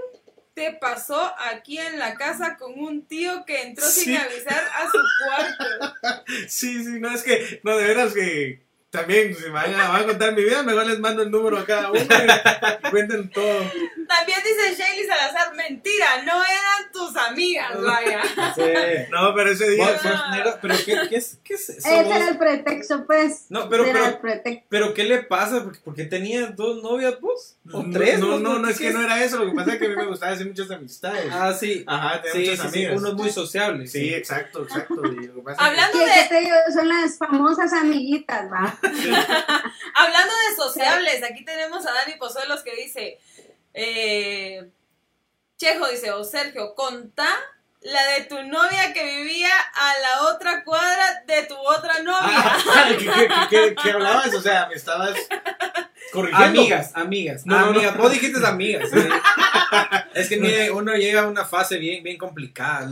[0.53, 4.97] te pasó aquí en la casa con un tío que entró sin avisar a su
[5.25, 6.23] cuarto.
[6.49, 8.61] Sí, sí, no es que, no, de veras que
[8.91, 11.91] también, si me van a, contar mi vida, mejor les mando el número a cada
[11.91, 13.59] uno y cuenten todo.
[14.07, 18.21] También dice Shaley Salazar, mentira, no eran tus amigas, vaya.
[18.55, 18.63] Sí.
[19.11, 19.99] No, pero ese día...
[20.59, 21.87] pero ¿qué, qué, es, qué es eso?
[21.87, 23.45] Ese era el pretexto, pues.
[23.49, 24.19] No, pero, pero,
[24.69, 25.63] pero, ¿qué le pasa?
[25.83, 27.57] ¿Por qué tenías dos novias vos?
[27.71, 28.17] ¿O tres?
[28.17, 29.37] No, no, no, es que no era eso.
[29.37, 31.31] Lo que pasa es que a mí me gustaba hacer muchas amistades.
[31.31, 31.83] Ah, sí.
[31.85, 32.97] Ajá, tenía muchas amigas.
[32.97, 33.85] uno es muy sociable.
[33.85, 34.95] Sí, exacto, exacto.
[35.57, 36.73] Hablando de...
[36.73, 38.78] son las famosas amiguitas, va.
[39.95, 43.19] Hablando de sociables, aquí tenemos a Dani Pozuelos que dice,
[43.73, 44.69] eh,
[45.57, 47.29] Chejo dice, o Sergio, contá
[47.81, 52.19] la de tu novia que vivía a la otra cuadra de tu otra novia.
[52.21, 52.89] Ah,
[53.49, 54.33] ¿qué, hablabas?
[54.33, 55.15] O sea, me estabas
[56.11, 56.61] corrigiendo.
[56.61, 57.45] Amigas, amigas.
[57.45, 57.95] No, amigas.
[57.97, 58.89] Vos dijiste amigas.
[60.13, 62.89] es que uno llega a una fase bien, bien complicada.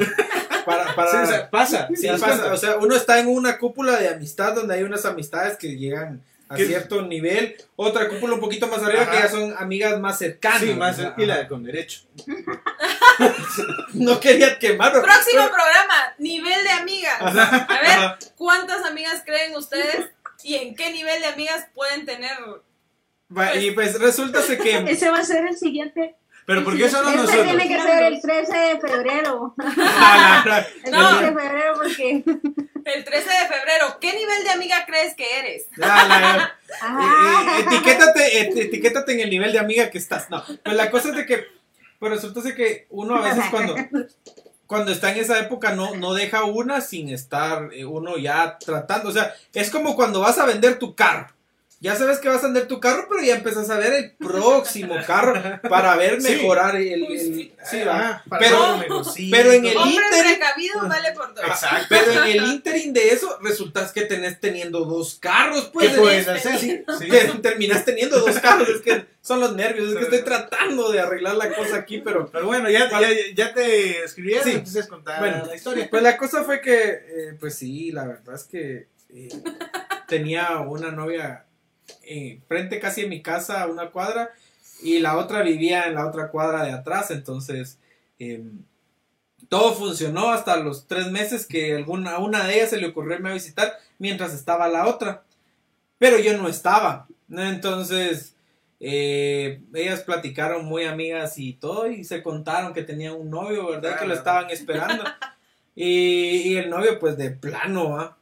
[0.66, 2.54] Para, para, pasa, sí, pasa.
[2.54, 6.22] O sea, uno está en una cúpula de amistad donde hay unas amistades que llegan
[6.50, 10.62] a cierto nivel, otra cúpula un poquito más arriba que ya son amigas más cercanas.
[10.62, 12.02] Sí, más y la de con derecho.
[13.94, 15.02] no quería quemarlo.
[15.02, 17.22] Próximo programa, nivel de amigas.
[17.22, 20.10] A ver, ¿cuántas amigas creen ustedes
[20.44, 22.38] y en qué nivel de amigas pueden tener?
[23.60, 24.78] y pues resulta que...
[24.88, 26.16] Ese va a ser el siguiente
[26.48, 27.46] pero ¿por qué solo este nosotros?
[27.46, 29.54] tiene que ser el 13 de febrero.
[30.86, 32.24] El 13 de febrero porque...
[32.86, 33.98] El 13 de febrero.
[34.00, 35.68] ¿Qué nivel de amiga crees que eres?
[35.82, 40.30] Ah, eh, eh, etiquétate, etiquétate en el nivel de amiga que estás.
[40.30, 41.57] No, pues la cosa es de que...
[42.00, 43.76] Pues resulta que uno a veces cuando...
[44.68, 49.08] Cuando está en esa época no, no deja una sin estar eh, uno ya tratando.
[49.08, 51.37] O sea, es como cuando vas a vender tu carro
[51.80, 54.96] ya sabes que vas a andar tu carro, pero ya empezás a ver el próximo
[55.06, 58.24] carro para ver mejorar el, sí, va.
[58.40, 58.84] pero,
[59.30, 60.40] pero en el inter
[60.88, 61.46] vale por dos.
[61.46, 61.86] Exacto.
[61.90, 65.92] Pero en el interim de eso resultas que tenés teniendo dos carros, pues.
[65.92, 66.60] ¿Qué puedes hacer?
[66.60, 66.84] Sí,
[67.42, 71.36] terminas teniendo dos carros, es que son los nervios, es que estoy tratando de arreglar
[71.36, 74.52] la cosa aquí, pero pero bueno, ya, ya, ya te escribieron, sí.
[74.52, 75.88] entonces contar bueno, la historia.
[75.90, 79.30] Pues la cosa fue que eh, pues sí, la verdad es que eh,
[80.08, 81.47] tenía una novia
[82.08, 84.32] eh, frente casi en mi casa a una cuadra
[84.82, 87.80] y la otra vivía en la otra cuadra de atrás, entonces
[88.20, 88.64] em,
[89.50, 93.16] todo funcionó hasta los tres meses que alguna, a una de ellas se le ocurrió
[93.16, 95.24] irme a visitar mientras estaba la otra,
[95.98, 98.36] pero yo no estaba, entonces
[98.80, 104.00] eh, ellas platicaron muy amigas y todo y se contaron que tenían un novio, ¿verdad?
[104.00, 105.04] Que lo estaban esperando.
[105.76, 108.18] Y, y, el novio, pues de plano, ¿va?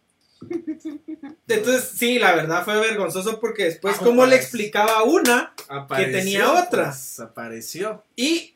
[1.48, 5.54] Entonces, sí, la verdad fue vergonzoso porque después, como le explicaba una
[5.96, 6.86] que tenía otra?
[6.86, 8.04] Pues, apareció.
[8.16, 8.56] Y,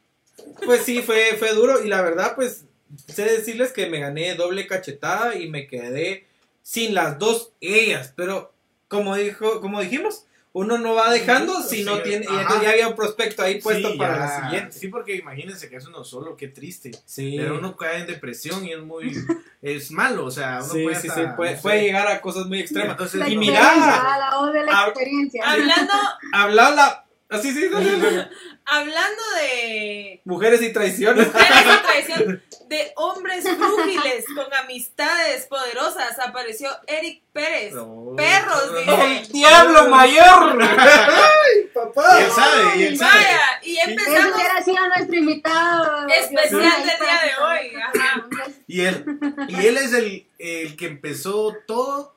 [0.65, 1.83] pues sí, fue, fue duro.
[1.83, 2.65] Y la verdad, pues,
[3.07, 6.25] sé decirles que me gané doble cachetada y me quedé
[6.63, 8.53] sin las dos ellas, pero
[8.87, 10.25] como dijo, como dijimos,
[10.59, 12.41] uno no va dejando si no Sí, tiene, y ajá.
[12.41, 14.19] entonces ya había un prospecto ahí puesto Sí, para ya.
[14.19, 14.79] la siguiente.
[14.79, 16.91] Sí, porque imagínense que es uno solo, qué triste.
[17.05, 17.35] Sí.
[17.37, 19.13] Pero uno cae en depresión y es muy.
[19.61, 22.21] es malo, o sea, uno sí, puede sí, hasta, sí, puede, no puede llegar a
[22.21, 22.91] cosas muy extremas.
[22.91, 25.43] Entonces, La Y mira, experiencia, la voz de la hab- experiencia.
[25.45, 25.93] Hablando,
[26.33, 27.05] Hablar la...
[27.29, 28.17] Así sí, sí, sí, sí.
[28.65, 31.27] hablando de Mujeres y traiciones.
[31.27, 37.73] mujeres y traición, de hombres frúgiles con amistades poderosas, apareció Eric Pérez.
[37.73, 39.17] No, Perros, dice.
[39.17, 40.59] ¡El diablo mayor!
[40.61, 42.19] ¡Ay, papá!
[42.19, 43.11] Y él sabe, y él sabe.
[43.13, 46.07] Vaya, y empezamos hubiera sido nuestro invitado.
[46.07, 47.81] especial del día de hoy.
[47.81, 48.27] Ajá.
[48.67, 49.19] Y él,
[49.49, 52.15] y él es el, el que empezó todo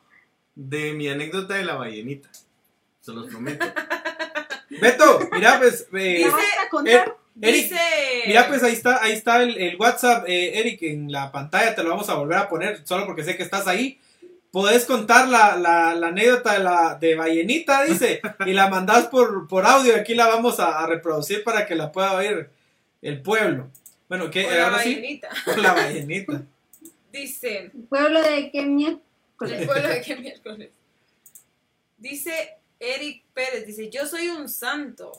[0.55, 2.31] de mi anécdota de la ballenita.
[3.01, 3.67] Se los prometo.
[4.81, 5.87] Beto, mira, pues...
[5.93, 7.17] eh, ¿Me vas a contar?
[7.41, 7.81] Eric, Dice.
[8.27, 11.83] Mira, pues ahí está, ahí está el, el WhatsApp, eh, Eric, en la pantalla, te
[11.83, 13.99] lo vamos a volver a poner, solo porque sé que estás ahí.
[14.51, 19.49] Podés contar la, la, la anécdota de la de Ballenita, dice, y la mandás por,
[19.49, 22.51] por audio, aquí la vamos a, a reproducir para que la pueda oír
[23.01, 23.69] el pueblo.
[24.11, 25.29] Bueno, que ahora sí, ballenita.
[25.57, 26.43] la Ballenita.
[27.11, 27.71] Dice.
[27.89, 28.99] Pueblo de qué mierda.
[29.41, 30.71] El pueblo de qué miércoles.
[31.97, 35.13] Dice Eric Pérez, dice, yo soy un santo.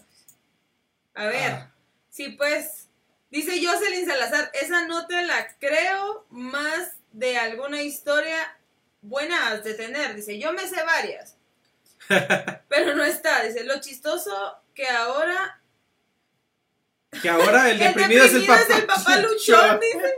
[1.15, 1.71] A ver, Ah.
[2.09, 2.87] sí pues,
[3.31, 8.57] dice Jocelyn Salazar, esa no te la creo más de alguna historia
[9.01, 10.15] buena has de tener.
[10.15, 11.37] Dice, yo me sé varias.
[12.67, 15.61] Pero no está, dice, lo chistoso que ahora...
[17.21, 18.61] Que ahora el El deprimido es el papá.
[18.61, 20.15] es el papá luchón, dice.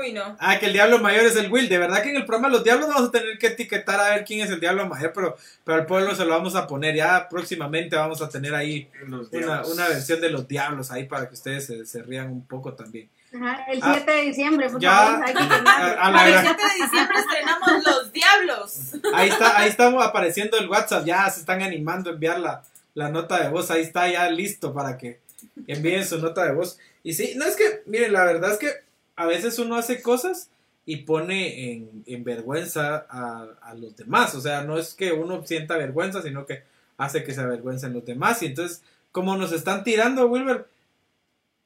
[0.00, 0.36] Uy, no.
[0.40, 1.68] Ah, que el diablo mayor es el Will.
[1.68, 4.24] De verdad que en el programa Los Diablos vamos a tener que etiquetar a ver
[4.24, 6.94] quién es el diablo mayor, pero, pero al pueblo se lo vamos a poner.
[6.94, 11.66] Ya próximamente vamos a tener ahí una, versión de los diablos ahí para que ustedes
[11.66, 13.08] se, se rían un poco también.
[13.34, 16.34] Ajá, el Ah, 7 de diciembre, por ya, favor, hay que A, a la El
[16.34, 18.78] gra- 7 de diciembre estrenamos Los Diablos.
[19.14, 22.62] ahí está, ahí estamos apareciendo el WhatsApp, ya se están animando a enviar la,
[22.94, 25.20] la nota de voz, ahí está ya listo para que
[25.66, 26.78] envíen su nota de voz.
[27.02, 28.70] Y sí, no es que, miren, la verdad es que
[29.16, 30.48] a veces uno hace cosas
[30.84, 35.46] y pone en, en vergüenza a, a los demás, o sea, no es que uno
[35.46, 36.62] sienta vergüenza, sino que
[36.96, 38.42] hace que se avergüencen los demás.
[38.42, 38.82] Y entonces,
[39.12, 40.66] como nos están tirando, Wilber,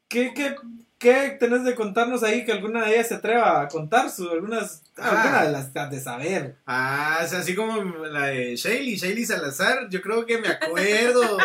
[0.09, 0.57] ¿qué, qué,
[0.99, 4.11] qué tenés de contarnos ahí que alguna de ellas se atreva a contar?
[4.11, 5.11] Sus, algunas, Ah.
[5.23, 6.57] alguna de las de saber.
[6.67, 9.89] Ah, es así como la de Shaley, Shaley Salazar.
[9.91, 11.37] Yo creo que me acuerdo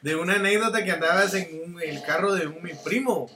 [0.00, 3.28] de una anécdota que andabas en un- el carro de un mi primo.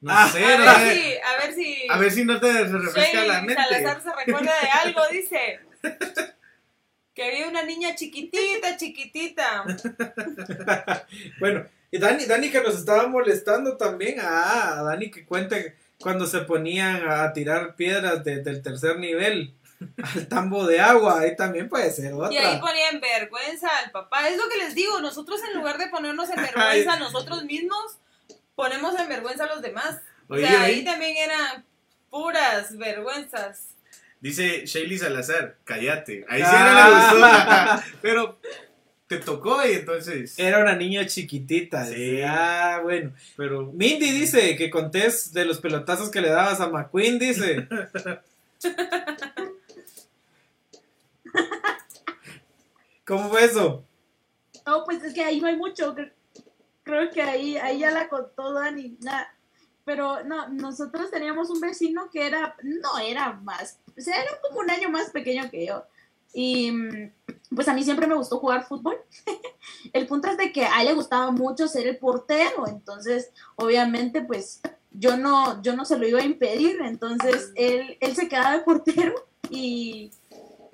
[0.00, 0.28] No Ah.
[0.32, 1.86] sé, A no ver si, a ver si.
[1.90, 3.54] A ver si no te refresca la mente.
[3.62, 5.60] Salazar se recuerda de algo, dice.
[7.14, 9.64] Que había una niña chiquitita, chiquitita.
[11.40, 14.18] Bueno, y Dani, Dani que nos estaba molestando también.
[14.22, 15.56] Ah, Dani que cuenta
[16.00, 19.52] cuando se ponían a tirar piedras de- del tercer nivel
[20.14, 21.20] al tambo de agua.
[21.20, 22.32] Ahí también puede ser otra.
[22.32, 24.28] Y ahí ponía en vergüenza al papá.
[24.28, 27.98] Es lo que les digo, nosotros en lugar de ponernos en vergüenza a nosotros mismos,
[28.58, 30.00] ponemos en vergüenza a los demás.
[30.28, 31.64] O Oye, sea, ahí también eran
[32.10, 33.68] puras vergüenzas.
[34.20, 36.26] dice Shaley Salazar, cállate.
[36.28, 36.72] Ahí sí Ah.
[36.72, 37.98] era le gustó.
[38.02, 38.38] Pero
[39.06, 40.36] te tocó y entonces.
[40.40, 41.86] Era una niña chiquitita.
[41.86, 42.20] Sí.
[42.26, 43.12] Ah, bueno.
[43.36, 47.68] Pero Mindy dice que contés de los pelotazos que le dabas a McQueen, dice.
[53.06, 53.84] ¿Cómo fue eso?
[54.66, 55.94] No, pues es que ahí no hay mucho.
[56.88, 58.96] Cre- Creo que ahí, ahí ya la contó Dani.
[59.00, 59.28] Nada.
[59.84, 64.60] Pero no, nosotros teníamos un vecino que era, no era más, o sea, era como
[64.60, 65.82] un año más pequeño que yo.
[66.34, 67.12] Y mm,
[67.56, 68.98] pues a mí siempre me gustó jugar fútbol.
[69.94, 74.20] el punto es de que a él le gustaba mucho ser el portero, entonces obviamente
[74.20, 74.60] pues
[74.90, 78.64] yo no, yo no se lo iba a impedir, entonces él, él se quedaba de
[78.64, 79.14] portero
[79.48, 80.10] y,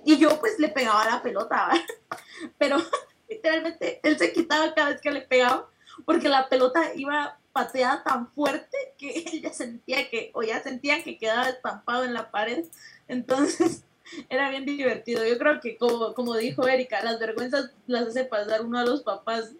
[0.04, 2.18] y yo pues le pegaba la pelota, ¿va?
[2.58, 2.78] pero
[3.28, 5.68] literalmente él se quitaba cada vez que le pegaba
[6.04, 11.02] porque la pelota iba pateada tan fuerte que él ya sentía que, o ya sentía
[11.02, 12.64] que quedaba estampado en la pared.
[13.08, 13.84] Entonces,
[14.28, 15.24] era bien divertido.
[15.26, 19.02] Yo creo que, como, como dijo Erika, las vergüenzas las hace pasar uno a los
[19.02, 19.52] papás.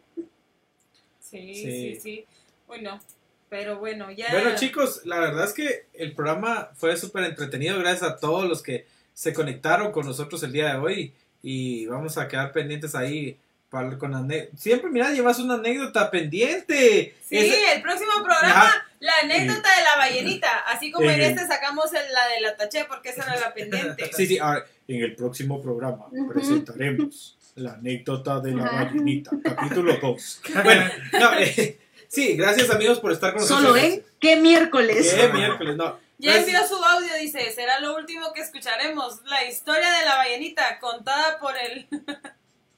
[1.21, 1.55] Sí, Sí.
[1.55, 2.25] sí, sí.
[2.67, 3.01] Bueno,
[3.49, 4.31] pero bueno, ya.
[4.31, 7.79] Bueno, chicos, la verdad es que el programa fue súper entretenido.
[7.79, 11.15] Gracias a todos los que se conectaron con nosotros el día de hoy.
[11.43, 13.39] Y vamos a quedar pendientes ahí.
[13.75, 17.17] Para, con ane- Siempre, mira, llevas una anécdota pendiente.
[17.29, 20.61] Sí, Ese- el próximo programa, la anécdota de la ballenita.
[20.69, 21.27] Así como en Eh.
[21.27, 24.11] este sacamos el- la de la taché, porque esa era la pendiente.
[24.17, 30.41] Sí, sí, ahora, en el próximo programa presentaremos la anécdota de la ballenita, capítulo 2.
[30.65, 33.67] Bueno, no, eh, sí, gracias amigos por estar con nosotros.
[33.67, 35.13] Solo en ¿Qué miércoles?
[35.15, 35.75] ¿Qué miércoles?
[35.77, 40.05] No, Ya Ya envió su audio, dice, será lo último que escucharemos, la historia de
[40.05, 41.89] la ballenita contada por él.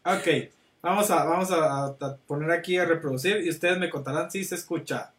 [0.04, 0.50] ok,
[0.82, 1.96] vamos, a, vamos a,
[2.26, 5.12] poner aquí a reproducir y ustedes me contarán si se escucha.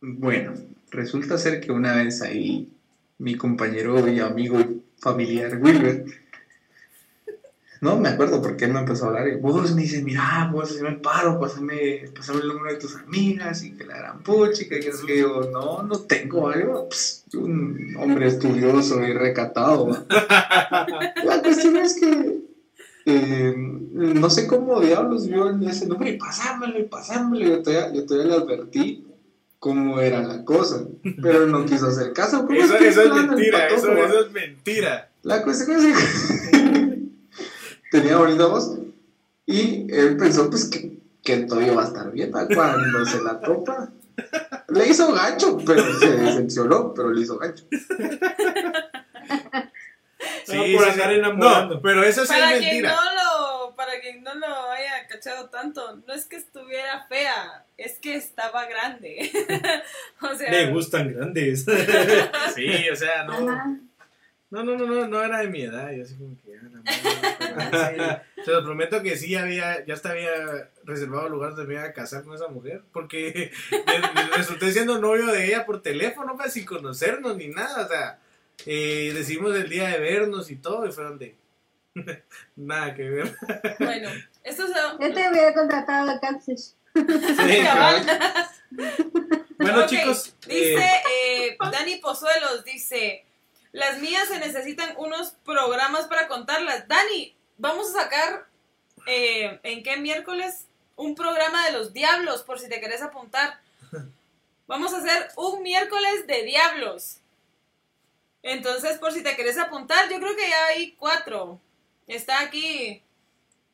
[0.00, 0.54] Bueno,
[0.90, 2.72] resulta ser que una vez ahí
[3.18, 4.58] mi compañero y amigo
[4.98, 6.04] familiar Wilber
[7.80, 9.28] no me acuerdo por qué me empezó a hablar.
[9.28, 12.96] Y vos me dice, mira, vos hacerme el paro, pásame, pásame el número de tus
[12.96, 16.88] amigas y que la gran puchi, que, que, que yo, no, no tengo algo.
[17.34, 20.06] un hombre estudioso y recatado.
[20.08, 22.48] la cuestión es que
[23.06, 27.46] eh, no sé cómo diablos vio ese número y pasámelo y pasámelo.
[27.46, 29.06] Yo todavía, yo todavía le advertí
[29.58, 30.84] cómo era la cosa,
[31.22, 32.46] pero no quiso hacer caso.
[32.50, 35.10] Eso, es, eso es mentira, eso, eso es mentira.
[35.22, 35.96] La cuestión es
[36.47, 36.47] que
[37.90, 38.78] tenía bonita voz.
[39.46, 43.90] Y él pensó pues que, que todo iba a estar bien cuando se la topa.
[44.68, 47.64] Le hizo gancho, pero se decepcionó, pero le hizo gancho.
[50.44, 51.74] Sí, por andar enamorando.
[51.76, 52.90] No, pero eso sí para es mentira.
[52.90, 57.66] Quien no lo, para quien no lo haya cachado tanto, no es que estuviera fea,
[57.76, 59.30] es que estaba grande.
[60.22, 61.64] o sea, me gustan grandes.
[62.54, 63.87] sí, o sea, no.
[64.50, 65.90] No, no, no, no, no era de mi edad.
[65.92, 71.28] Yo así como que, ah, Se lo prometo que sí había, ya hasta había reservado
[71.28, 72.82] lugar donde me iba a casar con esa mujer.
[72.92, 73.52] Porque
[74.36, 77.84] resulté siendo novio de ella por teléfono, pues, sin conocernos ni nada.
[77.84, 78.18] O sea,
[78.64, 81.36] eh, decidimos el día de vernos y todo, y fue donde.
[82.56, 83.36] nada que ver.
[83.78, 84.08] bueno,
[84.44, 84.74] esto se.
[84.74, 86.74] Yo te había contratado a Kansas.
[86.94, 87.04] Sí,
[89.58, 90.34] bueno, chicos.
[90.46, 93.24] Dice eh, eh, Dani Pozuelos, dice.
[93.72, 96.88] Las mías se necesitan unos programas para contarlas.
[96.88, 98.46] Dani, vamos a sacar
[99.06, 100.66] eh, en qué miércoles
[100.96, 103.60] un programa de los diablos, por si te querés apuntar.
[104.66, 107.18] Vamos a hacer un miércoles de diablos.
[108.42, 111.60] Entonces, por si te querés apuntar, yo creo que ya hay cuatro.
[112.06, 113.02] Está aquí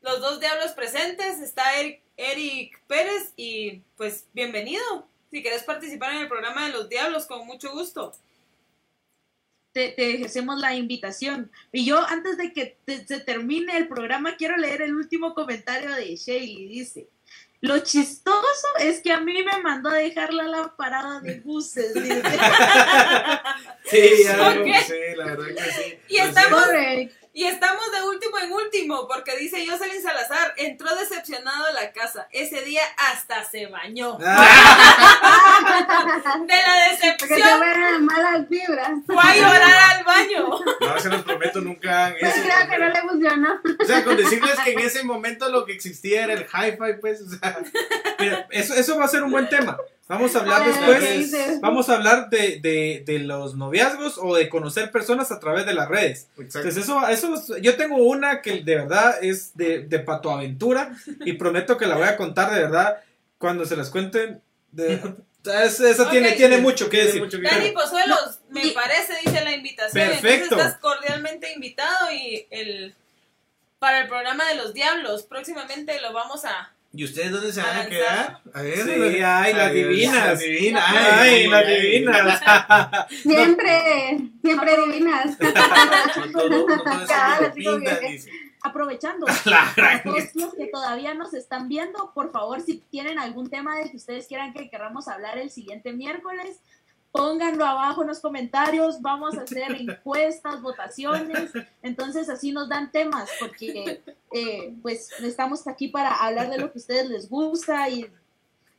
[0.03, 5.09] los dos diablos presentes, está Eric, Eric Pérez y pues bienvenido.
[5.31, 8.13] Si querés participar en el programa de los diablos, con mucho gusto
[9.75, 11.51] te, ejercemos la invitación.
[11.73, 16.15] Y yo, antes de que se termine el programa, quiero leer el último comentario de
[16.17, 16.69] Shaley.
[16.69, 17.09] Dice,
[17.61, 21.93] lo chistoso es que a mí me mandó a dejarla a la parada de buses.
[21.93, 22.09] sí,
[24.25, 24.55] ya
[24.87, 25.99] sí, la verdad que sí.
[26.09, 26.63] Y estamos,
[27.37, 32.29] y estamos de último en último, porque dice Jocelyn Salazar, entró decepcionado a la casa.
[32.31, 34.19] Ese día hasta se bañó.
[35.27, 36.39] Ah.
[36.41, 37.17] de la decepción.
[37.19, 38.91] Porque se malas vibras.
[39.07, 40.49] Fue a llorar al baño.
[40.81, 42.43] No, se los prometo, nunca hagan eso.
[42.43, 43.61] creo que no le funcionó.
[43.81, 47.21] O sea, con decirles que en ese momento lo que existía era el hi-fi, pues,
[47.23, 47.59] o sea.
[48.19, 49.77] Mira, eso, eso va a ser un buen tema.
[50.07, 54.91] Vamos a hablar después, vamos a hablar de, de, de, los noviazgos o de conocer
[54.91, 56.29] personas a través de las redes.
[56.37, 60.95] Entonces eso, eso, yo tengo una que de verdad es de, de patoaventura
[61.25, 62.99] y prometo que la voy a contar de verdad
[63.39, 64.43] cuando se las cuenten.
[64.73, 65.01] De,
[65.43, 67.27] esa tiene, tiene mucho que decir.
[67.43, 70.09] Dani Pozuelos, me parece, dice la invitación.
[70.09, 70.45] Perfecto.
[70.45, 72.95] Entonces estás cordialmente invitado y el
[73.79, 77.77] para el programa de los diablos próximamente lo vamos a ¿Y ustedes dónde se van
[77.77, 78.41] a quedar?
[78.53, 80.39] A ver, sí, ay, las divinas.
[80.39, 80.85] divinas.
[80.87, 82.41] Ay, las divinas.
[83.23, 85.37] Siempre, siempre divinas.
[88.63, 93.97] Aprovechando, los que todavía nos están viendo, por favor, si tienen algún tema del que
[93.97, 96.61] ustedes quieran que queramos hablar el siguiente miércoles,
[97.15, 101.53] pónganlo abajo en los comentarios, vamos a hacer encuestas, votaciones,
[101.85, 106.79] entonces así nos dan temas, porque eh, pues estamos aquí para hablar de lo que
[106.79, 108.11] a ustedes les gusta y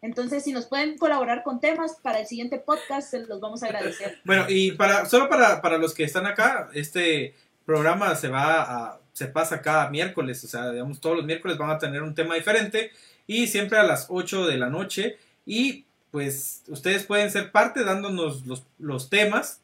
[0.01, 4.19] entonces si nos pueden colaborar con temas para el siguiente podcast, los vamos a agradecer.
[4.25, 7.33] Bueno, y para solo para, para los que están acá, este
[7.65, 11.69] programa se va a, se pasa cada miércoles, o sea, digamos todos los miércoles van
[11.69, 12.91] a tener un tema diferente
[13.27, 15.84] y siempre a las 8 de la noche y
[16.15, 18.43] pues ustedes pueden ser parte dándonos
[18.79, 19.59] los, temas.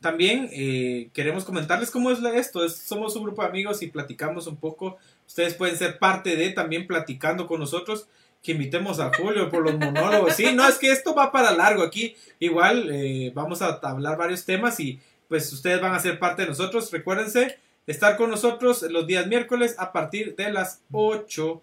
[0.00, 2.66] También eh, queremos comentarles cómo es esto.
[2.70, 4.96] somos un grupo de amigos y platicamos un poco.
[5.26, 8.08] Ustedes pueden ser parte de también platicando con nosotros.
[8.42, 10.34] Que invitemos a Julio por los monólogos.
[10.34, 12.16] Sí, no, es que esto va para largo aquí.
[12.38, 14.98] Igual eh, vamos a hablar varios temas y
[15.28, 16.90] pues ustedes van a ser parte de nosotros.
[16.92, 21.60] Recuérdense estar con nosotros los días miércoles a partir de las 8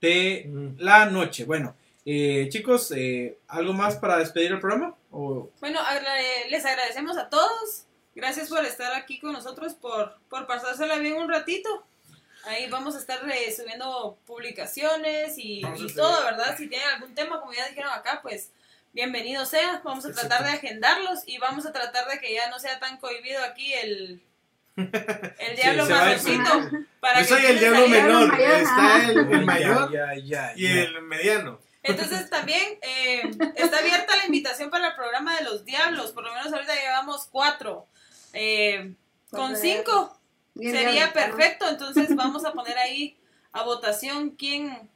[0.00, 1.44] de la noche.
[1.44, 1.74] Bueno,
[2.04, 4.94] eh, chicos, eh, ¿algo más para despedir el programa?
[5.10, 5.80] Bueno,
[6.48, 7.84] les agradecemos a todos.
[8.14, 11.84] Gracias por estar aquí con nosotros, por, por pasársela bien un ratito.
[12.44, 15.62] Ahí vamos a estar eh, subiendo publicaciones y,
[15.94, 16.56] todo, ¿verdad?
[16.56, 18.50] Si tienen algún tema, como ya dijeron acá, pues
[18.92, 19.80] bienvenido sea.
[19.84, 22.96] Vamos a tratar de agendarlos y vamos a tratar de que ya no sea tan
[22.96, 24.22] cohibido aquí el,
[24.76, 26.70] el diablo va mayorcito.
[26.98, 28.40] Para Yo que soy el diablo menor.
[28.40, 30.82] está el, el mayor Ya, ya, ya, y ya.
[30.82, 31.60] el mediano.
[31.82, 33.22] Entonces también eh,
[33.56, 36.12] está abierta la invitación para el programa de los diablos.
[36.12, 37.86] Por lo menos ahorita llevamos cuatro.
[38.32, 38.94] Eh,
[39.30, 40.16] con cinco
[40.54, 41.68] Bien, sería bien, perfecto.
[41.68, 43.16] Entonces vamos a poner ahí
[43.52, 44.90] a votación quién,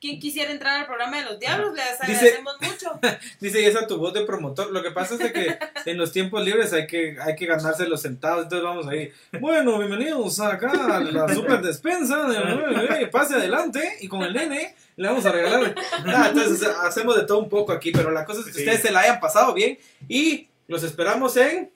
[0.00, 1.74] quién quisiera entrar al programa de los diablos.
[1.74, 3.00] Les agradecemos mucho.
[3.40, 4.70] Dice, y esa tu voz de promotor.
[4.70, 7.88] Lo que pasa es de que en los tiempos libres hay que, hay que ganarse
[7.88, 8.44] los centavos.
[8.44, 9.10] Entonces vamos ahí.
[9.40, 12.28] Bueno, bienvenidos acá a la super despensa.
[12.28, 13.96] de- Pase adelante.
[14.00, 15.74] Y con el nene le vamos a regalar.
[16.06, 17.90] Ah, entonces hacemos de todo un poco aquí.
[17.92, 18.58] Pero la cosa es que Sí.
[18.60, 19.78] ustedes se la hayan pasado bien.
[20.08, 21.72] Y los esperamos en.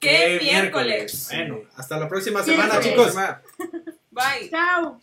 [0.00, 1.28] ¡Qué Qué miércoles!
[1.30, 3.14] Bueno, hasta la próxima semana, chicos.
[4.10, 4.50] Bye.
[4.50, 4.98] Chao.